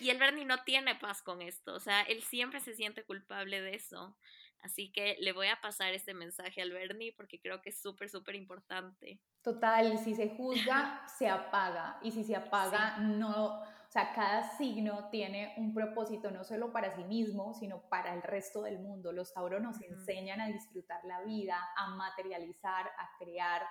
Y 0.01 0.11
el 0.11 0.19
Bernie 0.19 0.45
no 0.45 0.63
tiene 0.63 0.95
paz 0.95 1.23
con 1.23 1.41
esto, 1.41 1.73
o 1.73 1.79
sea, 1.79 2.03
él 2.03 2.21
siempre 2.21 2.59
se 2.59 2.75
siente 2.75 3.03
culpable 3.03 3.59
de 3.59 3.73
eso. 3.73 4.15
Así 4.61 4.91
que 4.91 5.17
le 5.19 5.31
voy 5.31 5.47
a 5.47 5.59
pasar 5.61 5.93
este 5.93 6.13
mensaje 6.13 6.61
al 6.61 6.71
Bernie 6.71 7.13
porque 7.15 7.39
creo 7.39 7.61
que 7.61 7.69
es 7.69 7.81
súper, 7.81 8.09
súper 8.09 8.35
importante. 8.35 9.19
Total, 9.41 9.97
si 9.97 10.13
se 10.13 10.29
juzga, 10.29 11.07
se 11.17 11.27
apaga. 11.29 11.97
Y 12.03 12.11
si 12.11 12.23
se 12.23 12.35
apaga, 12.35 12.97
no 12.97 13.63
o 13.89 13.91
sea, 13.91 14.13
cada 14.13 14.55
signo 14.55 15.09
tiene 15.09 15.55
un 15.57 15.73
propósito 15.73 16.29
no 16.29 16.43
solo 16.43 16.71
para 16.71 16.95
sí 16.95 17.03
mismo, 17.05 17.55
sino 17.55 17.81
para 17.89 18.13
el 18.13 18.21
resto 18.21 18.61
del 18.61 18.77
mundo. 18.77 19.11
Los 19.11 19.33
tauros 19.33 19.63
nos 19.63 19.81
enseñan 19.81 20.41
a 20.41 20.47
disfrutar 20.47 21.03
la 21.05 21.23
vida, 21.23 21.57
a 21.75 21.95
materializar, 21.95 22.85
a 22.85 23.09
crear 23.17 23.63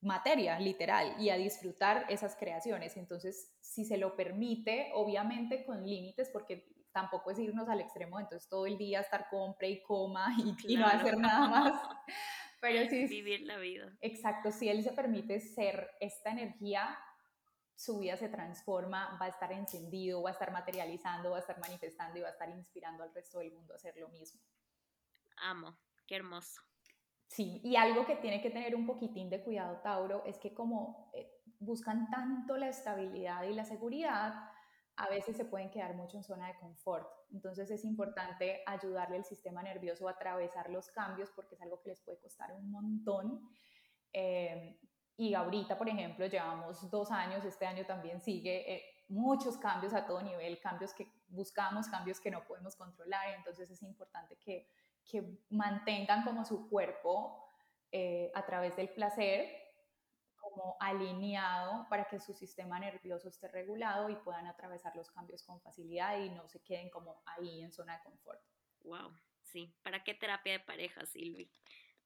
materia, 0.00 0.60
literal, 0.60 1.16
y 1.18 1.30
a 1.30 1.36
disfrutar 1.36 2.06
esas 2.08 2.36
creaciones. 2.36 2.96
Entonces, 2.96 3.56
si 3.60 3.84
se 3.84 3.96
lo 3.96 4.14
permite, 4.14 4.92
obviamente 4.94 5.64
con 5.64 5.84
límites, 5.84 6.30
porque 6.32 6.64
tampoco 6.92 7.32
es 7.32 7.40
irnos 7.40 7.68
al 7.68 7.80
extremo, 7.80 8.20
entonces 8.20 8.48
todo 8.48 8.64
el 8.66 8.78
día 8.78 9.00
estar 9.00 9.28
compre 9.28 9.70
y 9.70 9.82
coma 9.82 10.28
y, 10.68 10.76
no 10.76 10.86
hacer 10.86 11.18
nada 11.18 11.48
más. 11.48 11.82
Pero 12.60 12.88
sí, 12.88 13.06
vivir 13.06 13.40
la 13.40 13.58
vida. 13.58 13.92
Exacto, 14.00 14.52
si 14.52 14.68
él 14.68 14.84
se 14.84 14.92
permite 14.92 15.40
ser 15.40 15.90
esta 15.98 16.30
energía 16.30 16.96
su 17.76 17.98
vida 17.98 18.16
se 18.16 18.28
transforma, 18.28 19.18
va 19.20 19.26
a 19.26 19.28
estar 19.28 19.52
encendido, 19.52 20.22
va 20.22 20.30
a 20.30 20.32
estar 20.32 20.52
materializando, 20.52 21.30
va 21.30 21.38
a 21.38 21.40
estar 21.40 21.58
manifestando 21.58 22.18
y 22.18 22.22
va 22.22 22.28
a 22.28 22.32
estar 22.32 22.48
inspirando 22.48 23.02
al 23.02 23.14
resto 23.14 23.38
del 23.40 23.52
mundo 23.52 23.72
a 23.72 23.76
hacer 23.76 23.96
lo 23.96 24.08
mismo. 24.08 24.40
Amo, 25.36 25.76
qué 26.06 26.16
hermoso. 26.16 26.60
Sí, 27.26 27.60
y 27.64 27.76
algo 27.76 28.06
que 28.06 28.16
tiene 28.16 28.40
que 28.40 28.50
tener 28.50 28.76
un 28.76 28.86
poquitín 28.86 29.28
de 29.28 29.42
cuidado 29.42 29.80
Tauro 29.80 30.24
es 30.24 30.38
que 30.38 30.54
como 30.54 31.10
eh, 31.14 31.40
buscan 31.58 32.08
tanto 32.10 32.56
la 32.56 32.68
estabilidad 32.68 33.42
y 33.44 33.54
la 33.54 33.64
seguridad, 33.64 34.34
a 34.96 35.08
veces 35.08 35.36
se 35.36 35.44
pueden 35.44 35.70
quedar 35.70 35.96
mucho 35.96 36.16
en 36.16 36.22
zona 36.22 36.46
de 36.46 36.58
confort. 36.58 37.08
Entonces 37.32 37.70
es 37.70 37.84
importante 37.84 38.62
ayudarle 38.66 39.16
al 39.16 39.24
sistema 39.24 39.62
nervioso 39.62 40.06
a 40.06 40.12
atravesar 40.12 40.70
los 40.70 40.88
cambios 40.90 41.30
porque 41.32 41.56
es 41.56 41.62
algo 41.62 41.80
que 41.80 41.90
les 41.90 42.00
puede 42.00 42.20
costar 42.20 42.52
un 42.52 42.70
montón. 42.70 43.50
Eh, 44.12 44.78
y 45.16 45.34
ahorita, 45.34 45.78
por 45.78 45.88
ejemplo, 45.88 46.26
llevamos 46.26 46.90
dos 46.90 47.10
años, 47.10 47.44
este 47.44 47.66
año 47.66 47.84
también 47.86 48.20
sigue 48.20 48.74
eh, 48.74 48.84
muchos 49.08 49.56
cambios 49.58 49.94
a 49.94 50.06
todo 50.06 50.22
nivel, 50.22 50.58
cambios 50.60 50.92
que 50.92 51.08
buscamos, 51.28 51.88
cambios 51.88 52.20
que 52.20 52.30
no 52.30 52.44
podemos 52.44 52.74
controlar, 52.74 53.30
entonces 53.30 53.70
es 53.70 53.82
importante 53.82 54.36
que, 54.36 54.68
que 55.04 55.38
mantengan 55.50 56.24
como 56.24 56.44
su 56.44 56.68
cuerpo 56.68 57.48
eh, 57.92 58.32
a 58.34 58.44
través 58.44 58.74
del 58.76 58.88
placer 58.88 59.48
como 60.36 60.76
alineado 60.80 61.86
para 61.88 62.06
que 62.06 62.18
su 62.18 62.34
sistema 62.34 62.78
nervioso 62.78 63.28
esté 63.28 63.48
regulado 63.48 64.10
y 64.10 64.16
puedan 64.16 64.46
atravesar 64.46 64.94
los 64.96 65.10
cambios 65.10 65.42
con 65.42 65.60
facilidad 65.60 66.18
y 66.18 66.30
no 66.30 66.48
se 66.48 66.62
queden 66.62 66.90
como 66.90 67.22
ahí 67.24 67.62
en 67.62 67.72
zona 67.72 67.96
de 67.96 68.02
confort. 68.02 68.40
Wow, 68.82 69.12
sí. 69.42 69.74
¿Para 69.82 70.02
qué 70.02 70.14
terapia 70.14 70.52
de 70.52 70.60
pareja, 70.60 71.06
Silvi? 71.06 71.50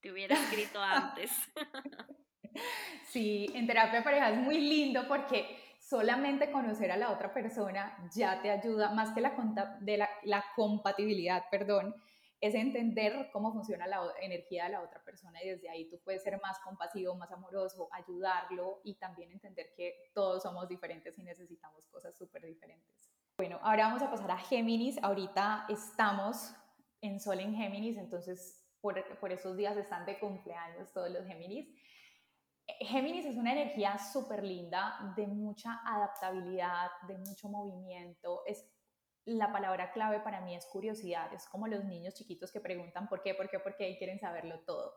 Te 0.01 0.13
hubiera 0.13 0.37
escrito 0.37 0.81
antes. 0.83 1.33
Sí, 3.09 3.51
en 3.55 3.67
terapia 3.67 4.01
de 4.01 4.05
pareja 4.05 4.31
es 4.31 4.39
muy 4.39 4.61
lindo 4.61 5.09
porque 5.09 5.59
solamente 5.81 6.53
conocer 6.53 6.93
a 6.93 6.97
la 6.97 7.11
otra 7.11 7.33
persona 7.33 7.97
ya 8.13 8.43
te 8.43 8.51
ayuda, 8.51 8.91
más 8.91 9.13
que 9.13 9.23
la, 9.23 9.33
de 9.81 9.97
la, 9.97 10.45
compatibilidad, 10.55 11.45
perdón, 11.51 11.95
es 12.41 12.55
entender 12.55 13.31
cómo 13.33 13.53
funciona 13.53 13.87
la 13.87 14.03
energía 14.21 14.65
de 14.65 14.73
la 14.73 14.83
otra 14.83 15.03
persona 15.03 15.43
y 15.43 15.49
desde 15.49 15.71
ahí 15.71 15.89
tú 15.89 15.99
puedes 16.05 16.23
ser 16.23 16.39
más 16.43 16.59
compasivo, 16.61 17.15
más 17.15 17.33
amoroso, 17.33 17.89
ayudarlo 17.93 18.81
y 18.85 18.97
también 18.97 19.33
entender 19.33 19.73
que 19.75 20.11
todos 20.13 20.43
somos 20.43 20.69
diferentes 20.69 21.19
y 21.19 21.23
necesitamos 21.23 21.87
cosas 21.87 22.17
súper 22.17 22.45
diferentes. 22.45 23.11
Bueno, 23.39 23.59
ahora 23.63 23.87
vamos 23.87 24.03
a 24.03 24.11
pasar 24.11 24.31
a 24.31 24.39
Géminis. 24.39 25.03
Ahorita 25.03 25.65
estamos 25.69 26.55
en 27.01 27.19
Sol 27.21 27.41
en 27.41 27.55
Géminis, 27.55 27.97
entonces 27.97 28.69
por, 28.81 29.19
por 29.19 29.33
esos 29.33 29.57
días 29.57 29.77
están 29.77 30.05
de 30.05 30.19
cumpleaños 30.19 30.93
todos 30.93 31.11
los 31.11 31.27
Géminis. 31.27 31.69
Géminis 32.81 33.27
es 33.27 33.37
una 33.37 33.53
energía 33.53 33.99
súper 33.99 34.45
linda, 34.45 35.13
de 35.17 35.27
mucha 35.27 35.81
adaptabilidad, 35.85 36.91
de 37.07 37.19
mucho 37.19 37.49
movimiento. 37.49 38.43
Es 38.47 38.65
la 39.25 39.53
palabra 39.53 39.93
clave 39.93 40.21
para 40.21 40.41
mí 40.41 40.55
es 40.55 40.67
curiosidad. 40.67 41.33
Es 41.33 41.47
como 41.49 41.67
los 41.67 41.85
niños 41.85 42.15
chiquitos 42.15 42.53
que 42.53 42.61
preguntan 42.61 43.09
por 43.09 43.23
qué, 43.23 43.35
por 43.35 43.49
qué, 43.49 43.59
por 43.59 43.77
qué 43.77 43.91
y 43.91 43.99
quieren 43.99 44.19
saberlo 44.19 44.61
todo. 44.61 44.95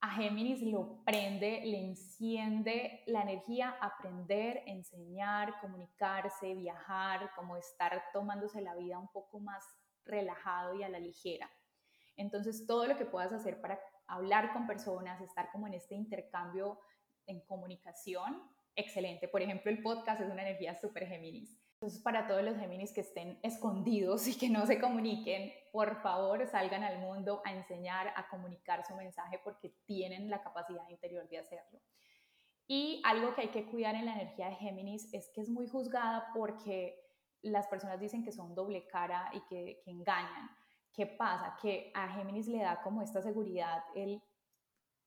A 0.00 0.10
Géminis 0.12 0.62
lo 0.62 1.02
prende, 1.04 1.62
le 1.64 1.78
enciende 1.78 3.02
la 3.06 3.22
energía, 3.22 3.76
aprender, 3.80 4.62
enseñar, 4.66 5.60
comunicarse, 5.60 6.54
viajar, 6.54 7.30
como 7.34 7.56
estar 7.56 8.02
tomándose 8.12 8.60
la 8.60 8.74
vida 8.74 8.98
un 8.98 9.08
poco 9.08 9.40
más 9.40 9.64
relajado 10.04 10.74
y 10.74 10.82
a 10.82 10.88
la 10.88 10.98
ligera. 10.98 11.50
Entonces, 12.16 12.66
todo 12.66 12.86
lo 12.86 12.96
que 12.96 13.06
puedas 13.06 13.32
hacer 13.32 13.60
para 13.60 13.80
hablar 14.08 14.52
con 14.52 14.66
personas, 14.66 15.20
estar 15.20 15.50
como 15.50 15.66
en 15.66 15.74
este 15.74 15.94
intercambio 15.94 16.78
en 17.26 17.40
comunicación, 17.40 18.42
excelente. 18.74 19.28
Por 19.28 19.42
ejemplo, 19.42 19.70
el 19.70 19.82
podcast 19.82 20.20
es 20.20 20.30
una 20.30 20.42
energía 20.42 20.76
súper 20.76 21.06
Géminis. 21.06 21.58
Entonces, 21.74 22.00
para 22.00 22.26
todos 22.26 22.42
los 22.42 22.56
Géminis 22.56 22.92
que 22.92 23.02
estén 23.02 23.38
escondidos 23.42 24.26
y 24.28 24.38
que 24.38 24.48
no 24.48 24.64
se 24.66 24.80
comuniquen, 24.80 25.52
por 25.72 26.00
favor 26.00 26.46
salgan 26.46 26.82
al 26.82 27.00
mundo 27.00 27.42
a 27.44 27.52
enseñar, 27.52 28.12
a 28.16 28.28
comunicar 28.28 28.86
su 28.86 28.94
mensaje 28.96 29.40
porque 29.44 29.74
tienen 29.84 30.30
la 30.30 30.42
capacidad 30.42 30.88
interior 30.88 31.28
de 31.28 31.38
hacerlo. 31.38 31.80
Y 32.66 33.02
algo 33.04 33.34
que 33.34 33.42
hay 33.42 33.48
que 33.48 33.66
cuidar 33.66 33.94
en 33.94 34.06
la 34.06 34.14
energía 34.14 34.48
de 34.48 34.56
Géminis 34.56 35.12
es 35.12 35.30
que 35.34 35.42
es 35.42 35.50
muy 35.50 35.68
juzgada 35.68 36.30
porque 36.34 36.98
las 37.42 37.68
personas 37.68 38.00
dicen 38.00 38.24
que 38.24 38.32
son 38.32 38.54
doble 38.54 38.86
cara 38.86 39.30
y 39.34 39.40
que, 39.42 39.82
que 39.84 39.90
engañan. 39.90 40.50
¿Qué 40.96 41.06
pasa? 41.06 41.58
Que 41.60 41.92
a 41.94 42.08
Géminis 42.08 42.48
le 42.48 42.62
da 42.62 42.80
como 42.80 43.02
esta 43.02 43.20
seguridad 43.20 43.84
el 43.94 44.22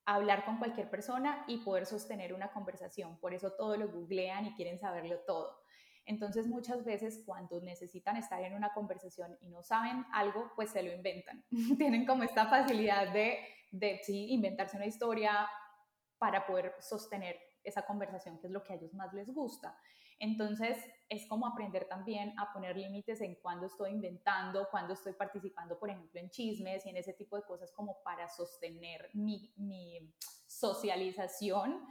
hablar 0.06 0.46
con 0.46 0.58
cualquier 0.58 0.88
persona 0.88 1.44
y 1.48 1.58
poder 1.58 1.88
sostener 1.88 2.34
una 2.34 2.52
conversación. 2.52 3.20
Por 3.20 3.34
eso 3.34 3.54
todo 3.54 3.76
lo 3.76 3.90
googlean 3.90 4.46
y 4.46 4.54
quieren 4.54 4.80
saberlo 4.80 5.20
todo. 5.26 5.64
Entonces 6.06 6.48
muchas 6.48 6.86
veces 6.86 7.24
cuando 7.26 7.60
necesitan 7.62 8.18
estar 8.18 8.42
en 8.44 8.54
una 8.54 8.72
conversación 8.74 9.36
y 9.42 9.50
no 9.50 9.64
saben 9.64 10.06
algo, 10.14 10.52
pues 10.56 10.70
se 10.70 10.84
lo 10.84 10.94
inventan. 10.94 11.44
Tienen 11.78 12.06
como 12.06 12.24
esta 12.24 12.48
facilidad 12.48 13.12
de, 13.12 13.40
de 13.72 14.00
sí, 14.04 14.28
inventarse 14.30 14.78
una 14.78 14.86
historia 14.86 15.50
para 16.20 16.46
poder 16.46 16.76
sostener 16.80 17.40
esa 17.64 17.84
conversación, 17.84 18.40
que 18.40 18.48
es 18.48 18.54
lo 18.54 18.64
que 18.64 18.74
a 18.74 18.76
ellos 18.76 18.94
más 18.94 19.12
les 19.14 19.34
gusta. 19.34 19.76
Entonces, 20.20 20.78
es 21.08 21.26
como 21.28 21.48
aprender 21.48 21.88
también 21.88 22.38
a 22.38 22.52
poner 22.54 22.78
límites 22.78 23.22
en 23.22 23.36
cuando 23.36 23.66
estoy 23.66 23.92
inventando, 23.92 24.68
cuando 24.70 24.94
estoy 24.94 25.14
participando, 25.14 25.80
por 25.80 25.90
ejemplo, 25.90 26.20
en 26.20 26.30
chismes 26.30 26.86
y 26.86 26.90
en 26.90 26.98
ese 26.98 27.14
tipo 27.14 27.38
de 27.38 27.44
cosas 27.44 27.72
como 27.72 28.04
para 28.04 28.28
sostener 28.30 29.10
mi, 29.14 30.14
socialización 30.48 31.86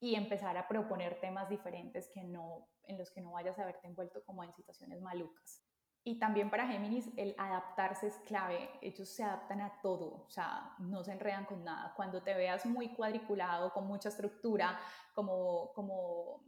y 0.00 0.14
empezar 0.14 0.56
a 0.56 0.66
proponer 0.68 1.20
temas 1.20 1.48
diferentes 1.48 2.08
que 2.14 2.22
no, 2.22 2.68
en 2.84 2.96
los 2.96 3.10
que 3.10 3.20
no 3.20 3.32
vayas 3.32 3.58
a 3.58 3.66
verte 3.66 3.88
envuelto 3.88 4.24
como 4.24 4.42
en 4.42 4.54
situaciones 4.54 5.00
malucas. 5.02 5.62
Y 6.04 6.18
también 6.18 6.48
para 6.50 6.66
Géminis 6.66 7.10
el 7.16 7.34
adaptarse 7.36 8.06
es 8.06 8.16
clave, 8.20 8.70
ellos 8.80 9.08
se 9.08 9.24
adaptan 9.24 9.60
a 9.60 9.80
todo, 9.82 10.24
o 10.24 10.30
sea, 10.30 10.74
no 10.78 11.04
se 11.04 11.12
enredan 11.12 11.44
con 11.44 11.64
nada. 11.64 11.92
Cuando 11.94 12.22
te 12.22 12.32
veas 12.34 12.64
muy 12.64 12.94
cuadriculado, 12.94 13.72
con 13.72 13.86
mucha 13.86 14.08
estructura, 14.08 14.78
como, 15.14 15.72
como 15.74 16.44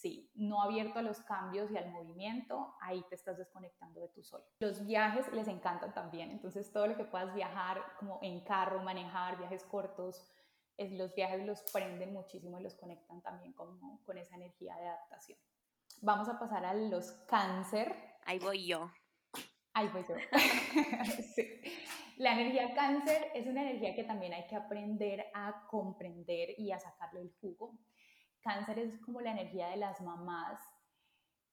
sí, 0.00 0.30
no 0.34 0.62
abierto 0.62 0.98
a 0.98 1.02
los 1.02 1.20
cambios 1.20 1.70
y 1.70 1.76
al 1.76 1.90
movimiento, 1.90 2.74
ahí 2.80 3.04
te 3.08 3.14
estás 3.14 3.36
desconectando 3.36 4.00
de 4.00 4.08
tu 4.08 4.22
sol. 4.22 4.42
Los 4.60 4.86
viajes 4.86 5.30
les 5.32 5.48
encantan 5.48 5.92
también, 5.92 6.30
entonces 6.30 6.72
todo 6.72 6.86
lo 6.86 6.96
que 6.96 7.04
puedas 7.04 7.34
viajar, 7.34 7.82
como 7.98 8.18
en 8.22 8.40
carro, 8.40 8.82
manejar, 8.82 9.38
viajes 9.38 9.64
cortos, 9.64 10.26
es, 10.76 10.92
los 10.92 11.14
viajes 11.14 11.44
los 11.44 11.62
prenden 11.72 12.14
muchísimo 12.14 12.58
y 12.58 12.62
los 12.62 12.74
conectan 12.74 13.20
también 13.20 13.52
con, 13.52 13.98
con 13.98 14.16
esa 14.16 14.36
energía 14.36 14.74
de 14.76 14.88
adaptación. 14.88 15.38
Vamos 16.00 16.28
a 16.30 16.38
pasar 16.38 16.64
a 16.64 16.72
los 16.72 17.12
cáncer. 17.28 17.94
Ahí 18.24 18.38
voy 18.38 18.66
yo. 18.66 18.90
Ahí 19.74 19.88
voy 19.88 20.04
yo. 20.08 20.14
La 22.16 22.32
energía 22.32 22.74
cáncer 22.74 23.30
es 23.34 23.46
una 23.46 23.62
energía 23.62 23.94
que 23.94 24.04
también 24.04 24.32
hay 24.32 24.46
que 24.46 24.56
aprender 24.56 25.26
a 25.34 25.66
comprender 25.68 26.58
y 26.58 26.72
a 26.72 26.78
sacarle 26.78 27.20
el 27.20 27.32
jugo 27.40 27.78
Cáncer 28.42 28.78
es 28.78 28.98
como 29.00 29.20
la 29.20 29.32
energía 29.32 29.68
de 29.68 29.76
las 29.76 30.00
mamás 30.00 30.60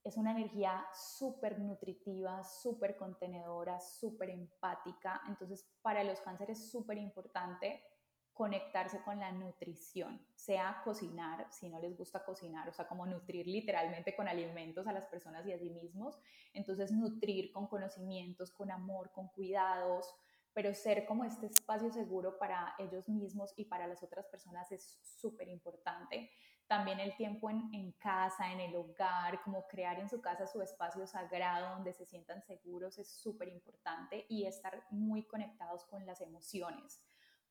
es 0.07 0.15
una 0.15 0.31
energía 0.31 0.85
súper 0.93 1.59
nutritiva, 1.59 2.41
súper 2.43 2.95
contenedora, 2.95 3.79
súper 3.81 4.29
empática. 4.29 5.21
Entonces, 5.27 5.69
para 5.81 6.03
los 6.03 6.21
cánceres 6.21 6.59
es 6.59 6.71
súper 6.71 6.97
importante 6.97 7.83
conectarse 8.31 9.01
con 9.01 9.19
la 9.19 9.31
nutrición, 9.31 10.25
sea 10.35 10.81
cocinar, 10.83 11.47
si 11.51 11.67
no 11.69 11.79
les 11.79 11.97
gusta 11.97 12.23
cocinar, 12.23 12.69
o 12.69 12.71
sea, 12.71 12.87
como 12.87 13.05
nutrir 13.05 13.47
literalmente 13.47 14.15
con 14.15 14.27
alimentos 14.27 14.85
a 14.85 14.93
las 14.93 15.07
personas 15.07 15.45
y 15.47 15.53
a 15.53 15.59
sí 15.59 15.71
mismos. 15.71 16.19
Entonces, 16.53 16.91
nutrir 16.91 17.51
con 17.51 17.67
conocimientos, 17.67 18.51
con 18.51 18.71
amor, 18.71 19.11
con 19.11 19.27
cuidados, 19.29 20.15
pero 20.53 20.73
ser 20.73 21.05
como 21.05 21.25
este 21.25 21.47
espacio 21.47 21.91
seguro 21.91 22.37
para 22.37 22.75
ellos 22.79 23.09
mismos 23.09 23.53
y 23.57 23.65
para 23.65 23.87
las 23.87 24.01
otras 24.03 24.25
personas 24.27 24.71
es 24.71 24.99
súper 25.01 25.49
importante. 25.49 26.31
También 26.67 26.99
el 26.99 27.15
tiempo 27.15 27.49
en, 27.49 27.93
casa, 27.93 28.51
en 28.51 28.59
el 28.59 28.75
hogar, 28.75 29.41
como 29.43 29.65
crear 29.67 29.99
en 29.99 30.09
su 30.09 30.21
casa 30.21 30.47
su 30.47 30.61
espacio 30.61 31.07
sagrado 31.07 31.75
donde 31.75 31.93
se 31.93 32.05
sientan 32.05 32.43
seguros 32.43 32.97
es 32.97 33.09
súper 33.09 33.47
importante 33.47 34.25
y 34.27 34.45
estar 34.45 34.83
muy 34.91 35.23
conectados 35.23 35.85
con 35.85 36.05
las 36.05 36.19
emociones, 36.19 37.05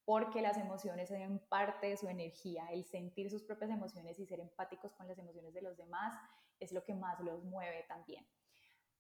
porque 0.05 0.43
las 0.43 0.59
emociones 0.59 1.09
son 1.09 1.39
parte 1.49 1.87
de 1.89 1.97
su 1.97 2.09
energía, 2.09 2.67
el 2.71 2.85
sentir 2.85 3.31
sus 3.31 3.43
propias 3.43 3.71
emociones 3.71 4.19
y 4.19 4.27
ser 4.27 4.41
empáticos 4.41 4.93
con 4.93 5.09
las 5.09 5.19
emociones 5.19 5.55
de 5.55 5.63
los 5.63 5.79
demás 5.79 6.15
es 6.61 6.73
lo 6.73 6.85
que 6.85 6.95
más 6.95 7.19
los 7.21 7.43
mueve 7.43 7.87
también. 7.89 8.27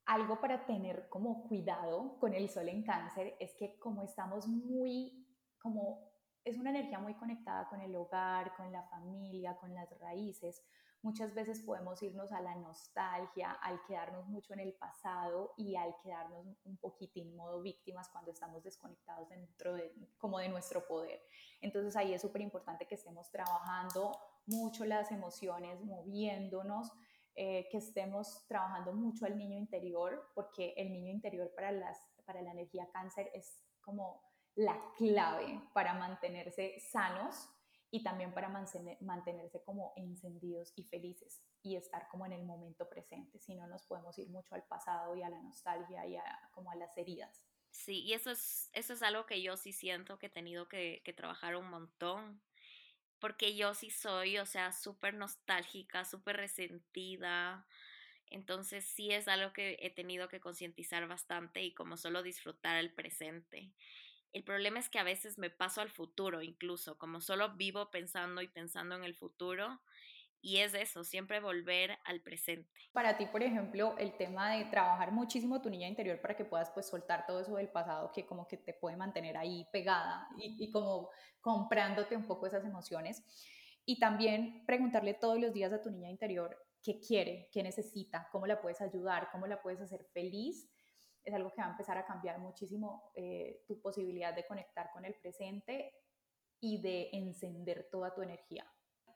Algo 0.06 0.40
para 0.40 0.64
tener 0.64 1.10
como 1.10 1.46
cuidado 1.46 2.18
con 2.20 2.32
el 2.32 2.48
sol 2.48 2.70
en 2.70 2.84
cáncer 2.84 3.36
es 3.38 3.54
que 3.54 3.78
como 3.78 4.02
estamos 4.02 4.46
muy 4.46 5.26
como 5.58 6.15
es 6.46 6.56
una 6.58 6.70
energía 6.70 7.00
muy 7.00 7.14
conectada 7.14 7.68
con 7.68 7.80
el 7.80 7.94
hogar, 7.96 8.54
con 8.56 8.70
la 8.70 8.84
familia, 8.84 9.56
con 9.56 9.74
las 9.74 9.90
raíces. 9.98 10.62
Muchas 11.02 11.34
veces 11.34 11.60
podemos 11.60 12.00
irnos 12.02 12.30
a 12.30 12.40
la 12.40 12.54
nostalgia, 12.54 13.50
al 13.50 13.82
quedarnos 13.84 14.28
mucho 14.28 14.54
en 14.54 14.60
el 14.60 14.72
pasado 14.74 15.54
y 15.56 15.74
al 15.74 15.96
quedarnos 16.02 16.46
un 16.64 16.76
poquitín 16.76 17.34
modo 17.34 17.60
víctimas 17.62 18.08
cuando 18.08 18.30
estamos 18.30 18.62
desconectados 18.62 19.28
dentro 19.28 19.74
de, 19.74 19.92
como 20.18 20.38
de 20.38 20.48
nuestro 20.48 20.86
poder. 20.86 21.20
Entonces 21.60 21.96
ahí 21.96 22.14
es 22.14 22.22
súper 22.22 22.42
importante 22.42 22.86
que 22.86 22.94
estemos 22.94 23.28
trabajando 23.30 24.16
mucho 24.46 24.84
las 24.84 25.10
emociones, 25.10 25.80
moviéndonos, 25.84 26.92
eh, 27.34 27.68
que 27.70 27.78
estemos 27.78 28.46
trabajando 28.46 28.92
mucho 28.92 29.26
al 29.26 29.36
niño 29.36 29.58
interior, 29.58 30.30
porque 30.32 30.74
el 30.76 30.92
niño 30.92 31.10
interior 31.10 31.52
para, 31.56 31.72
las, 31.72 31.98
para 32.24 32.40
la 32.40 32.52
energía 32.52 32.88
cáncer 32.92 33.30
es 33.34 33.66
como 33.80 34.25
la 34.56 34.78
clave 34.96 35.60
para 35.72 35.94
mantenerse 35.94 36.80
sanos 36.80 37.48
y 37.90 38.02
también 38.02 38.32
para 38.32 38.48
mantenerse 38.48 39.62
como 39.62 39.92
encendidos 39.96 40.72
y 40.76 40.84
felices 40.84 41.42
y 41.62 41.76
estar 41.76 42.08
como 42.08 42.26
en 42.26 42.32
el 42.32 42.44
momento 42.44 42.88
presente. 42.88 43.38
Si 43.38 43.54
no, 43.54 43.66
nos 43.66 43.84
podemos 43.84 44.18
ir 44.18 44.28
mucho 44.28 44.54
al 44.54 44.64
pasado 44.64 45.14
y 45.14 45.22
a 45.22 45.30
la 45.30 45.40
nostalgia 45.42 46.06
y 46.06 46.16
a, 46.16 46.50
como 46.52 46.70
a 46.70 46.74
las 46.74 46.96
heridas. 46.96 47.42
Sí, 47.70 48.02
y 48.02 48.14
eso 48.14 48.30
es, 48.30 48.70
eso 48.72 48.94
es 48.94 49.02
algo 49.02 49.26
que 49.26 49.42
yo 49.42 49.56
sí 49.56 49.72
siento 49.72 50.18
que 50.18 50.26
he 50.26 50.30
tenido 50.30 50.68
que, 50.68 51.02
que 51.04 51.12
trabajar 51.12 51.56
un 51.56 51.68
montón, 51.68 52.40
porque 53.18 53.54
yo 53.54 53.74
sí 53.74 53.90
soy, 53.90 54.38
o 54.38 54.46
sea, 54.46 54.72
súper 54.72 55.14
nostálgica, 55.14 56.04
súper 56.04 56.36
resentida. 56.36 57.66
Entonces 58.28 58.84
sí 58.84 59.12
es 59.12 59.28
algo 59.28 59.52
que 59.52 59.78
he 59.80 59.90
tenido 59.90 60.28
que 60.28 60.40
concientizar 60.40 61.06
bastante 61.06 61.62
y 61.62 61.74
como 61.74 61.96
solo 61.96 62.22
disfrutar 62.22 62.76
el 62.76 62.92
presente. 62.92 63.72
El 64.36 64.44
problema 64.44 64.78
es 64.78 64.90
que 64.90 64.98
a 64.98 65.02
veces 65.02 65.38
me 65.38 65.48
paso 65.48 65.80
al 65.80 65.88
futuro 65.88 66.42
incluso, 66.42 66.98
como 66.98 67.22
solo 67.22 67.56
vivo 67.56 67.90
pensando 67.90 68.42
y 68.42 68.48
pensando 68.48 68.94
en 68.94 69.02
el 69.02 69.14
futuro. 69.14 69.80
Y 70.42 70.58
es 70.58 70.74
eso, 70.74 71.04
siempre 71.04 71.40
volver 71.40 71.96
al 72.04 72.20
presente. 72.20 72.70
Para 72.92 73.16
ti, 73.16 73.24
por 73.24 73.42
ejemplo, 73.42 73.96
el 73.96 74.14
tema 74.18 74.54
de 74.54 74.66
trabajar 74.66 75.10
muchísimo 75.10 75.62
tu 75.62 75.70
niña 75.70 75.88
interior 75.88 76.20
para 76.20 76.36
que 76.36 76.44
puedas 76.44 76.70
pues 76.72 76.86
soltar 76.86 77.24
todo 77.24 77.40
eso 77.40 77.56
del 77.56 77.70
pasado 77.70 78.12
que 78.12 78.26
como 78.26 78.46
que 78.46 78.58
te 78.58 78.74
puede 78.74 78.98
mantener 78.98 79.38
ahí 79.38 79.66
pegada 79.72 80.28
y, 80.36 80.62
y 80.62 80.70
como 80.70 81.08
comprándote 81.40 82.14
un 82.14 82.26
poco 82.26 82.46
esas 82.46 82.66
emociones. 82.66 83.24
Y 83.86 83.98
también 83.98 84.66
preguntarle 84.66 85.14
todos 85.14 85.40
los 85.40 85.54
días 85.54 85.72
a 85.72 85.80
tu 85.80 85.90
niña 85.90 86.10
interior 86.10 86.62
qué 86.82 87.00
quiere, 87.00 87.48
qué 87.50 87.62
necesita, 87.62 88.28
cómo 88.30 88.46
la 88.46 88.60
puedes 88.60 88.82
ayudar, 88.82 89.30
cómo 89.32 89.46
la 89.46 89.62
puedes 89.62 89.80
hacer 89.80 90.04
feliz 90.12 90.68
es 91.26 91.34
algo 91.34 91.50
que 91.50 91.60
va 91.60 91.66
a 91.66 91.70
empezar 91.72 91.98
a 91.98 92.06
cambiar 92.06 92.38
muchísimo 92.38 93.10
eh, 93.14 93.64
tu 93.66 93.80
posibilidad 93.80 94.32
de 94.32 94.46
conectar 94.46 94.90
con 94.92 95.04
el 95.04 95.14
presente 95.14 95.92
y 96.60 96.80
de 96.80 97.10
encender 97.12 97.88
toda 97.90 98.14
tu 98.14 98.22
energía. 98.22 98.64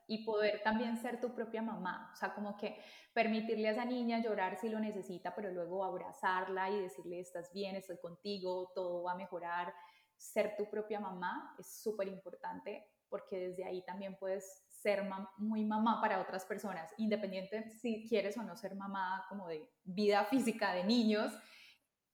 Y 0.09 0.25
poder 0.25 0.61
también 0.65 0.97
ser 0.97 1.21
tu 1.21 1.33
propia 1.33 1.63
mamá, 1.63 2.11
o 2.13 2.17
sea, 2.17 2.35
como 2.35 2.57
que 2.57 2.81
permitirle 3.15 3.69
a 3.69 3.73
esa 3.73 3.85
niña 3.85 4.21
llorar 4.21 4.57
si 4.57 4.69
lo 4.69 4.81
necesita, 4.81 5.37
pero 5.37 5.53
luego 5.53 5.85
abrazarla 5.85 6.69
y 6.69 6.81
decirle, 6.81 7.21
estás 7.21 7.53
bien, 7.53 7.77
estoy 7.77 7.99
contigo, 7.99 8.73
todo 8.75 9.05
va 9.05 9.13
a 9.13 9.17
mejorar. 9.17 9.73
Ser 10.17 10.57
tu 10.57 10.69
propia 10.69 10.99
mamá 10.99 11.55
es 11.61 11.81
súper 11.81 12.09
importante 12.09 12.91
porque 13.09 13.39
desde 13.39 13.65
ahí 13.65 13.85
también 13.85 14.17
puedes 14.19 14.65
ser 14.69 15.03
muy 15.37 15.65
mamá 15.65 16.01
para 16.01 16.21
otras 16.21 16.45
personas, 16.45 16.93
independiente 16.97 17.71
si 17.71 18.07
quieres 18.09 18.37
o 18.37 18.43
no 18.43 18.57
ser 18.57 18.75
mamá 18.75 19.27
como 19.29 19.49
de 19.49 19.69
vida 19.85 20.25
física 20.25 20.73
de 20.73 20.85
niños, 20.85 21.33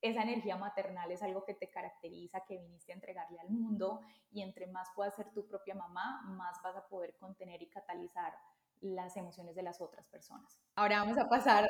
esa 0.09 0.23
energía 0.23 0.57
maternal 0.57 1.11
es 1.11 1.23
algo 1.23 1.45
que 1.45 1.55
te 1.55 1.71
caracteriza, 1.71 2.45
que 2.47 2.59
viniste 2.59 2.93
a 2.93 2.95
entregarle 2.95 3.39
al 3.41 3.51
mundo 3.51 4.01
y 4.31 4.43
entre 4.43 4.67
más 4.67 4.89
puedas 4.95 5.15
ser 5.15 5.33
tu 5.33 5.47
propia 5.47 5.75
mamá, 5.75 6.23
más 6.27 6.61
vas 6.63 6.77
a 6.77 6.87
poder 6.89 7.17
contener 7.17 7.63
y 7.63 7.69
catalizar 7.69 8.33
las 8.81 9.17
emociones 9.17 9.55
de 9.55 9.63
las 9.63 9.81
otras 9.81 10.07
personas. 10.09 10.61
Ahora 10.75 11.01
vamos 11.01 11.19
a 11.19 11.29
pasar 11.29 11.69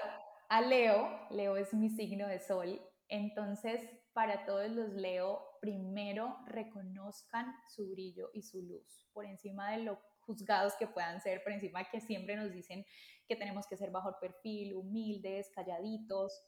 a 0.49 0.61
Leo. 0.61 1.09
Leo 1.31 1.57
es 1.57 1.73
mi 1.75 1.89
signo 1.91 2.27
de 2.27 2.41
sol. 2.41 2.81
Entonces, 3.09 3.81
para 4.13 4.45
todos 4.45 4.69
los 4.71 4.91
Leo, 4.91 5.43
primero 5.61 6.39
reconozcan 6.47 7.55
su 7.69 7.91
brillo 7.91 8.31
y 8.35 8.43
su 8.43 8.63
luz 8.63 9.07
por 9.13 9.25
encima 9.25 9.71
de 9.73 9.79
lo 9.79 10.01
juzgados 10.21 10.75
que 10.77 10.89
puedan 10.89 11.21
ser, 11.21 11.43
por 11.43 11.53
encima 11.53 11.85
que 11.85 12.01
siempre 12.01 12.37
nos 12.37 12.53
dicen 12.53 12.85
que 13.29 13.37
tenemos 13.37 13.67
que 13.67 13.77
ser 13.77 13.91
bajo 13.91 14.19
perfil, 14.21 14.75
humildes, 14.75 15.51
calladitos 15.55 16.43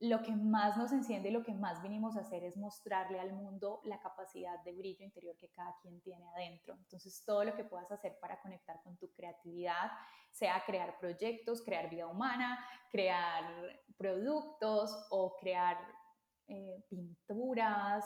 lo 0.00 0.22
que 0.22 0.32
más 0.32 0.76
nos 0.76 0.92
enciende 0.92 1.30
y 1.30 1.32
lo 1.32 1.42
que 1.42 1.54
más 1.54 1.82
vinimos 1.82 2.16
a 2.16 2.20
hacer 2.20 2.44
es 2.44 2.56
mostrarle 2.56 3.18
al 3.18 3.32
mundo 3.32 3.80
la 3.84 3.98
capacidad 3.98 4.62
de 4.62 4.72
brillo 4.72 5.04
interior 5.04 5.36
que 5.38 5.48
cada 5.50 5.74
quien 5.80 6.00
tiene 6.02 6.28
adentro. 6.28 6.74
Entonces, 6.74 7.24
todo 7.24 7.44
lo 7.44 7.56
que 7.56 7.64
puedas 7.64 7.90
hacer 7.90 8.18
para 8.20 8.40
conectar 8.40 8.82
con 8.82 8.96
tu 8.98 9.10
creatividad, 9.12 9.90
sea 10.30 10.62
crear 10.66 10.98
proyectos, 10.98 11.62
crear 11.62 11.88
vida 11.88 12.06
humana, 12.06 12.62
crear 12.90 13.44
productos 13.96 15.06
o 15.10 15.34
crear 15.36 15.78
eh, 16.46 16.84
pinturas, 16.90 18.04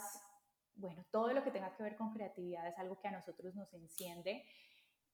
bueno, 0.77 1.05
todo 1.11 1.33
lo 1.33 1.43
que 1.43 1.51
tenga 1.51 1.75
que 1.75 1.83
ver 1.83 1.97
con 1.97 2.13
creatividad 2.13 2.67
es 2.69 2.79
algo 2.79 2.99
que 2.99 3.09
a 3.09 3.13
nosotros 3.13 3.55
nos 3.55 3.73
enciende 3.75 4.45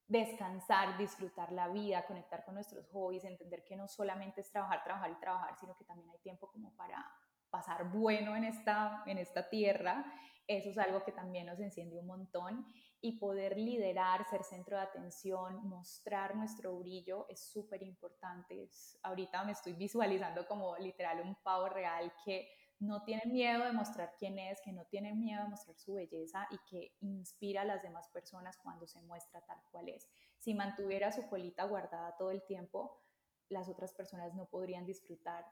descansar, 0.09 0.97
disfrutar 0.99 1.53
la 1.53 1.69
vida, 1.69 2.07
conectar 2.07 2.45
con 2.45 2.55
nuestros 2.55 2.89
hobbies, 2.91 3.25
entender 3.25 3.65
que 3.65 3.77
no 3.77 3.89
solamente 3.89 4.41
es 4.41 4.51
trabajar, 4.51 4.85
trabajar 4.85 5.11
y 5.11 5.21
trabajar, 5.21 5.57
sino 5.59 5.77
que 5.77 5.85
también 5.85 6.11
hay 6.11 6.19
tiempo 6.19 6.49
como 6.51 6.75
para 6.77 7.05
pasar 7.51 7.91
bueno 7.91 8.37
en 8.37 8.45
esta, 8.45 9.03
en 9.07 9.19
esta 9.19 9.49
tierra. 9.49 10.05
Eso 10.47 10.71
es 10.71 10.79
algo 10.79 11.03
que 11.05 11.11
también 11.11 11.47
nos 11.47 11.59
enciende 11.59 11.99
un 11.99 12.07
montón 12.07 12.67
y 13.01 13.19
poder 13.19 13.59
liderar, 13.59 14.25
ser 14.29 14.45
centro 14.45 14.77
de 14.77 14.85
atención, 14.85 15.69
mostrar 15.69 16.37
nuestro 16.37 16.77
brillo 16.79 17.27
es 17.29 17.41
súper 17.41 17.83
importante. 17.83 18.69
Ahorita 19.03 19.43
me 19.45 19.53
estoy 19.53 19.75
visualizando 19.75 20.47
como 20.47 20.77
literal 20.77 21.21
un 21.21 21.35
pavo 21.43 21.69
real 21.69 22.13
que 22.25 22.49
no 22.79 23.03
tiene 23.03 23.23
miedo 23.27 23.65
de 23.65 23.73
mostrar 23.73 24.15
quién 24.19 24.39
es, 24.39 24.61
que 24.61 24.73
no 24.73 24.85
tiene 24.85 25.15
miedo 25.15 25.43
de 25.43 25.49
mostrar 25.49 25.77
su 25.77 25.95
belleza 25.95 26.47
y 26.51 26.59
que 26.69 26.93
inspira 27.01 27.63
a 27.63 27.65
las 27.65 27.83
demás 27.83 28.09
personas 28.09 28.59
cuando 28.59 28.87
se 28.87 29.01
muestra 29.03 29.41
tal 29.43 29.59
cual 29.71 29.89
es. 29.89 30.09
Si 30.39 30.55
mantuviera 30.55 31.13
su 31.13 31.27
colita 31.27 31.65
guardada 31.65 32.17
todo 32.17 32.31
el 32.31 32.43
tiempo, 32.43 33.01
las 33.49 33.69
otras 33.69 33.93
personas 33.93 34.35
no 34.35 34.47
podrían 34.47 34.85
disfrutar 34.85 35.47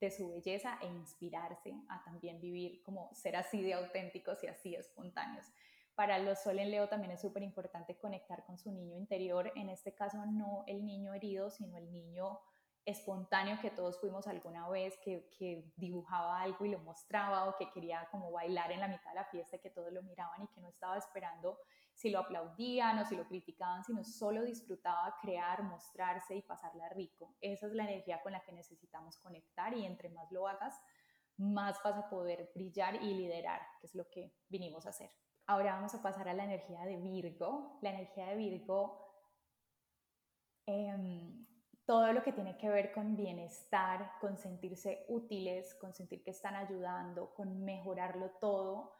de 0.00 0.10
su 0.10 0.28
belleza 0.28 0.78
e 0.82 0.86
inspirarse 0.86 1.74
a 1.88 2.02
también 2.04 2.40
vivir 2.40 2.82
como 2.82 3.10
ser 3.14 3.36
así 3.36 3.62
de 3.62 3.74
auténticos 3.74 4.42
y 4.42 4.48
así 4.48 4.74
espontáneos. 4.74 5.46
Para 5.94 6.18
los 6.18 6.40
Sol 6.40 6.58
en 6.58 6.72
Leo 6.72 6.88
también 6.88 7.12
es 7.12 7.20
súper 7.20 7.44
importante 7.44 7.96
conectar 7.96 8.44
con 8.44 8.58
su 8.58 8.72
niño 8.72 8.96
interior, 8.96 9.52
en 9.54 9.68
este 9.68 9.94
caso 9.94 10.26
no 10.26 10.64
el 10.66 10.84
niño 10.84 11.14
herido, 11.14 11.50
sino 11.50 11.78
el 11.78 11.92
niño 11.92 12.40
espontáneo 12.86 13.58
que 13.60 13.70
todos 13.70 13.98
fuimos 13.98 14.26
alguna 14.26 14.68
vez, 14.68 14.98
que, 15.02 15.28
que, 15.38 15.72
dibujaba 15.76 16.40
algo 16.40 16.64
y 16.66 16.70
lo 16.70 16.78
mostraba 16.80 17.48
o 17.48 17.56
que 17.56 17.70
quería 17.70 18.06
como 18.10 18.30
bailar 18.30 18.72
en 18.72 18.80
la 18.80 18.88
mitad 18.88 19.10
de 19.10 19.16
la 19.16 19.24
fiesta 19.24 19.56
y 19.56 19.60
que 19.60 19.70
todos 19.70 19.92
lo 19.92 20.02
miraban 20.02 20.42
y 20.42 20.48
que 20.48 20.60
no 20.60 20.68
estaba 20.68 20.98
esperando 20.98 21.58
si 21.94 22.10
lo 22.10 22.18
aplaudían 22.18 22.98
o 22.98 23.04
si 23.06 23.16
lo 23.16 23.26
criticaban, 23.26 23.84
sino 23.84 24.04
solo 24.04 24.42
disfrutaba 24.42 25.16
crear, 25.22 25.62
mostrarse 25.62 26.34
y 26.34 26.42
pasarla 26.42 26.88
rico. 26.90 27.34
Esa 27.40 27.66
es 27.66 27.72
la 27.72 27.84
energía 27.84 28.20
con 28.22 28.32
la 28.32 28.40
que 28.40 28.52
necesitamos 28.52 29.16
conectar 29.18 29.72
y 29.74 29.86
entre 29.86 30.10
más 30.10 30.30
lo 30.30 30.46
hagas, 30.46 30.78
más 31.36 31.80
vas 31.82 31.96
a 31.96 32.08
poder 32.10 32.50
brillar 32.54 32.96
y 32.96 33.14
liderar, 33.14 33.62
que 33.80 33.86
es 33.86 33.94
lo 33.94 34.08
que 34.10 34.34
vinimos 34.48 34.86
a 34.86 34.90
hacer. 34.90 35.10
Ahora 35.46 35.74
vamos 35.74 35.94
a 35.94 36.02
pasar 36.02 36.28
a 36.28 36.34
la 36.34 36.44
energía 36.44 36.82
de 36.82 36.96
Virgo. 36.96 37.78
La 37.80 37.90
energía 37.90 38.26
de 38.26 38.36
Virgo... 38.36 39.00
Eh, 40.66 41.44
todo 41.86 42.12
lo 42.12 42.22
que 42.22 42.32
tiene 42.32 42.56
que 42.56 42.68
ver 42.68 42.92
con 42.92 43.16
bienestar, 43.16 44.12
con 44.20 44.38
sentirse 44.38 45.04
útiles, 45.08 45.74
con 45.74 45.92
sentir 45.92 46.22
que 46.22 46.30
están 46.30 46.54
ayudando, 46.54 47.34
con 47.34 47.64
mejorarlo 47.64 48.30
todo, 48.40 48.94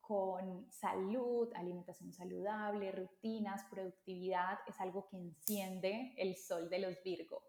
con 0.00 0.70
salud, 0.70 1.52
alimentación 1.54 2.12
saludable, 2.12 2.92
rutinas, 2.92 3.64
productividad, 3.70 4.58
es 4.66 4.80
algo 4.80 5.08
que 5.08 5.16
enciende 5.16 6.14
el 6.16 6.36
sol 6.36 6.68
de 6.68 6.78
los 6.78 7.02
Virgo. 7.02 7.42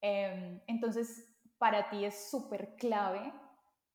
Em, 0.00 0.60
entonces, 0.66 1.36
para 1.58 1.90
ti 1.90 2.04
es 2.04 2.30
súper 2.30 2.76
clave 2.76 3.32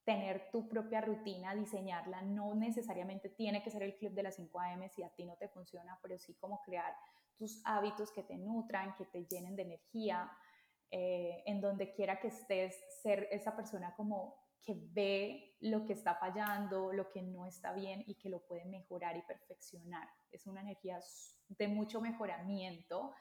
tener 0.05 0.51
tu 0.51 0.69
propia 0.69 1.01
rutina, 1.01 1.55
diseñarla. 1.55 2.21
No 2.21 2.53
necesariamente 2.53 3.29
tiene 3.29 3.63
que 3.63 3.71
ser 3.71 3.83
el 3.83 3.97
club 3.97 4.13
de 4.13 4.23
las 4.23 4.35
5 4.35 4.59
a.m. 4.59 4.87
si 4.89 5.03
a 5.03 5.09
ti 5.09 5.25
no 5.25 5.35
te 5.35 5.49
funciona, 5.49 5.97
pero 6.01 6.17
sí 6.17 6.35
como 6.35 6.61
crear 6.61 6.95
tus 7.37 7.61
hábitos 7.65 8.11
que 8.11 8.23
te 8.23 8.37
nutran, 8.37 8.95
que 8.95 9.05
te 9.05 9.25
llenen 9.25 9.55
de 9.55 9.63
energía, 9.63 10.31
eh, 10.91 11.43
en 11.45 11.61
donde 11.61 11.93
quiera 11.93 12.19
que 12.19 12.27
estés, 12.27 12.75
ser 13.01 13.27
esa 13.31 13.55
persona 13.55 13.93
como 13.95 14.35
que 14.61 14.75
ve 14.75 15.55
lo 15.59 15.85
que 15.85 15.93
está 15.93 16.15
fallando, 16.15 16.91
lo 16.91 17.11
que 17.11 17.21
no 17.21 17.45
está 17.45 17.71
bien 17.73 18.03
y 18.07 18.15
que 18.15 18.29
lo 18.29 18.45
puede 18.45 18.65
mejorar 18.65 19.15
y 19.15 19.21
perfeccionar. 19.21 20.09
Es 20.31 20.47
una 20.47 20.61
energía 20.61 20.99
de 21.49 21.67
mucho 21.67 22.01
mejoramiento, 22.01 23.13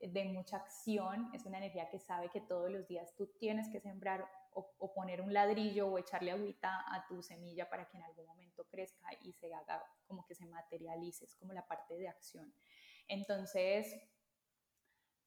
de 0.00 0.24
mucha 0.24 0.56
acción, 0.56 1.30
es 1.32 1.44
una 1.44 1.58
energía 1.58 1.90
que 1.90 2.00
sabe 2.00 2.30
que 2.30 2.40
todos 2.40 2.70
los 2.70 2.88
días 2.88 3.14
tú 3.16 3.26
tienes 3.38 3.68
que 3.68 3.80
sembrar 3.80 4.26
o, 4.52 4.92
poner 4.92 5.20
un 5.20 5.32
ladrillo 5.32 5.88
o 5.88 5.98
echarle 5.98 6.32
agüita 6.32 6.84
a 6.92 7.06
tu 7.06 7.22
semilla 7.22 7.68
para 7.68 7.88
que 7.88 7.96
en 7.96 8.02
algún 8.02 8.26
momento 8.26 8.64
crezca 8.64 9.08
y 9.22 9.32
se 9.32 9.54
haga 9.54 9.82
como 10.06 10.26
que 10.26 10.34
se 10.34 10.46
materialice, 10.46 11.24
es 11.24 11.36
como 11.36 11.52
la 11.52 11.66
parte 11.66 11.96
de 11.96 12.08
acción. 12.08 12.52
Entonces, 13.10 13.92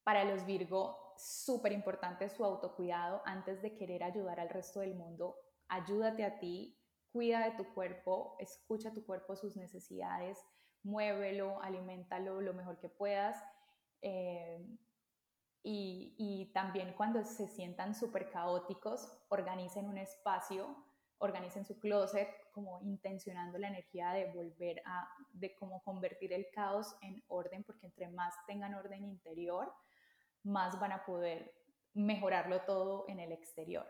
para 0.04 0.24
los 0.24 0.46
Virgo, 0.46 1.14
súper 1.18 1.74
importante 1.74 2.30
su 2.30 2.44
autocuidado 2.44 3.22
antes 3.26 3.62
de 3.62 3.76
querer 3.76 4.04
ayudar 4.04 4.40
al 4.40 4.50
resto 4.50 4.80
del 4.80 4.96
mundo. 4.96 5.36
Ayúdate 5.68 6.24
a 6.24 6.40
ti, 6.40 6.80
cuida 7.12 7.44
de 7.44 7.52
tu 7.52 7.74
cuerpo, 7.74 8.38
escucha 8.40 8.94
tu 8.94 9.06
cuerpo, 9.06 9.36
sus 9.36 9.58
necesidades, 9.58 10.40
muévelo, 10.82 11.62
aliméntalo 11.62 12.42
lo 12.42 12.54
mejor 12.54 12.80
que 12.80 12.90
puedas. 12.90 13.38
Eh, 14.02 14.66
y, 15.62 16.16
y, 16.18 16.52
también 16.54 16.94
cuando 16.94 17.24
se 17.24 17.48
sientan 17.48 17.96
súper 17.96 18.30
caóticos, 18.30 19.10
organicen 19.30 19.88
un 19.88 19.98
espacio, 19.98 20.76
organicen 21.20 21.64
su 21.64 21.80
closet, 21.80 22.28
como 22.54 22.80
intencionando 22.82 23.58
la 23.58 23.68
energía 23.68 24.12
de 24.12 24.32
volver 24.32 24.82
a, 24.86 25.10
de 25.34 25.54
cómo 25.56 25.82
convertir 25.84 26.32
el 26.32 26.48
caos 26.52 26.96
en 27.02 27.24
orden, 27.28 27.64
porque 27.64 27.88
entre 27.88 28.08
más 28.08 28.34
tengan 28.48 28.74
orden 28.76 29.04
interior, 29.04 29.74
más 30.44 30.80
van 30.80 30.92
a 30.94 31.06
poder 31.06 31.54
mejorarlo 31.94 32.62
todo 32.62 33.06
en 33.08 33.20
el 33.20 33.32
exterior. 33.32 33.86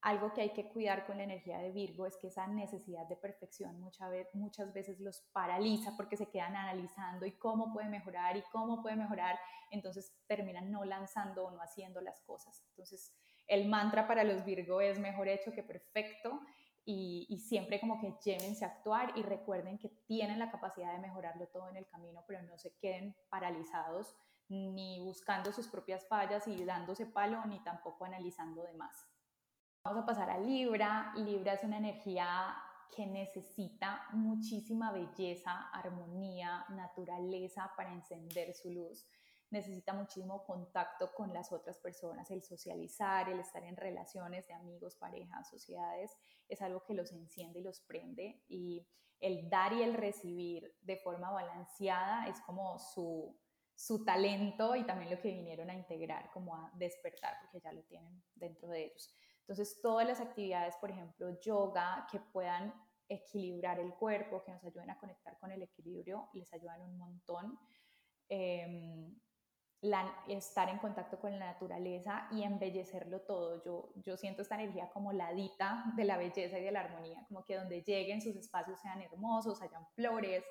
Algo 0.00 0.34
que 0.34 0.42
hay 0.42 0.50
que 0.50 0.68
cuidar 0.68 1.06
con 1.06 1.16
la 1.16 1.24
energía 1.24 1.58
de 1.58 1.72
Virgo 1.72 2.04
es 2.04 2.18
que 2.18 2.26
esa 2.26 2.46
necesidad 2.46 3.06
de 3.06 3.16
perfección 3.16 3.80
muchas 3.80 4.10
veces, 4.10 4.34
muchas 4.34 4.72
veces 4.74 5.00
los 5.00 5.22
paraliza 5.32 5.96
porque 5.96 6.18
se 6.18 6.28
quedan 6.28 6.56
analizando 6.56 7.24
y 7.24 7.32
cómo 7.32 7.72
puede 7.72 7.88
mejorar 7.88 8.36
y 8.36 8.42
cómo 8.52 8.82
puede 8.82 8.96
mejorar, 8.96 9.38
entonces 9.70 10.14
terminan 10.26 10.70
no 10.70 10.84
lanzando 10.84 11.46
o 11.46 11.50
no 11.52 11.62
haciendo 11.62 12.02
las 12.02 12.20
cosas. 12.20 12.62
Entonces, 12.68 13.14
el 13.46 13.66
mantra 13.66 14.06
para 14.06 14.24
los 14.24 14.44
Virgo 14.44 14.82
es 14.82 14.98
mejor 14.98 15.28
hecho 15.28 15.52
que 15.52 15.62
perfecto 15.62 16.40
y, 16.86 17.38
siempre 17.38 17.80
como 17.80 17.98
que 18.00 18.14
llévense 18.24 18.64
a 18.64 18.68
actuar 18.68 19.12
y 19.16 19.22
recuerden 19.22 19.78
que 19.78 19.88
tienen 20.06 20.38
la 20.38 20.50
capacidad 20.50 20.92
de 20.92 20.98
mejorarlo 20.98 21.46
todo 21.48 21.68
en 21.68 21.76
el 21.76 21.86
camino, 21.86 22.24
pero 22.26 22.42
no 22.42 22.58
se 22.58 22.74
queden 22.76 23.16
paralizados 23.30 24.14
ni 24.48 25.00
buscando 25.00 25.52
sus 25.52 25.68
propias 25.68 26.06
fallas 26.06 26.46
y 26.46 26.64
dándose 26.64 27.06
palo, 27.06 27.44
ni 27.46 27.62
tampoco 27.64 28.04
analizando 28.04 28.62
de 28.62 28.74
más. 28.74 29.06
Vamos 29.84 30.02
a 30.02 30.06
pasar 30.06 30.30
a 30.30 30.38
Libra. 30.38 31.12
Libra 31.16 31.54
es 31.54 31.64
una 31.64 31.78
energía 31.78 32.54
que 32.94 33.06
necesita 33.06 34.06
muchísima 34.12 34.92
belleza, 34.92 35.68
armonía, 35.72 36.64
naturaleza 36.68 37.72
para 37.76 37.92
encender 37.92 38.54
su 38.54 38.70
luz 38.70 39.06
necesita 39.54 39.94
muchísimo 39.94 40.44
contacto 40.44 41.14
con 41.14 41.32
las 41.32 41.52
otras 41.52 41.78
personas, 41.78 42.30
el 42.30 42.42
socializar, 42.42 43.28
el 43.28 43.38
estar 43.38 43.62
en 43.64 43.76
relaciones 43.76 44.46
de 44.48 44.54
amigos, 44.54 44.96
parejas, 44.96 45.48
sociedades, 45.48 46.16
es 46.48 46.60
algo 46.60 46.82
que 46.84 46.94
los 46.94 47.12
enciende 47.12 47.60
y 47.60 47.62
los 47.62 47.80
prende 47.80 48.42
y 48.48 48.86
el 49.20 49.48
dar 49.48 49.72
y 49.72 49.82
el 49.82 49.94
recibir 49.94 50.74
de 50.82 50.96
forma 50.98 51.30
balanceada 51.30 52.26
es 52.26 52.40
como 52.40 52.78
su, 52.78 53.38
su 53.74 54.04
talento 54.04 54.74
y 54.74 54.84
también 54.84 55.10
lo 55.10 55.20
que 55.20 55.30
vinieron 55.30 55.70
a 55.70 55.74
integrar, 55.74 56.30
como 56.32 56.56
a 56.56 56.70
despertar, 56.74 57.36
porque 57.40 57.60
ya 57.60 57.72
lo 57.72 57.82
tienen 57.84 58.22
dentro 58.34 58.68
de 58.68 58.86
ellos. 58.86 59.14
Entonces, 59.40 59.80
todas 59.80 60.06
las 60.06 60.20
actividades, 60.20 60.74
por 60.76 60.90
ejemplo, 60.90 61.38
yoga, 61.40 62.06
que 62.10 62.18
puedan 62.18 62.74
equilibrar 63.08 63.78
el 63.78 63.94
cuerpo, 63.94 64.42
que 64.42 64.52
nos 64.52 64.64
ayuden 64.64 64.90
a 64.90 64.98
conectar 64.98 65.38
con 65.38 65.52
el 65.52 65.62
equilibrio, 65.62 66.28
les 66.32 66.52
ayudan 66.52 66.80
un 66.82 66.98
montón. 66.98 67.58
Eh, 68.28 69.14
estar 70.28 70.68
en 70.68 70.78
contacto 70.78 71.18
con 71.18 71.38
la 71.38 71.52
naturaleza 71.52 72.28
y 72.30 72.42
embellecerlo 72.42 73.20
todo. 73.22 73.62
Yo, 73.64 73.92
yo 73.96 74.16
siento 74.16 74.42
esta 74.42 74.54
energía 74.54 74.90
como 74.90 75.12
la 75.12 75.32
dita 75.32 75.84
de 75.96 76.04
la 76.04 76.16
belleza 76.16 76.58
y 76.58 76.64
de 76.64 76.72
la 76.72 76.80
armonía, 76.80 77.24
como 77.28 77.44
que 77.44 77.56
donde 77.56 77.82
lleguen 77.82 78.22
sus 78.22 78.36
espacios 78.36 78.80
sean 78.80 79.02
hermosos, 79.02 79.60
hayan 79.60 79.86
flores, 79.94 80.44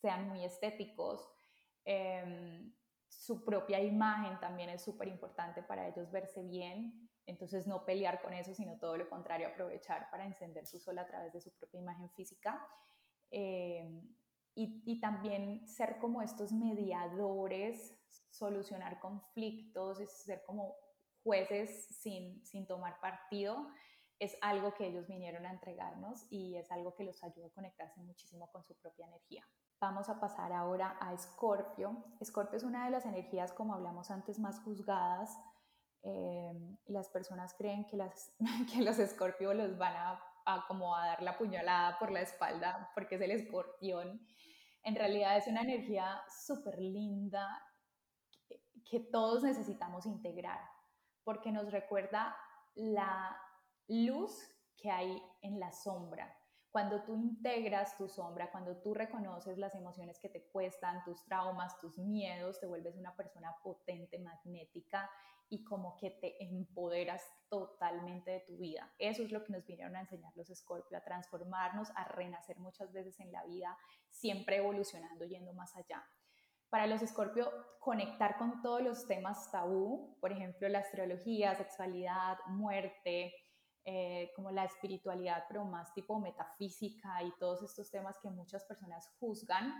sean 0.00 0.28
muy 0.28 0.44
estéticos. 0.44 1.28
Em, 1.84 2.72
su 3.08 3.44
propia 3.44 3.80
imagen 3.80 4.38
también 4.40 4.70
es 4.70 4.82
súper 4.82 5.08
importante 5.08 5.62
para 5.62 5.88
ellos 5.88 6.10
verse 6.10 6.42
bien, 6.42 7.08
entonces 7.26 7.66
no 7.66 7.84
pelear 7.84 8.22
con 8.22 8.32
eso, 8.32 8.54
sino 8.54 8.78
todo 8.78 8.96
lo 8.96 9.08
contrario, 9.08 9.48
aprovechar 9.48 10.08
para 10.10 10.24
encender 10.24 10.66
su 10.66 10.78
sol 10.78 10.98
a 10.98 11.06
través 11.06 11.32
de 11.32 11.40
su 11.40 11.52
propia 11.56 11.80
imagen 11.80 12.10
física. 12.10 12.66
Em, 13.30 14.14
y, 14.54 14.82
y, 14.86 15.00
también 15.00 15.68
ser 15.68 15.98
como 15.98 16.22
estos 16.22 16.50
mediadores 16.52 17.95
solucionar 18.30 19.00
conflictos, 19.00 20.00
es 20.00 20.10
ser 20.24 20.42
como 20.44 20.76
jueces 21.22 21.86
sin, 22.00 22.44
sin 22.44 22.66
tomar 22.66 23.00
partido, 23.00 23.68
es 24.18 24.36
algo 24.40 24.72
que 24.74 24.86
ellos 24.86 25.06
vinieron 25.06 25.44
a 25.44 25.52
entregarnos 25.52 26.26
y 26.30 26.56
es 26.56 26.70
algo 26.70 26.94
que 26.94 27.04
los 27.04 27.22
ayuda 27.22 27.48
a 27.48 27.50
conectarse 27.50 28.00
muchísimo 28.00 28.50
con 28.50 28.64
su 28.64 28.74
propia 28.76 29.06
energía. 29.06 29.44
Vamos 29.78 30.08
a 30.08 30.18
pasar 30.18 30.52
ahora 30.52 30.96
a 31.00 31.12
Escorpio. 31.12 32.04
Escorpio 32.20 32.56
es 32.56 32.62
una 32.62 32.86
de 32.86 32.90
las 32.90 33.04
energías, 33.04 33.52
como 33.52 33.74
hablamos 33.74 34.10
antes, 34.10 34.38
más 34.38 34.60
juzgadas. 34.60 35.38
Eh, 36.02 36.52
las 36.86 37.10
personas 37.10 37.54
creen 37.54 37.84
que, 37.86 37.96
las, 37.96 38.32
que 38.72 38.80
los 38.82 38.98
Escorpio 38.98 39.52
los 39.52 39.76
van 39.76 39.94
a, 39.94 40.22
a, 40.46 40.64
como 40.66 40.96
a 40.96 41.08
dar 41.08 41.22
la 41.22 41.36
puñalada 41.36 41.98
por 41.98 42.10
la 42.10 42.22
espalda 42.22 42.90
porque 42.94 43.16
es 43.16 43.20
el 43.20 43.32
escorpión. 43.32 44.26
En 44.82 44.94
realidad 44.94 45.36
es 45.36 45.46
una 45.46 45.62
energía 45.62 46.22
súper 46.28 46.78
linda, 46.78 47.60
que 48.88 49.00
todos 49.00 49.42
necesitamos 49.42 50.06
integrar, 50.06 50.60
porque 51.24 51.50
nos 51.50 51.70
recuerda 51.72 52.36
la 52.74 53.36
luz 53.88 54.48
que 54.76 54.90
hay 54.90 55.22
en 55.42 55.58
la 55.58 55.72
sombra. 55.72 56.36
Cuando 56.70 57.02
tú 57.04 57.14
integras 57.14 57.96
tu 57.96 58.06
sombra, 58.06 58.50
cuando 58.50 58.76
tú 58.82 58.92
reconoces 58.92 59.56
las 59.56 59.74
emociones 59.74 60.18
que 60.20 60.28
te 60.28 60.46
cuestan, 60.50 61.02
tus 61.04 61.24
traumas, 61.24 61.78
tus 61.78 61.96
miedos, 61.96 62.60
te 62.60 62.66
vuelves 62.66 62.96
una 62.96 63.16
persona 63.16 63.56
potente, 63.62 64.18
magnética 64.18 65.10
y 65.48 65.64
como 65.64 65.96
que 65.96 66.10
te 66.10 66.44
empoderas 66.44 67.22
totalmente 67.48 68.30
de 68.30 68.40
tu 68.40 68.58
vida. 68.58 68.92
Eso 68.98 69.22
es 69.22 69.32
lo 69.32 69.42
que 69.42 69.52
nos 69.52 69.64
vinieron 69.64 69.96
a 69.96 70.00
enseñar 70.00 70.36
los 70.36 70.48
Scorpio, 70.48 70.98
a 70.98 71.04
transformarnos, 71.04 71.90
a 71.94 72.04
renacer 72.04 72.58
muchas 72.58 72.92
veces 72.92 73.18
en 73.20 73.32
la 73.32 73.44
vida, 73.44 73.76
siempre 74.10 74.56
evolucionando, 74.56 75.24
yendo 75.24 75.54
más 75.54 75.74
allá. 75.76 76.04
Para 76.70 76.86
los 76.86 77.02
Escorpio, 77.02 77.50
conectar 77.80 78.36
con 78.36 78.60
todos 78.62 78.82
los 78.82 79.06
temas 79.06 79.50
tabú, 79.50 80.16
por 80.20 80.32
ejemplo, 80.32 80.68
la 80.68 80.80
astrología, 80.80 81.54
sexualidad, 81.54 82.38
muerte, 82.48 83.32
eh, 83.84 84.32
como 84.34 84.50
la 84.50 84.64
espiritualidad, 84.64 85.44
pero 85.48 85.64
más 85.64 85.94
tipo 85.94 86.18
metafísica 86.18 87.22
y 87.22 87.32
todos 87.38 87.62
estos 87.62 87.90
temas 87.90 88.18
que 88.20 88.28
muchas 88.30 88.64
personas 88.64 89.08
juzgan, 89.20 89.72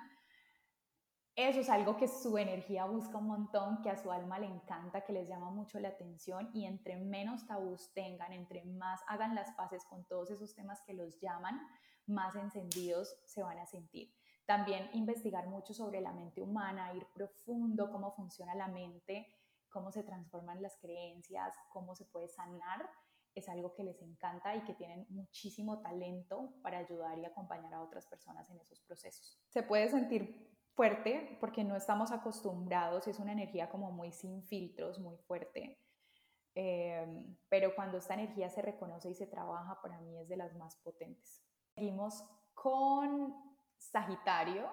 eso 1.37 1.61
es 1.61 1.69
algo 1.69 1.99
que 1.99 2.09
su 2.09 2.39
energía 2.39 2.87
busca 2.87 3.19
un 3.19 3.27
montón, 3.27 3.83
que 3.83 3.91
a 3.91 3.99
su 3.99 4.11
alma 4.11 4.39
le 4.39 4.47
encanta, 4.47 5.03
que 5.03 5.13
les 5.13 5.29
llama 5.29 5.51
mucho 5.51 5.79
la 5.79 5.89
atención 5.89 6.49
y 6.55 6.65
entre 6.65 6.97
menos 6.97 7.47
tabús 7.47 7.93
tengan, 7.93 8.33
entre 8.33 8.65
más 8.65 9.03
hagan 9.07 9.35
las 9.35 9.51
paces 9.53 9.85
con 9.85 10.07
todos 10.07 10.31
esos 10.31 10.55
temas 10.55 10.81
que 10.87 10.95
los 10.95 11.21
llaman, 11.21 11.61
más 12.07 12.35
encendidos 12.37 13.21
se 13.27 13.43
van 13.43 13.59
a 13.59 13.67
sentir. 13.67 14.15
También 14.47 14.89
investigar 14.93 15.49
mucho 15.49 15.75
sobre 15.75 16.01
la 16.01 16.13
mente 16.13 16.41
humana, 16.41 16.95
ir 16.95 17.07
profundo, 17.13 17.91
cómo 17.91 18.13
funciona 18.13 18.55
la 18.55 18.69
mente, 18.69 19.27
cómo 19.69 19.91
se 19.91 20.05
transforman 20.05 20.63
las 20.63 20.79
creencias, 20.79 21.55
cómo 21.73 21.95
se 21.95 22.07
puede 22.07 22.29
sanar, 22.29 22.89
es 23.35 23.49
algo 23.51 23.75
que 23.75 23.85
les 23.85 24.01
encanta 24.01 24.57
y 24.57 24.65
que 24.65 24.75
tienen 24.75 25.07
muchísimo 25.11 25.83
talento 25.83 26.55
para 26.63 26.79
ayudar 26.79 27.19
y 27.19 27.27
acompañar 27.27 27.75
a 27.75 27.83
otras 27.83 28.07
personas 28.07 28.49
en 28.51 28.59
esos 28.59 28.81
procesos. 28.81 29.39
Se 29.49 29.63
puede 29.63 29.91
sentir 29.91 30.57
fuerte 30.73 31.37
porque 31.39 31.63
no 31.63 31.77
estamos 31.77 32.13
acostumbrados, 32.13 33.07
es 33.07 33.19
una 33.19 33.33
energía 33.33 33.69
como 33.69 33.93
muy 33.93 34.11
sin 34.11 34.43
filtros, 34.43 34.99
muy 34.99 35.19
fuerte. 35.19 35.79
Em, 36.55 37.37
pero 37.51 37.75
cuando 37.75 37.99
esta 37.99 38.15
energía 38.15 38.49
se 38.49 38.63
reconoce 38.63 39.11
y 39.11 39.15
se 39.15 39.27
trabaja, 39.27 39.83
para 39.83 40.01
mí 40.01 40.19
es 40.19 40.29
de 40.29 40.39
las 40.39 40.55
más 40.55 40.77
potentes. 40.77 41.45
Seguimos 41.75 42.25
con 42.55 43.56
Sagitario. 43.91 44.71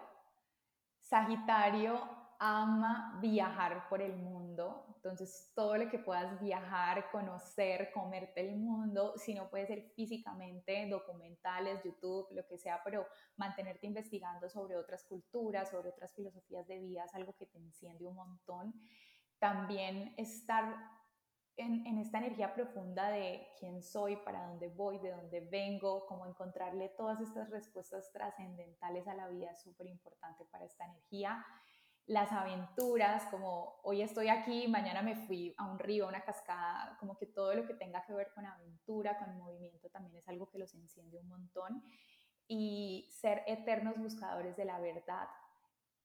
Sagitario 1.01 2.24
ama 2.39 3.20
viajar 3.22 3.88
por 3.88 4.01
el 4.01 4.18
mundo, 4.18 4.86
entonces 4.95 5.53
todo 5.55 5.78
lo 5.78 5.89
que 5.89 5.99
puedas 5.99 6.41
viajar, 6.41 7.09
conocer, 7.11 7.91
comerte 7.93 8.41
el 8.41 8.57
mundo, 8.57 9.14
si 9.18 9.34
no 9.34 9.49
puede 9.49 9.66
ser 9.66 9.91
físicamente, 9.95 10.89
documentales, 10.89 11.82
YouTube, 11.84 12.28
lo 12.32 12.45
que 12.45 12.57
sea, 12.57 12.82
pero 12.84 13.07
mantenerte 13.38 13.88
investigando 13.88 14.49
sobre 14.49 14.76
otras 14.76 15.05
culturas, 15.05 15.70
sobre 15.70 15.89
otras 15.89 16.14
filosofías 16.14 16.68
de 16.68 16.80
vida, 16.80 17.05
es 17.05 17.16
algo 17.16 17.34
que 17.34 17.45
te 17.45 17.59
enciende 17.59 18.05
un 18.05 18.16
montón. 18.16 18.74
También 19.39 20.14
estar 20.18 20.76
en, 21.58 21.97
esta 21.97 22.18
energía 22.18 22.54
profunda 22.54 23.10
de 23.10 23.47
quién 23.60 23.84
soy, 23.84 24.16
para 24.18 24.47
dónde 24.47 24.70
voy, 24.70 24.97
de 24.99 25.12
dónde 25.12 25.41
vengo, 25.41 26.06
como 26.08 26.26
encontrarle 26.26 26.89
todas 26.89 27.22
estas 27.22 27.49
respuestas 27.49 28.12
trascendentales 28.12 29.08
a 29.08 29.14
la 29.14 29.28
vida 29.28 29.51
es 29.51 29.62
súper 29.62 29.88
importante 29.88 30.45
para 30.45 30.66
esta 30.66 30.86
energía. 30.86 31.45
Las 32.06 32.32
aventuras, 32.32 33.24
como 33.28 33.80
hoy 33.84 34.01
estoy 34.01 34.28
aquí, 34.28 34.68
mañana 34.68 35.01
me 35.01 35.16
fui 35.16 35.54
a 35.58 35.66
un 35.66 35.80
río, 35.80 36.06
a 36.06 36.10
una 36.10 36.24
cascada, 36.24 36.97
como 36.99 37.18
que 37.18 37.28
todo 37.28 37.54
lo 37.54 37.66
que 37.66 37.76
tenga 37.76 38.04
que 38.04 38.14
ver 38.14 38.32
con 38.34 38.45
aventura, 38.45 39.18
con 39.18 39.38
movimiento, 39.38 39.89
también 39.89 40.18
es 40.18 40.28
algo 40.28 40.49
que 40.49 40.58
los 40.58 40.74
enciende 40.74 41.20
un 41.20 41.30
montón. 41.30 41.84
Y 42.47 43.10
ser 43.12 43.43
eternos 43.47 43.97
buscadores 43.97 44.58
de 44.58 44.66
la 44.66 44.80
verdad, 44.80 45.30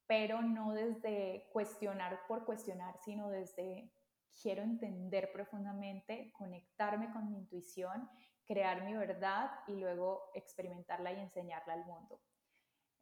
pero 0.06 0.40
no 0.40 0.72
desde 0.72 1.48
cuestionar 1.52 2.20
por 2.28 2.44
cuestionar, 2.44 2.96
sino 3.04 3.28
desde 3.28 3.92
quiero 4.40 4.62
entender 4.62 5.30
profundamente, 5.32 6.32
conectarme 6.32 7.12
con 7.12 7.28
mi 7.28 7.36
intuición, 7.36 8.08
crear 8.46 8.84
mi 8.84 8.94
verdad 8.94 9.50
y 9.66 9.76
luego 9.76 10.30
experimentarla 10.34 11.12
y 11.12 11.20
enseñarla 11.20 11.74
al 11.74 11.84
mundo. 11.84 12.20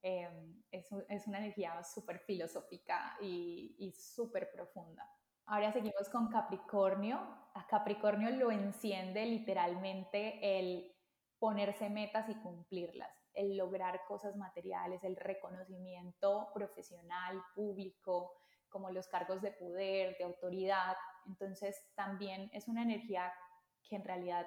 Em, 0.03 0.63
es, 0.71 0.89
es, 1.09 1.27
una 1.27 1.39
energía 1.39 1.83
súper 1.83 2.21
filosófica 2.21 3.17
y, 3.21 3.75
y 3.79 3.93
súper 3.93 4.51
profunda. 4.53 5.09
Ahora 5.47 5.73
seguimos 5.73 6.09
con 6.11 6.29
Capricornio. 6.29 7.19
A 7.55 7.67
Capricornio 7.67 8.31
lo 8.31 8.51
enciende 8.51 9.25
literalmente 9.27 10.59
el 10.59 10.93
ponerse 11.39 11.89
metas 11.89 12.29
y 12.29 12.35
cumplirlas, 12.37 13.11
el 13.35 13.57
lograr 13.57 14.05
cosas 14.07 14.37
materiales, 14.37 15.03
el 15.05 15.17
reconocimiento 15.17 16.51
profesional, 16.55 17.43
público, 17.55 18.33
como 18.69 18.91
los 18.91 19.07
cargos 19.09 19.41
de 19.43 19.53
poder, 19.53 20.17
de 20.19 20.25
autoridad. 20.25 20.97
Entonces 21.27 21.77
también 21.95 22.51
es 22.53 22.69
una 22.69 22.83
energía 22.83 23.33
que 23.89 23.97
en 23.97 24.05
realidad 24.05 24.47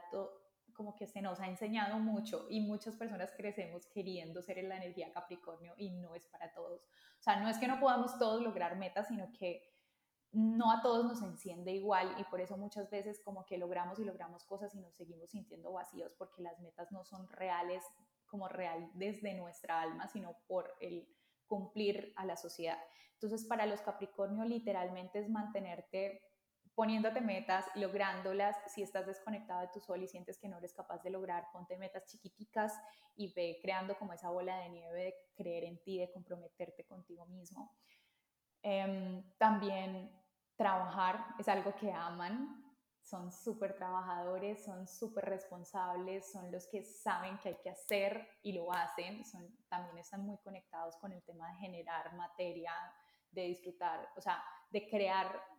como 0.74 0.96
que 0.96 1.08
se 1.08 1.22
nos 1.22 1.40
ha 1.40 1.48
enseñado 1.48 2.00
mucho 2.00 2.48
y 2.50 2.62
muchas 2.62 2.96
personas 2.96 3.34
crecemos 3.36 3.86
queriendo 3.88 4.42
ser 4.42 4.60
en 4.60 4.70
la 4.70 4.78
energía 4.78 5.12
Capricornio 5.12 5.74
y 5.78 5.92
no 5.92 6.16
es 6.16 6.26
para 6.28 6.54
todos. 6.54 6.82
O 7.20 7.22
sea, 7.22 7.38
no 7.38 7.50
es 7.50 7.58
que 7.58 7.68
no 7.68 7.80
podamos 7.80 8.18
todos 8.18 8.42
lograr 8.42 8.78
metas, 8.78 9.08
sino 9.08 9.32
que 9.34 9.62
no 10.32 10.72
a 10.72 10.82
todos 10.82 11.06
nos 11.06 11.22
enciende 11.22 11.72
igual 11.72 12.16
y 12.18 12.24
por 12.26 12.40
eso 12.40 12.56
muchas 12.56 12.90
veces 12.90 13.20
como 13.26 13.46
que 13.46 13.58
logramos 13.58 14.00
y 14.00 14.06
logramos 14.06 14.44
cosas 14.46 14.74
y 14.76 14.80
nos 14.80 14.96
seguimos 14.96 15.32
sintiendo 15.32 15.74
vacíos 15.74 16.14
porque 16.18 16.44
las 16.44 16.60
metas 16.60 16.92
no 16.92 17.04
son 17.04 17.28
reales 17.30 17.84
como 18.28 18.48
real 18.48 18.90
desde 18.94 19.34
nuestra 19.34 19.82
alma, 19.82 20.08
sino 20.08 20.38
por 20.48 20.72
el 20.80 21.10
cumplir 21.48 22.14
a 22.16 22.26
la 22.26 22.38
sociedad. 22.38 22.78
Entonces, 23.14 23.46
para 23.46 23.66
los 23.66 23.82
Capricornio 23.82 24.46
literalmente 24.46 25.20
es 25.20 25.30
mantenerte 25.30 26.22
poniéndote 26.80 27.20
metas, 27.20 27.66
lográndolas. 27.76 28.56
Si 28.68 28.82
estás 28.82 29.06
desconectado 29.06 29.60
de 29.60 29.68
tu 29.68 29.82
sol 29.82 30.02
y 30.02 30.08
sientes 30.08 30.38
que 30.38 30.48
no 30.48 30.60
eres 30.60 30.74
capaz 30.74 31.04
de 31.04 31.10
lograr, 31.10 31.52
ponte 31.52 31.76
metas 31.76 32.06
chiquiticas 32.06 32.74
y 33.18 33.34
ve 33.34 33.60
creando 33.62 33.98
como 33.98 34.14
esa 34.14 34.30
bola 34.30 34.58
de 34.60 34.70
nieve 34.70 35.04
de 35.04 35.16
creer 35.36 35.66
en 35.66 35.84
ti, 35.84 36.00
de 36.00 36.10
comprometerte 36.10 36.86
contigo 36.86 37.26
mismo. 37.26 37.76
Em, 38.64 39.22
también 39.38 40.10
trabajar 40.56 41.36
es 41.38 41.50
algo 41.50 41.76
que 41.76 41.92
aman, 41.92 42.64
son 43.04 43.34
súper 43.34 43.76
trabajadores, 43.76 44.64
son 44.64 44.88
súper 44.88 45.26
responsables, 45.26 46.32
son 46.32 46.50
los 46.50 46.66
que 46.68 46.86
saben 46.86 47.38
que 47.40 47.50
hay 47.50 47.58
que 47.62 47.72
hacer 47.72 48.26
y 48.42 48.54
lo 48.54 48.72
hacen, 48.72 49.22
también 49.68 49.98
están 49.98 50.26
muy 50.26 50.38
conectados 50.38 50.96
con 50.96 51.12
el 51.12 51.22
tema 51.24 51.52
de 51.52 51.58
generar 51.58 52.16
materia, 52.16 52.72
de 53.32 53.48
disfrutar, 53.48 54.14
o 54.16 54.22
sea, 54.22 54.42
de 54.72 54.88
crear 54.88 55.59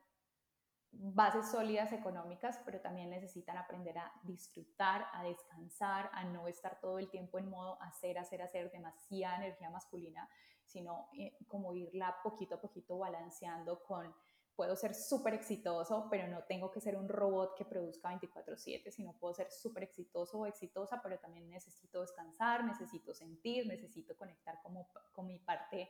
bases 0.93 1.51
sólidas 1.51 1.93
económicas, 1.93 2.61
pero 2.65 2.81
también 2.81 3.11
necesitan 3.11 3.57
aprender 3.57 3.99
a 3.99 4.13
disfrutar, 4.23 5.07
a 5.13 5.23
descansar, 5.23 6.11
a 6.13 6.25
no 6.25 6.49
estar 6.49 6.81
todo 6.81 6.99
el 6.99 7.09
tiempo 7.11 7.39
en 7.39 7.49
modo 7.49 7.81
hacer, 7.83 8.19
hacer, 8.19 8.43
hacer, 8.43 8.71
demasiada 8.71 9.37
energía 9.37 9.71
masculina, 9.71 10.29
sino 10.65 11.09
eh, 11.19 11.37
como 11.47 11.75
irla 11.75 12.17
poquito 12.23 12.57
a 12.57 12.61
poquito 12.61 12.99
balanceando 12.99 13.83
con 13.83 14.15
puedo 14.61 14.77
ser 14.77 14.95
súper 14.95 15.33
exitoso, 15.33 16.07
pero 16.11 16.29
no 16.29 16.43
tengo 16.43 16.71
que 16.71 16.83
ser 16.83 16.95
un 16.95 17.09
robot 17.09 17.57
que 17.57 17.65
produzca 17.65 18.11
24/7, 18.11 18.91
sino 18.91 19.15
puedo 19.15 19.33
ser 19.33 19.51
súper 19.51 19.85
exitoso 19.85 20.39
o 20.39 20.45
exitosa, 20.45 21.01
pero 21.03 21.19
también 21.19 21.49
necesito 21.49 22.03
descansar, 22.03 22.63
necesito 22.65 23.15
sentir, 23.15 23.67
necesito 23.67 24.15
conectar 24.19 24.61
como, 24.63 24.87
con 25.13 25.27
mi 25.27 25.39
parte 25.39 25.89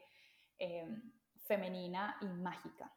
em, 0.57 1.13
femenina 1.35 2.17
y 2.21 2.27
mágica. 2.27 2.95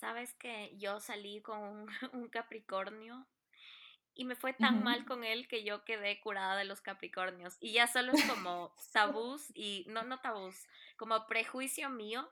Sabes 0.00 0.34
que 0.34 0.76
yo 0.78 0.98
salí 1.00 1.40
con 1.42 1.60
un, 1.60 1.86
Capricornio 2.30 3.26
y 4.14 4.24
me 4.24 4.34
fue 4.34 4.52
tan 4.52 4.82
mal 4.82 5.04
con 5.04 5.24
él 5.24 5.46
que 5.46 5.62
yo 5.62 5.84
quedé 5.84 6.20
curada 6.20 6.56
de 6.56 6.64
los 6.64 6.80
Capricornios. 6.80 7.56
Y 7.60 7.72
ya 7.72 7.86
solo 7.86 8.12
es 8.12 8.24
como 8.24 8.74
tabús 8.92 9.52
y 9.54 9.84
no, 9.88 10.02
no 10.02 10.20
tabús, 10.20 10.66
como 10.96 11.26
prejuicio 11.26 11.88
mío 11.90 12.30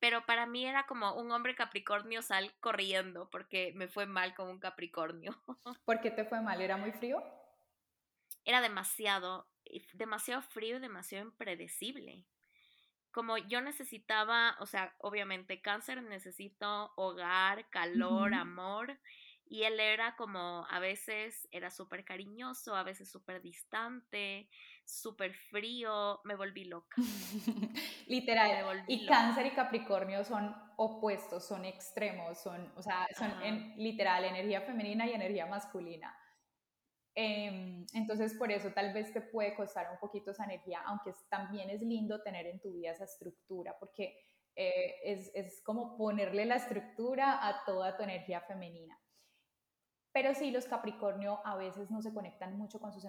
pero 0.00 0.24
para 0.24 0.46
mí 0.46 0.66
era 0.66 0.86
como 0.86 1.14
un 1.14 1.30
hombre 1.30 1.54
Capricornio 1.54 2.22
sal 2.22 2.52
corriendo 2.60 3.28
porque 3.30 3.72
me 3.76 3.86
fue 3.86 4.06
mal 4.06 4.34
con 4.34 4.48
un 4.48 4.58
Capricornio. 4.58 5.36
¿Por 5.84 6.00
qué 6.00 6.10
te 6.10 6.24
fue 6.24 6.40
mal? 6.40 6.60
¿Era 6.60 6.78
muy 6.78 6.90
frío? 6.90 7.22
Era 8.46 8.62
demasiado, 8.62 9.46
demasiado 9.92 10.40
frío 10.40 10.78
y 10.78 10.80
demasiado 10.80 11.26
impredecible. 11.26 12.24
Como 13.12 13.38
yo 13.38 13.60
necesitaba, 13.60 14.56
o 14.60 14.66
sea, 14.66 14.94
obviamente 14.98 15.60
cáncer 15.60 16.02
necesito 16.02 16.92
hogar, 16.96 17.68
calor, 17.70 18.34
amor, 18.34 18.98
y 19.50 19.64
él 19.64 19.80
era 19.80 20.14
como, 20.14 20.64
a 20.70 20.78
veces 20.78 21.48
era 21.50 21.70
súper 21.70 22.04
cariñoso, 22.04 22.76
a 22.76 22.84
veces 22.84 23.10
súper 23.10 23.42
distante, 23.42 24.48
súper 24.84 25.34
frío, 25.34 26.20
me 26.22 26.36
volví 26.36 26.66
loca. 26.66 26.94
Literal. 28.06 28.84
y 28.86 29.06
cáncer 29.06 29.46
y 29.46 29.50
capricornio 29.50 30.24
son 30.24 30.54
opuestos, 30.76 31.48
son 31.48 31.64
extremos, 31.64 32.38
son, 32.38 32.72
o 32.76 32.82
sea, 32.82 33.08
son 33.18 33.42
en, 33.42 33.74
literal 33.76 34.24
energía 34.24 34.60
femenina 34.60 35.04
y 35.08 35.14
energía 35.14 35.46
masculina. 35.46 36.16
Em, 37.22 37.84
entonces, 37.92 38.32
por 38.32 38.50
eso 38.50 38.72
tal 38.72 38.94
vez 38.94 39.12
te 39.12 39.20
puede 39.20 39.54
costar 39.54 39.90
un 39.92 39.98
poquito 39.98 40.30
esa 40.30 40.44
energía, 40.44 40.80
aunque 40.86 41.12
también 41.28 41.68
es 41.68 41.82
lindo 41.82 42.22
tener 42.22 42.46
en 42.46 42.60
tu 42.60 42.72
vida 42.72 42.92
esa 42.92 43.04
estructura, 43.04 43.76
porque 43.78 44.16
eh, 44.56 44.94
es, 45.04 45.30
es 45.34 45.60
como 45.62 45.98
ponerle 45.98 46.46
la 46.46 46.56
estructura 46.56 47.46
a 47.46 47.62
toda 47.66 47.94
tu 47.94 48.04
energía 48.04 48.40
femenina. 48.40 48.98
Pero 50.12 50.34
sí, 50.34 50.50
los 50.50 50.64
Capricornio 50.64 51.42
a 51.44 51.56
veces 51.56 51.90
no 51.90 52.00
se 52.00 52.14
conectan 52.14 52.56
mucho 52.56 52.80
con 52.80 52.90
sus, 52.90 53.04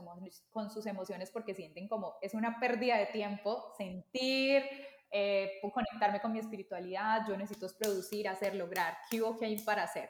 con 0.49 0.69
sus 0.69 0.85
emociones 0.87 1.31
porque 1.31 1.55
sienten 1.55 1.87
como 1.87 2.17
es 2.21 2.33
una 2.33 2.59
pérdida 2.59 2.97
de 2.97 3.05
tiempo 3.05 3.73
sentir, 3.77 4.61
eh, 5.09 5.61
conectarme 5.73 6.19
con 6.19 6.33
mi 6.33 6.39
espiritualidad, 6.39 7.25
yo 7.29 7.37
necesito 7.37 7.67
producir, 7.79 8.27
hacer, 8.27 8.55
lograr, 8.55 8.97
¿qué 9.09 9.21
hubo 9.21 9.37
que 9.37 9.45
hay 9.45 9.57
para 9.59 9.83
hacer? 9.83 10.09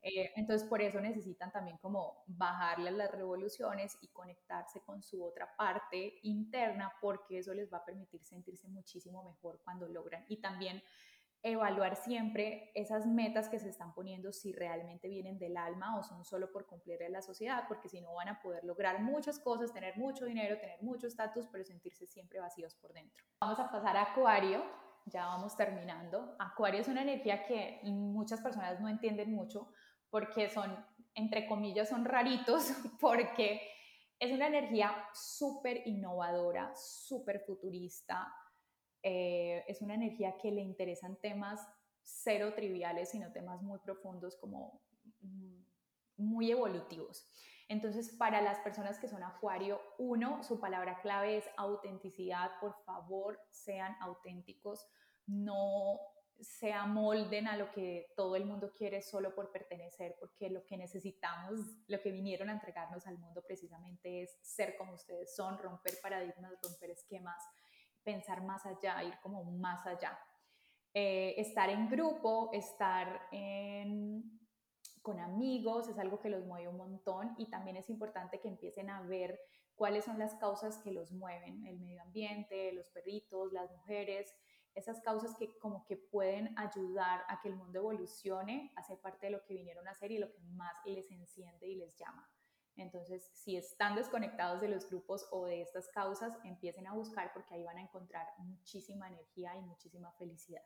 Eh, 0.00 0.30
entonces 0.36 0.68
por 0.68 0.80
eso 0.80 1.00
necesitan 1.00 1.50
también 1.50 1.76
como 1.78 2.22
bajarle 2.26 2.90
las 2.92 3.10
revoluciones 3.10 3.98
y 4.00 4.08
conectarse 4.08 4.80
con 4.82 5.02
su 5.02 5.24
otra 5.24 5.56
parte 5.56 6.20
interna 6.22 6.92
porque 7.00 7.38
eso 7.38 7.52
les 7.52 7.72
va 7.72 7.78
a 7.78 7.84
permitir 7.84 8.24
sentirse 8.24 8.68
muchísimo 8.68 9.24
mejor 9.24 9.60
cuando 9.64 9.88
logran 9.88 10.24
y 10.28 10.40
también 10.40 10.82
evaluar 11.42 11.96
siempre 11.96 12.70
esas 12.74 13.06
metas 13.06 13.48
que 13.48 13.58
se 13.58 13.68
están 13.68 13.94
poniendo 13.94 14.32
si 14.32 14.52
realmente 14.52 15.08
vienen 15.08 15.38
del 15.38 15.56
alma 15.56 15.98
o 15.98 16.02
son 16.02 16.24
solo 16.24 16.50
por 16.50 16.66
cumplir 16.66 17.02
a 17.02 17.08
la 17.08 17.22
sociedad, 17.22 17.64
porque 17.68 17.88
si 17.88 18.00
no 18.00 18.14
van 18.14 18.28
a 18.28 18.40
poder 18.40 18.64
lograr 18.64 19.00
muchas 19.00 19.38
cosas, 19.38 19.72
tener 19.72 19.96
mucho 19.96 20.24
dinero, 20.24 20.58
tener 20.58 20.82
mucho 20.82 21.06
estatus, 21.06 21.46
pero 21.50 21.64
sentirse 21.64 22.06
siempre 22.06 22.40
vacíos 22.40 22.74
por 22.74 22.92
dentro. 22.92 23.24
Vamos 23.40 23.60
a 23.60 23.70
pasar 23.70 23.96
a 23.96 24.02
Acuario, 24.02 24.64
ya 25.06 25.26
vamos 25.26 25.56
terminando. 25.56 26.34
Acuario 26.38 26.80
es 26.80 26.88
una 26.88 27.02
energía 27.02 27.44
que 27.46 27.80
muchas 27.84 28.40
personas 28.40 28.80
no 28.80 28.88
entienden 28.88 29.32
mucho 29.32 29.68
porque 30.10 30.48
son, 30.48 30.74
entre 31.14 31.46
comillas, 31.46 31.88
son 31.88 32.04
raritos, 32.04 32.70
porque 33.00 33.60
es 34.18 34.32
una 34.32 34.46
energía 34.46 34.94
súper 35.14 35.86
innovadora, 35.86 36.74
súper 36.74 37.40
futurista, 37.40 38.32
Eh, 39.04 39.64
es 39.68 39.80
una 39.80 39.94
energía 39.94 40.36
que 40.38 40.50
le 40.50 40.60
interesan 40.60 41.16
temas 41.20 41.60
cero 42.02 42.52
triviales, 42.54 43.10
sino 43.10 43.30
temas 43.32 43.62
muy 43.62 43.78
profundos 43.78 44.34
como 44.36 44.80
mm, 45.20 45.62
muy 46.16 46.50
evolutivos. 46.50 47.24
Entonces, 47.68 48.10
para 48.18 48.40
las 48.40 48.58
personas 48.60 48.98
que 48.98 49.08
son 49.08 49.22
acuario, 49.22 49.80
uno, 49.98 50.42
su 50.42 50.58
palabra 50.58 51.00
clave 51.00 51.36
es 51.36 51.44
autenticidad. 51.56 52.50
Por 52.60 52.74
favor, 52.84 53.38
sean 53.50 53.94
auténticos. 54.00 54.86
No 55.26 56.00
se 56.40 56.72
amolden 56.72 57.48
a 57.48 57.56
lo 57.56 57.70
que 57.72 58.12
todo 58.16 58.36
el 58.36 58.44
mundo 58.44 58.72
quiere 58.72 59.02
solo 59.02 59.34
por 59.34 59.50
pertenecer, 59.50 60.16
porque 60.20 60.48
lo 60.50 60.64
que 60.64 60.76
necesitamos, 60.76 61.60
lo 61.88 62.00
que 62.00 62.12
vinieron 62.12 62.48
a 62.48 62.52
entregarnos 62.52 63.06
al 63.06 63.18
mundo 63.18 63.42
precisamente 63.42 64.22
es 64.22 64.38
ser 64.42 64.76
como 64.76 64.94
ustedes 64.94 65.34
son, 65.34 65.58
romper 65.58 65.94
paradigmas, 66.00 66.52
romper 66.62 66.90
esquemas, 66.90 67.42
pensar 68.02 68.42
más 68.42 68.64
allá, 68.66 69.02
ir 69.02 69.14
como 69.22 69.44
más 69.44 69.86
allá. 69.86 70.18
Eh, 70.94 71.34
estar 71.38 71.68
en 71.70 71.88
grupo, 71.88 72.50
estar 72.52 73.28
en 73.30 74.38
con 75.02 75.20
amigos, 75.20 75.88
es 75.88 75.98
algo 75.98 76.20
que 76.20 76.28
los 76.28 76.44
mueve 76.44 76.68
un 76.68 76.76
montón 76.76 77.34
y 77.38 77.46
también 77.46 77.76
es 77.76 77.88
importante 77.88 78.40
que 78.40 78.48
empiecen 78.48 78.90
a 78.90 79.00
ver 79.00 79.40
cuáles 79.74 80.04
son 80.04 80.18
las 80.18 80.34
causas 80.34 80.76
que 80.78 80.92
los 80.92 81.12
mueven, 81.12 81.64
el 81.66 81.78
medio 81.78 82.02
ambiente, 82.02 82.72
los 82.72 82.90
perritos, 82.90 83.52
las 83.52 83.70
mujeres, 83.70 84.34
esas 84.74 85.00
causas 85.00 85.36
que 85.38 85.58
como 85.58 85.84
que 85.84 85.96
pueden 85.96 86.56
ayudar 86.58 87.24
a 87.28 87.40
que 87.40 87.48
el 87.48 87.56
mundo 87.56 87.78
evolucione, 87.78 88.72
hace 88.76 88.96
parte 88.96 89.26
de 89.26 89.32
lo 89.32 89.44
que 89.44 89.54
vinieron 89.54 89.86
a 89.88 89.92
hacer 89.92 90.12
y 90.12 90.18
lo 90.18 90.30
que 90.32 90.40
más 90.40 90.74
les 90.84 91.10
enciende 91.10 91.66
y 91.66 91.76
les 91.76 91.96
llama. 91.98 92.28
Entonces, 92.76 93.28
si 93.34 93.56
están 93.56 93.96
desconectados 93.96 94.60
de 94.60 94.68
los 94.68 94.88
grupos 94.88 95.26
o 95.32 95.46
de 95.46 95.62
estas 95.62 95.88
causas, 95.88 96.32
empiecen 96.44 96.86
a 96.86 96.94
buscar 96.94 97.32
porque 97.32 97.54
ahí 97.54 97.64
van 97.64 97.78
a 97.78 97.82
encontrar 97.82 98.26
muchísima 98.38 99.08
energía 99.08 99.56
y 99.56 99.62
muchísima 99.62 100.12
felicidad. 100.12 100.62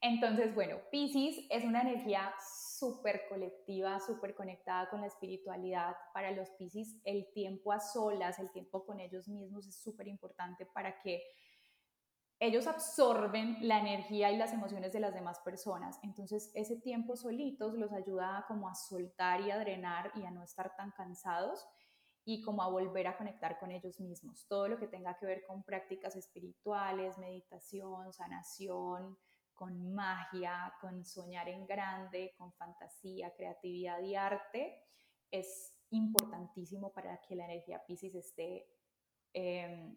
Entonces, 0.00 0.54
bueno, 0.54 0.78
Pisces 0.92 1.44
es 1.50 1.64
una 1.64 1.82
energía 1.82 2.32
súper 2.78 3.26
colectiva, 3.28 3.98
súper 3.98 4.36
conectada 4.36 4.88
con 4.90 5.00
la 5.00 5.08
espiritualidad. 5.08 5.96
Para 6.14 6.30
los 6.30 6.50
Pisces, 6.50 7.00
el 7.04 7.32
tiempo 7.32 7.72
a 7.72 7.80
solas, 7.80 8.38
el 8.38 8.52
tiempo 8.52 8.86
con 8.86 9.00
ellos 9.00 9.26
mismos 9.26 9.66
es 9.66 9.74
súper 9.74 10.06
importante 10.06 10.66
para 10.66 11.00
que 11.00 11.24
ellos 12.40 12.66
absorben 12.66 13.58
la 13.60 13.80
energía 13.80 14.30
y 14.30 14.36
las 14.36 14.52
emociones 14.52 14.92
de 14.92 15.00
las 15.00 15.12
demás 15.12 15.40
personas. 15.40 15.98
Entonces, 16.02 16.52
ese 16.54 16.76
tiempo 16.76 17.16
solitos 17.16 17.74
los 17.74 17.92
ayuda 17.92 18.44
como 18.46 18.68
a 18.68 18.74
soltar 18.74 19.40
y 19.40 19.50
a 19.50 19.58
drenar 19.58 20.12
y 20.14 20.24
a 20.24 20.30
no 20.30 20.42
estar 20.42 20.76
tan 20.76 20.92
cansados 20.92 21.66
y 22.24 22.42
como 22.42 22.62
a 22.62 22.68
volver 22.68 23.06
a 23.06 23.16
conectar 23.16 23.58
con 23.58 23.72
ellos 23.72 23.98
mismos. 24.00 24.46
Todo 24.48 24.68
lo 24.68 24.78
que 24.78 24.86
tenga 24.86 25.16
que 25.16 25.26
ver 25.26 25.44
con 25.46 25.64
prácticas 25.64 26.14
espirituales, 26.14 27.18
meditación, 27.18 28.12
sanación, 28.12 29.18
con 29.54 29.92
magia, 29.92 30.72
con 30.80 31.04
soñar 31.04 31.48
en 31.48 31.66
grande, 31.66 32.34
con 32.36 32.52
fantasía, 32.52 33.34
creatividad 33.34 34.00
y 34.02 34.14
arte, 34.14 34.84
es 35.30 35.74
importantísimo 35.90 36.92
para 36.92 37.20
que 37.22 37.34
la 37.34 37.46
energía 37.46 37.84
Pisces 37.84 38.14
esté 38.14 38.68
em, 39.32 39.96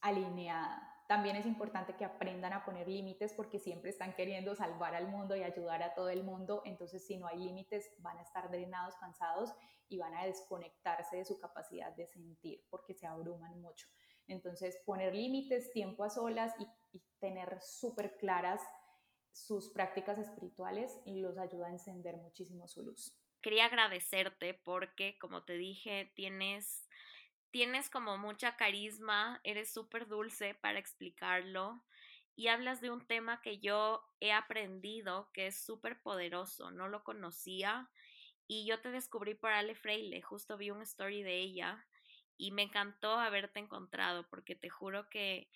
alineada. 0.00 0.91
También 1.12 1.36
es 1.36 1.44
importante 1.44 1.94
que 1.94 2.06
aprendan 2.06 2.54
a 2.54 2.64
poner 2.64 2.88
límites 2.88 3.34
porque 3.34 3.58
siempre 3.58 3.90
están 3.90 4.14
queriendo 4.14 4.54
salvar 4.54 4.94
al 4.94 5.08
mundo 5.08 5.36
y 5.36 5.42
ayudar 5.42 5.82
a 5.82 5.92
todo 5.92 6.08
el 6.08 6.24
mundo. 6.24 6.62
Entonces, 6.64 7.06
si 7.06 7.18
no 7.18 7.26
hay 7.26 7.36
límites, 7.36 7.92
van 7.98 8.16
a 8.16 8.22
estar 8.22 8.50
drenados, 8.50 8.94
cansados 8.96 9.52
y 9.90 9.98
van 9.98 10.14
a 10.14 10.24
desconectarse 10.24 11.18
de 11.18 11.26
su 11.26 11.38
capacidad 11.38 11.94
de 11.94 12.06
sentir 12.06 12.64
porque 12.70 12.94
se 12.94 13.06
abruman 13.06 13.60
mucho. 13.60 13.86
Entonces, 14.26 14.80
poner 14.86 15.14
límites, 15.14 15.70
tiempo 15.72 16.02
a 16.02 16.08
solas 16.08 16.54
y, 16.58 17.02
tener 17.20 17.60
súper 17.60 18.16
claras 18.16 18.62
sus 19.32 19.68
prácticas 19.68 20.16
espirituales 20.16 20.98
los 21.04 21.36
ayuda 21.36 21.66
a 21.66 21.72
encender 21.72 22.16
muchísimo 22.16 22.66
su 22.68 22.82
luz. 22.84 23.22
Quería 23.42 23.66
agradecerte 23.66 24.54
porque, 24.64 25.18
como 25.18 25.44
te 25.44 25.58
dije, 25.58 26.10
tienes, 26.14 26.88
tienes 27.52 27.90
como 27.90 28.18
mucha 28.18 28.56
carisma, 28.56 29.40
eres 29.44 29.72
súper 29.72 30.08
dulce 30.08 30.54
para 30.54 30.78
explicarlo 30.78 31.84
y 32.34 32.48
hablas 32.48 32.80
de 32.80 32.90
un 32.90 33.06
tema 33.06 33.42
que 33.42 33.60
yo 33.60 34.02
he 34.20 34.32
aprendido 34.32 35.30
que 35.32 35.46
es 35.46 35.62
súper 35.62 36.00
poderoso, 36.00 36.70
no 36.70 36.88
lo 36.88 37.04
conocía 37.04 37.90
y 38.48 38.66
yo 38.66 38.80
te 38.80 38.90
descubrí 38.90 39.34
por 39.34 39.52
Ale 39.52 39.74
Freile, 39.74 40.22
justo 40.22 40.56
vi 40.56 40.70
un 40.70 40.82
story 40.82 41.22
de 41.22 41.38
ella 41.40 41.86
y 42.38 42.50
me 42.50 42.62
encantó 42.62 43.12
haberte 43.12 43.60
encontrado 43.60 44.26
porque 44.28 44.56
te 44.56 44.70
juro 44.70 45.08
que 45.10 45.48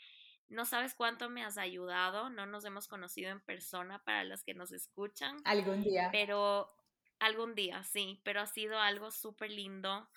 no 0.49 0.67
sabes 0.67 0.95
cuánto 0.95 1.31
me 1.31 1.43
has 1.43 1.57
ayudado, 1.57 2.29
no 2.29 2.47
nos 2.47 2.65
hemos 2.67 2.89
conocido 2.89 3.31
en 3.31 3.41
persona 3.41 4.05
para 4.05 4.23
las 4.23 4.45
que 4.45 4.55
nos 4.55 4.71
escuchan. 4.71 5.39
Algún 5.45 5.83
día. 5.83 6.11
Pero 6.13 6.71
algún 7.19 7.55
día, 7.55 7.83
sí, 7.83 8.21
pero 8.23 8.43
ha 8.43 8.47
sido 8.47 8.79
algo 8.79 9.11
súper 9.11 9.51
lindo 9.51 10.09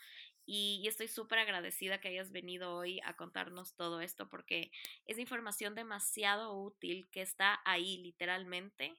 y, 0.51 0.87
estoy 0.87 1.07
súper 1.07 1.37
agradecida 1.37 2.01
que 2.01 2.07
hayas 2.07 2.31
venido 2.31 2.75
hoy 2.75 2.99
a 3.05 3.15
contarnos 3.15 3.75
todo 3.75 4.01
esto 4.01 4.27
porque 4.29 4.71
es 5.05 5.19
información 5.19 5.75
demasiado 5.75 6.59
útil 6.59 7.07
que 7.11 7.21
está 7.21 7.59
ahí 7.65 7.97
literalmente 8.01 8.97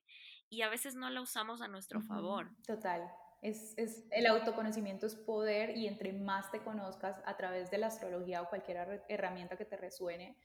y 0.49 0.63
a 0.63 0.69
veces 0.69 0.95
no 0.95 1.11
la 1.11 1.21
usamos 1.21 1.61
a 1.61 1.67
nuestro 1.67 2.01
favor. 2.03 2.51
Total. 2.65 3.11
Es, 3.43 3.75
el 4.11 4.27
autoconocimiento 4.27 5.07
es 5.07 5.17
poder 5.17 5.77
y 5.77 5.89
entre 5.89 6.13
más 6.13 6.53
te 6.53 6.63
conozcas 6.63 7.21
a 7.25 7.37
través 7.37 7.71
de 7.71 7.79
la 7.79 7.89
astrología 7.89 8.43
o 8.43 8.49
cualquier 8.49 9.03
herramienta 9.09 9.57
que 9.57 9.65
te 9.65 9.77
resuene, 9.77 10.37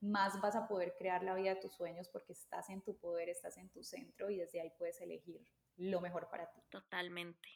más 0.00 0.40
vas 0.40 0.56
a 0.56 0.66
poder 0.66 0.94
crear 0.98 1.22
la 1.22 1.34
vida 1.34 1.54
de 1.54 1.60
tus 1.60 1.74
sueños 1.74 2.08
porque 2.08 2.32
estás 2.32 2.68
en 2.70 2.82
tu 2.82 2.98
poder, 2.98 3.28
estás 3.28 3.58
en 3.58 3.68
tu 3.68 3.84
centro 3.84 4.28
y 4.30 4.38
desde 4.38 4.60
ahí 4.60 4.72
puedes 4.76 5.00
elegir 5.00 5.40
lo 5.76 6.00
mejor 6.00 6.28
para 6.28 6.50
ti. 6.50 6.60
Totalmente. 6.70 7.48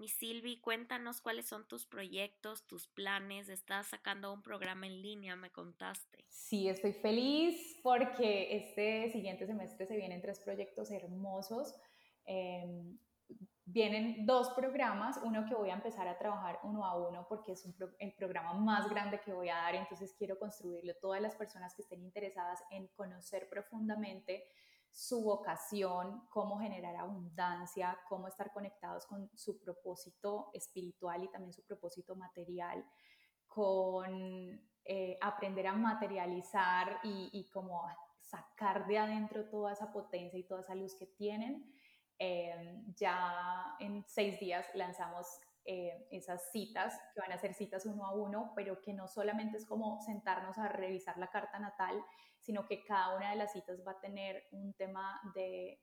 Mi 0.00 0.08
Silvi, 0.08 0.58
cuéntanos 0.62 1.20
cuáles 1.20 1.44
son 1.44 1.68
tus 1.68 1.84
proyectos, 1.84 2.66
tus 2.66 2.88
planes. 2.88 3.50
Estás 3.50 3.88
sacando 3.88 4.32
un 4.32 4.40
programa 4.40 4.86
en 4.86 5.02
línea, 5.02 5.36
me 5.36 5.50
contaste. 5.50 6.24
Sí, 6.30 6.70
estoy 6.70 6.94
feliz 6.94 7.78
porque 7.82 8.56
este 8.56 9.10
siguiente 9.10 9.46
semestre 9.46 9.84
se 9.84 9.98
vienen 9.98 10.22
tres 10.22 10.40
proyectos 10.40 10.90
hermosos. 10.90 11.74
Em, 12.24 12.96
vienen 13.66 14.24
dos 14.24 14.48
programas, 14.54 15.20
uno 15.22 15.44
que 15.46 15.54
voy 15.54 15.68
a 15.68 15.74
empezar 15.74 16.08
a 16.08 16.16
trabajar 16.16 16.60
uno 16.62 16.86
a 16.86 16.96
uno 16.96 17.26
porque 17.28 17.52
es 17.52 17.68
el 17.98 18.14
programa 18.14 18.54
más 18.54 18.88
grande 18.88 19.20
que 19.20 19.34
voy 19.34 19.50
a 19.50 19.56
dar, 19.56 19.74
entonces 19.74 20.14
quiero 20.14 20.38
construirlo. 20.38 20.94
Todas 20.94 21.20
las 21.20 21.36
personas 21.36 21.74
que 21.74 21.82
estén 21.82 22.02
interesadas 22.02 22.64
en 22.70 22.88
conocer 22.96 23.50
profundamente 23.50 24.46
su 24.90 25.22
vocación, 25.22 26.26
cómo 26.28 26.58
generar 26.58 26.96
abundancia, 26.96 27.98
cómo 28.08 28.28
estar 28.28 28.52
conectados 28.52 29.06
con 29.06 29.30
su 29.36 29.58
propósito 29.60 30.50
espiritual 30.52 31.24
y 31.24 31.28
también 31.28 31.52
su 31.52 31.64
propósito 31.64 32.16
material, 32.16 32.84
con 33.46 34.60
eh, 34.84 35.18
aprender 35.20 35.66
a 35.66 35.74
materializar 35.74 37.00
y, 37.04 37.30
y 37.32 37.48
como 37.50 37.84
sacar 38.20 38.86
de 38.86 38.98
adentro 38.98 39.48
toda 39.48 39.72
esa 39.72 39.92
potencia 39.92 40.38
y 40.38 40.44
toda 40.44 40.60
esa 40.60 40.74
luz 40.74 40.94
que 40.94 41.06
tienen 41.06 41.72
Em, 42.22 42.84
ya 42.96 43.76
en 43.78 44.04
seis 44.06 44.38
días 44.38 44.66
lanzamos 44.74 45.40
eh, 45.64 46.06
esas 46.10 46.52
citas, 46.52 46.94
que 47.14 47.20
van 47.20 47.32
a 47.32 47.38
ser 47.38 47.54
citas 47.54 47.86
uno 47.86 48.04
a 48.04 48.14
uno, 48.14 48.52
pero 48.54 48.82
que 48.82 48.92
no 48.92 49.08
solamente 49.08 49.56
es 49.56 49.64
como 49.64 50.02
sentarnos 50.02 50.58
a 50.58 50.68
revisar 50.68 51.16
la 51.16 51.30
carta 51.30 51.58
natal, 51.58 52.04
sino 52.40 52.66
que 52.66 52.82
cada 52.84 53.16
una 53.16 53.30
de 53.30 53.36
las 53.36 53.52
citas 53.52 53.80
va 53.86 53.92
a 53.92 54.00
tener 54.00 54.44
un 54.52 54.74
tema 54.74 55.20
de 55.34 55.80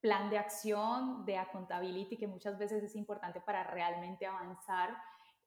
plan 0.00 0.30
de 0.30 0.38
acción, 0.38 1.24
de 1.24 1.38
accountability, 1.38 2.16
que 2.16 2.26
muchas 2.26 2.58
veces 2.58 2.82
es 2.82 2.94
importante 2.94 3.40
para 3.40 3.64
realmente 3.64 4.26
avanzar. 4.26 4.96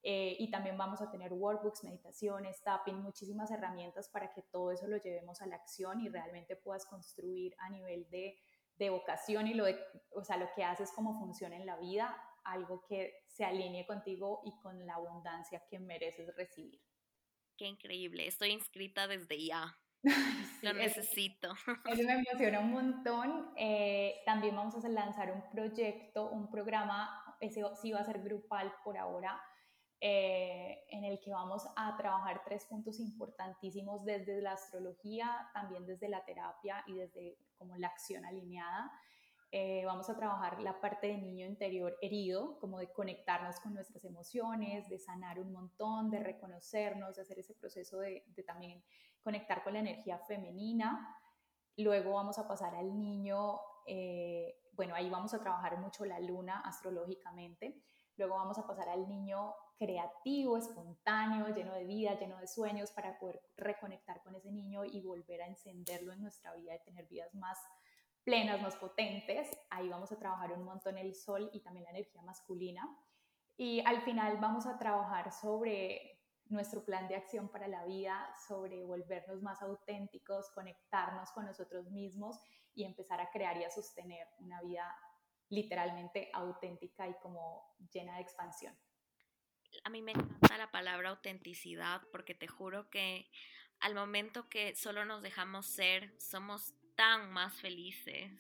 Eh, 0.02 0.38
y 0.40 0.50
también 0.50 0.78
vamos 0.78 1.02
a 1.02 1.12
tener 1.12 1.34
workbooks, 1.34 1.84
meditaciones, 1.84 2.62
tapping, 2.64 3.02
muchísimas 3.02 3.52
herramientas 3.52 4.10
para 4.10 4.32
que 4.32 4.44
todo 4.44 4.72
eso 4.72 4.88
lo 4.88 4.98
llevemos 4.98 5.42
a 5.42 5.46
la 5.46 5.58
acción 5.58 6.00
y 6.00 6.08
realmente 6.08 6.56
puedas 6.56 6.86
construir 6.86 7.54
a 7.60 7.70
nivel 7.70 8.10
de 8.10 8.40
de 8.80 8.90
vocación 8.90 9.48
y 9.48 9.54
lo, 9.54 9.66
de, 9.66 9.78
o 10.12 10.24
sea, 10.24 10.38
lo 10.38 10.50
que 10.56 10.64
haces 10.64 10.92
como 10.96 11.20
funciona 11.20 11.58
en 11.58 11.66
la 11.66 11.78
vida, 11.78 12.18
algo 12.46 12.84
que 12.88 13.14
se 13.28 13.44
alinee 13.44 13.86
contigo 13.86 14.42
y 14.46 14.58
con 14.62 14.84
la 14.86 14.96
abundancia 14.96 15.62
que 15.70 15.80
mereces 15.80 16.34
recibir. 16.36 16.82
Qué 17.58 17.66
increíble, 17.66 18.26
estoy 18.26 18.52
inscrita 18.52 19.08
desde 19.08 19.46
ya. 19.46 19.78
lo 20.62 20.74
necesito. 20.74 21.54
Eso, 21.86 22.04
me 22.04 22.14
emociona 22.14 22.60
un 22.60 22.72
montón. 22.72 23.52
Eh, 23.58 24.22
también 24.26 24.56
vamos 24.56 24.84
a 24.84 24.90
lanzar 24.90 25.32
un 25.32 25.50
proyecto, 25.50 26.30
un 26.30 26.50
programa, 26.50 27.36
ese 27.40 27.64
sí 27.82 27.92
va 27.92 28.00
a 28.00 28.06
ser 28.06 28.22
grupal 28.22 28.74
por 28.84 28.98
ahora, 28.98 29.42
eh, 30.02 30.86
en 30.90 31.04
el 31.04 31.20
que 31.20 31.32
vamos 31.32 31.68
a 31.76 31.98
trabajar 31.98 32.42
tres 32.46 32.66
puntos 32.66 33.00
importantísimos 33.00 34.06
desde 34.06 34.42
la 34.42 34.54
astrología, 34.54 35.50
también 35.54 35.86
desde 35.86 36.08
la 36.08 36.24
terapia 36.24 36.84
y 36.88 36.94
desde 36.94 37.38
como 37.58 37.76
la 37.76 37.88
acción 37.88 38.26
alineada. 38.26 38.92
Eh, 39.52 39.84
vamos 39.84 40.08
a 40.12 40.16
trabajar 40.16 40.62
la 40.62 40.80
parte 40.80 41.08
de 41.08 41.18
niño 41.18 41.48
interior 41.48 41.98
herido, 42.02 42.60
como 42.60 42.78
de 42.78 42.92
conectarnos 42.92 43.60
con 43.60 43.74
nuestras 43.74 44.06
emociones, 44.06 44.88
de 44.90 45.00
sanar 45.00 45.40
un 45.40 45.52
montón, 45.52 46.12
de 46.12 46.20
reconocernos, 46.20 47.16
de 47.16 47.24
hacer 47.24 47.40
ese 47.40 47.56
proceso 47.56 47.98
de, 48.00 48.24
también 48.46 48.84
conectar 49.30 49.64
con 49.64 49.74
la 49.74 49.80
energía 49.80 50.18
femenina. 50.18 51.16
Luego 51.78 52.14
vamos 52.14 52.40
a 52.40 52.48
pasar 52.48 52.74
al 52.74 52.98
niño, 52.98 53.60
eh, 53.86 54.56
bueno, 54.72 54.96
ahí 54.96 55.08
vamos 55.08 55.36
a 55.36 55.40
trabajar 55.40 55.78
mucho 55.78 56.04
la 56.04 56.20
luna 56.20 56.62
astrológicamente. 56.66 57.80
Luego 58.18 58.36
vamos 58.38 58.58
a 58.58 58.66
pasar 58.66 58.90
al 58.90 59.08
niño 59.08 59.54
creativo, 59.78 60.58
espontáneo, 60.58 61.48
lleno 61.56 61.76
de 61.76 61.86
vida, 61.86 62.18
lleno 62.20 62.38
de 62.38 62.48
sueños, 62.48 62.92
para 62.92 63.20
poder 63.20 63.40
reconectar 63.56 64.24
con 64.24 64.34
ese 64.36 64.52
niño 64.52 64.84
y 64.84 65.00
volver 65.02 65.44
a 65.44 65.48
encenderlo 65.48 66.12
en 66.12 66.22
nuestra 66.24 66.56
vida 66.56 66.76
y 66.76 66.84
tener 66.84 67.06
vidas 67.06 67.34
más 67.36 67.60
plenas, 68.24 68.60
más 68.64 68.76
potentes. 68.78 69.48
Ahí 69.70 69.88
vamos 69.90 70.12
a 70.12 70.18
trabajar 70.18 70.54
un 70.54 70.64
montón 70.64 70.98
el 70.98 71.14
sol 71.14 71.52
y 71.54 71.60
también 71.60 71.84
la 71.84 71.92
energía 71.92 72.24
masculina. 72.24 72.84
Y 73.58 73.82
al 73.86 74.02
final 74.02 74.38
vamos 74.42 74.66
a 74.66 74.80
trabajar 74.80 75.32
sobre 75.32 76.19
nuestro 76.50 76.84
plan 76.84 77.08
de 77.08 77.16
acción 77.16 77.48
para 77.50 77.68
la 77.68 77.86
vida, 77.86 78.28
sobre 78.48 78.84
volvernos 78.84 79.42
más 79.42 79.62
auténticos, 79.62 80.50
conectarnos 80.52 81.32
con 81.32 81.46
nosotros 81.46 81.90
mismos 81.92 82.40
y 82.74 82.84
empezar 82.84 83.22
a 83.22 83.30
crear 83.30 83.58
y 83.58 83.64
a 83.64 83.70
sostener 83.70 84.28
una 84.40 84.62
vida 84.62 84.96
literalmente 85.50 86.30
auténtica 86.34 87.08
y 87.08 87.14
como 87.22 87.76
llena 87.92 88.16
de 88.16 88.22
expansión. 88.22 88.76
A 89.84 89.90
mí 89.90 90.02
me 90.02 90.12
encanta 90.12 90.58
la 90.58 90.72
palabra 90.72 91.10
autenticidad 91.10 92.02
porque 92.12 92.34
te 92.34 92.48
juro 92.48 92.90
que 92.90 93.30
al 93.80 93.94
momento 93.94 94.50
que 94.50 94.76
solo 94.76 95.06
nos 95.06 95.22
dejamos 95.22 95.68
ser, 95.68 96.14
somos 96.20 96.74
tan 96.96 97.32
más 97.32 97.60
felices. 97.62 98.32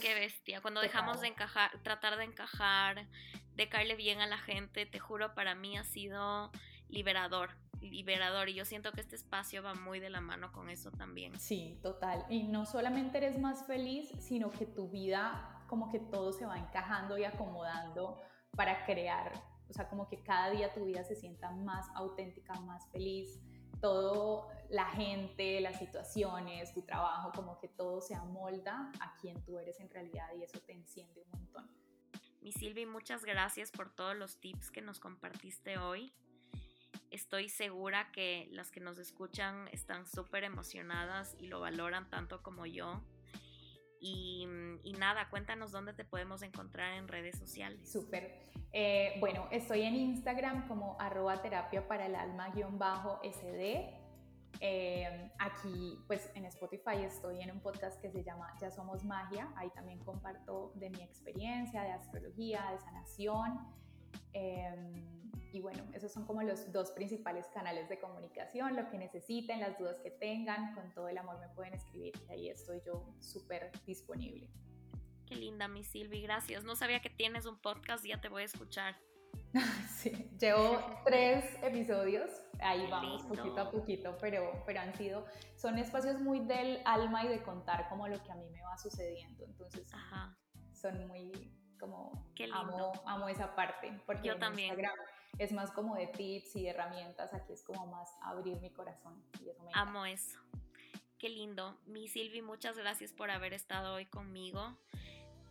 Qué 0.00 0.14
bestia. 0.14 0.60
Cuando 0.60 0.80
dejamos 0.80 1.20
de 1.20 1.28
encajar, 1.28 1.82
tratar 1.82 2.16
de 2.16 2.24
encajar, 2.24 3.08
de 3.54 3.68
caerle 3.68 3.96
bien 3.96 4.20
a 4.20 4.26
la 4.26 4.38
gente, 4.38 4.86
te 4.86 5.00
juro, 5.00 5.34
para 5.34 5.56
mí 5.56 5.76
ha 5.76 5.84
sido 5.84 6.52
liberador, 6.92 7.50
liberador. 7.80 8.48
Y 8.48 8.54
yo 8.54 8.64
siento 8.64 8.92
que 8.92 9.00
este 9.00 9.16
espacio 9.16 9.62
va 9.62 9.74
muy 9.74 9.98
de 9.98 10.10
la 10.10 10.20
mano 10.20 10.52
con 10.52 10.70
eso 10.70 10.92
también. 10.92 11.38
Sí, 11.40 11.78
total. 11.82 12.24
Y 12.28 12.44
no 12.44 12.66
solamente 12.66 13.18
eres 13.18 13.38
más 13.38 13.66
feliz, 13.66 14.12
sino 14.20 14.50
que 14.50 14.66
tu 14.66 14.88
vida 14.88 15.64
como 15.66 15.90
que 15.90 15.98
todo 15.98 16.32
se 16.32 16.44
va 16.44 16.58
encajando 16.58 17.16
y 17.16 17.24
acomodando 17.24 18.20
para 18.54 18.84
crear, 18.84 19.32
o 19.70 19.72
sea, 19.72 19.88
como 19.88 20.06
que 20.06 20.22
cada 20.22 20.50
día 20.50 20.74
tu 20.74 20.84
vida 20.84 21.02
se 21.02 21.16
sienta 21.16 21.50
más 21.50 21.88
auténtica, 21.94 22.52
más 22.60 22.86
feliz, 22.90 23.40
todo, 23.80 24.48
la 24.68 24.84
gente, 24.90 25.60
las 25.62 25.78
situaciones, 25.78 26.74
tu 26.74 26.82
trabajo, 26.82 27.32
como 27.34 27.58
que 27.58 27.68
todo 27.68 28.02
se 28.02 28.14
amolda 28.14 28.92
a 29.00 29.16
quien 29.16 29.42
tú 29.44 29.58
eres 29.58 29.80
en 29.80 29.88
realidad 29.88 30.28
y 30.38 30.42
eso 30.42 30.60
te 30.60 30.72
enciende 30.72 31.22
un 31.22 31.30
montón. 31.30 31.70
Mi 32.42 32.52
Silvi, 32.52 32.84
muchas 32.84 33.24
gracias 33.24 33.70
por 33.70 33.94
todos 33.94 34.14
los 34.14 34.40
tips 34.40 34.70
que 34.70 34.82
nos 34.82 35.00
compartiste 35.00 35.78
hoy. 35.78 36.12
Estoy 37.12 37.50
segura 37.50 38.10
que 38.10 38.48
las 38.52 38.70
que 38.70 38.80
nos 38.80 38.96
escuchan 38.96 39.68
están 39.68 40.06
súper 40.06 40.44
emocionadas 40.44 41.36
y 41.38 41.46
lo 41.46 41.60
valoran 41.60 42.08
tanto 42.08 42.42
como 42.42 42.64
yo. 42.64 43.02
Mm, 44.00 44.76
y, 44.82 44.94
nada, 44.98 45.28
cuéntanos 45.28 45.72
dónde 45.72 45.92
te 45.92 46.06
podemos 46.06 46.40
encontrar 46.42 46.94
en 46.94 47.08
redes 47.08 47.38
sociales. 47.38 47.92
Súper. 47.92 48.50
Eh, 48.72 49.18
bueno, 49.20 49.46
estoy 49.50 49.82
en 49.82 49.94
Instagram 49.94 50.66
como 50.66 50.98
arroba 50.98 51.42
terapia 51.42 51.86
para 51.86 52.06
el 52.06 52.14
alma 52.14 52.48
guion 52.48 52.78
bajo 52.78 53.20
SD. 53.22 53.94
Eh, 54.60 55.30
aquí, 55.38 55.98
pues 56.06 56.30
en 56.34 56.46
Spotify 56.46 57.02
estoy 57.04 57.42
en 57.42 57.50
un 57.50 57.60
podcast 57.60 58.00
que 58.00 58.10
se 58.10 58.24
llama 58.24 58.56
Ya 58.58 58.70
Somos 58.70 59.04
Magia. 59.04 59.52
Ahí 59.56 59.68
también 59.74 59.98
comparto 59.98 60.72
de 60.76 60.88
mi 60.88 61.02
experiencia 61.02 61.82
de 61.82 61.92
astrología, 61.92 62.70
de 62.72 62.78
sanación. 62.78 63.58
Eh, 64.32 65.21
y 65.52 65.60
bueno, 65.60 65.84
esos 65.92 66.10
son 66.10 66.24
como 66.24 66.42
los 66.42 66.72
dos 66.72 66.92
principales 66.92 67.46
canales 67.52 67.88
de 67.88 67.98
comunicación. 68.00 68.74
Lo 68.74 68.88
que 68.88 68.96
necesiten, 68.96 69.60
las 69.60 69.78
dudas 69.78 70.00
que 70.00 70.10
tengan, 70.10 70.74
con 70.74 70.92
todo 70.94 71.08
el 71.08 71.18
amor 71.18 71.38
me 71.40 71.48
pueden 71.50 71.74
escribir 71.74 72.14
y 72.26 72.32
ahí 72.32 72.48
estoy 72.48 72.80
yo 72.86 73.14
súper 73.20 73.70
disponible. 73.84 74.48
Qué 75.26 75.36
linda, 75.36 75.68
mi 75.68 75.84
Silvi, 75.84 76.22
gracias. 76.22 76.64
No 76.64 76.74
sabía 76.74 77.00
que 77.00 77.10
tienes 77.10 77.44
un 77.44 77.58
podcast, 77.58 78.04
ya 78.04 78.20
te 78.20 78.28
voy 78.28 78.42
a 78.42 78.46
escuchar. 78.46 78.96
Sí, 79.88 80.10
llevo 80.40 80.78
tres 81.04 81.44
episodios, 81.62 82.28
ahí 82.58 82.88
vamos 82.90 83.22
poquito 83.22 83.60
a 83.60 83.70
poquito, 83.70 84.16
pero, 84.20 84.64
pero 84.66 84.80
han 84.80 84.94
sido, 84.96 85.26
son 85.56 85.78
espacios 85.78 86.20
muy 86.20 86.40
del 86.40 86.80
alma 86.84 87.24
y 87.24 87.28
de 87.28 87.42
contar 87.42 87.88
como 87.88 88.08
lo 88.08 88.20
que 88.24 88.32
a 88.32 88.34
mí 88.34 88.48
me 88.50 88.62
va 88.62 88.76
sucediendo, 88.78 89.44
entonces 89.44 89.86
son 90.72 91.06
muy 91.06 91.54
como 91.78 92.26
amo, 92.52 92.92
amo 93.06 93.28
esa 93.28 93.54
parte, 93.54 93.92
porque 94.06 94.28
yo 94.28 94.38
también. 94.38 94.70
Instagram 94.70 94.96
es 95.38 95.52
más 95.52 95.70
como 95.70 95.96
de 95.96 96.06
tips 96.08 96.56
y 96.56 96.66
herramientas, 96.66 97.32
aquí 97.34 97.52
es 97.52 97.62
como 97.62 97.86
más 97.86 98.10
abrir 98.22 98.60
mi 98.60 98.70
corazón 98.70 99.22
y 99.42 99.48
eso 99.48 99.62
me 99.62 99.70
Amo 99.74 100.06
eso. 100.06 100.38
Qué 101.18 101.28
lindo. 101.28 101.78
Mi 101.86 102.08
Silvi, 102.08 102.42
muchas 102.42 102.76
gracias 102.76 103.12
por 103.12 103.30
haber 103.30 103.52
estado 103.52 103.94
hoy 103.94 104.06
conmigo. 104.06 104.76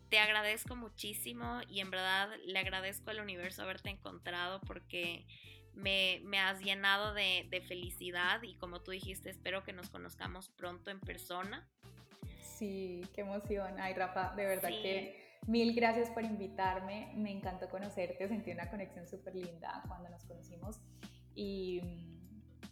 Te 0.10 0.20
agradezco 0.20 0.76
muchísimo 0.76 1.62
y 1.70 1.80
en 1.80 1.90
verdad 1.90 2.30
le 2.46 2.60
agradezco 2.60 3.12
al 3.12 3.22
universo 3.22 3.62
haberte 3.62 3.90
encontrado 3.90 4.60
porque 4.62 5.26
me, 5.74 6.20
me 6.26 6.40
has 6.40 6.60
llenado 6.60 7.14
de, 7.14 7.48
de, 7.50 7.62
felicidad 7.62 8.44
y 8.44 8.56
como 8.56 8.82
tú 8.82 8.92
dijiste, 8.92 9.30
espero 9.30 9.64
que 9.64 9.72
nos 9.72 9.90
conozcamos 9.90 10.50
pronto 10.50 10.92
en 10.92 11.00
persona. 11.00 11.66
Sí, 12.42 13.08
qué 13.14 13.22
emoción. 13.22 13.80
Ay, 13.80 13.94
Rafa, 13.94 14.34
de 14.36 14.46
verdad 14.46 14.70
que 14.70 15.31
Mil 15.48 15.74
gracias 15.74 16.10
por 16.12 16.24
invitarme, 16.24 17.12
me 17.16 17.32
encantó 17.32 17.68
conocerte, 17.70 18.28
sentí 18.28 18.52
una 18.52 18.70
conexión 18.70 19.08
súper 19.08 19.36
linda 19.36 19.84
cuando 19.88 20.10
nos 20.10 20.24
conocimos 20.26 20.80
y, 21.34 21.82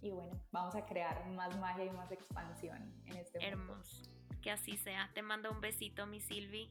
y, 0.02 0.12
bueno, 0.12 0.40
vamos 0.52 0.76
a 0.76 0.86
crear 0.86 1.28
más 1.30 1.58
magia 1.58 1.86
y 1.86 1.90
más 1.90 2.12
expansión 2.12 2.94
en 3.08 3.18
este 3.18 3.46
Hermoso, 3.46 4.04
que 4.42 4.52
así 4.52 4.78
sea. 4.78 5.10
Te 5.14 5.22
mando 5.22 5.52
un 5.52 5.62
besito, 5.62 6.06
mi 6.06 6.22
Silvi. 6.22 6.70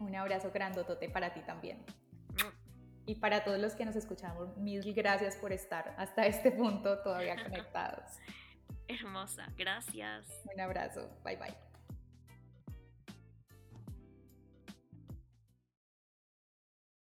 Un 0.00 0.14
abrazo 0.14 0.50
grandotote 0.52 1.08
para 1.08 1.32
ti 1.32 1.40
también. 1.40 1.78
Mm. 1.78 2.66
Y 3.06 3.14
para 3.14 3.44
todos 3.44 3.60
los 3.60 3.74
que 3.74 3.84
nos 3.84 3.94
escuchamos, 3.94 4.56
mil 4.56 4.92
gracias 4.92 5.36
por 5.36 5.52
estar 5.52 5.94
hasta 5.96 6.26
este 6.26 6.50
punto 6.50 6.98
todavía 7.02 7.36
conectados. 7.42 8.10
Hermosa, 8.88 9.52
gracias. 9.56 10.26
Un 10.52 10.60
abrazo, 10.60 11.08
bye 11.24 11.36
bye. 11.36 11.65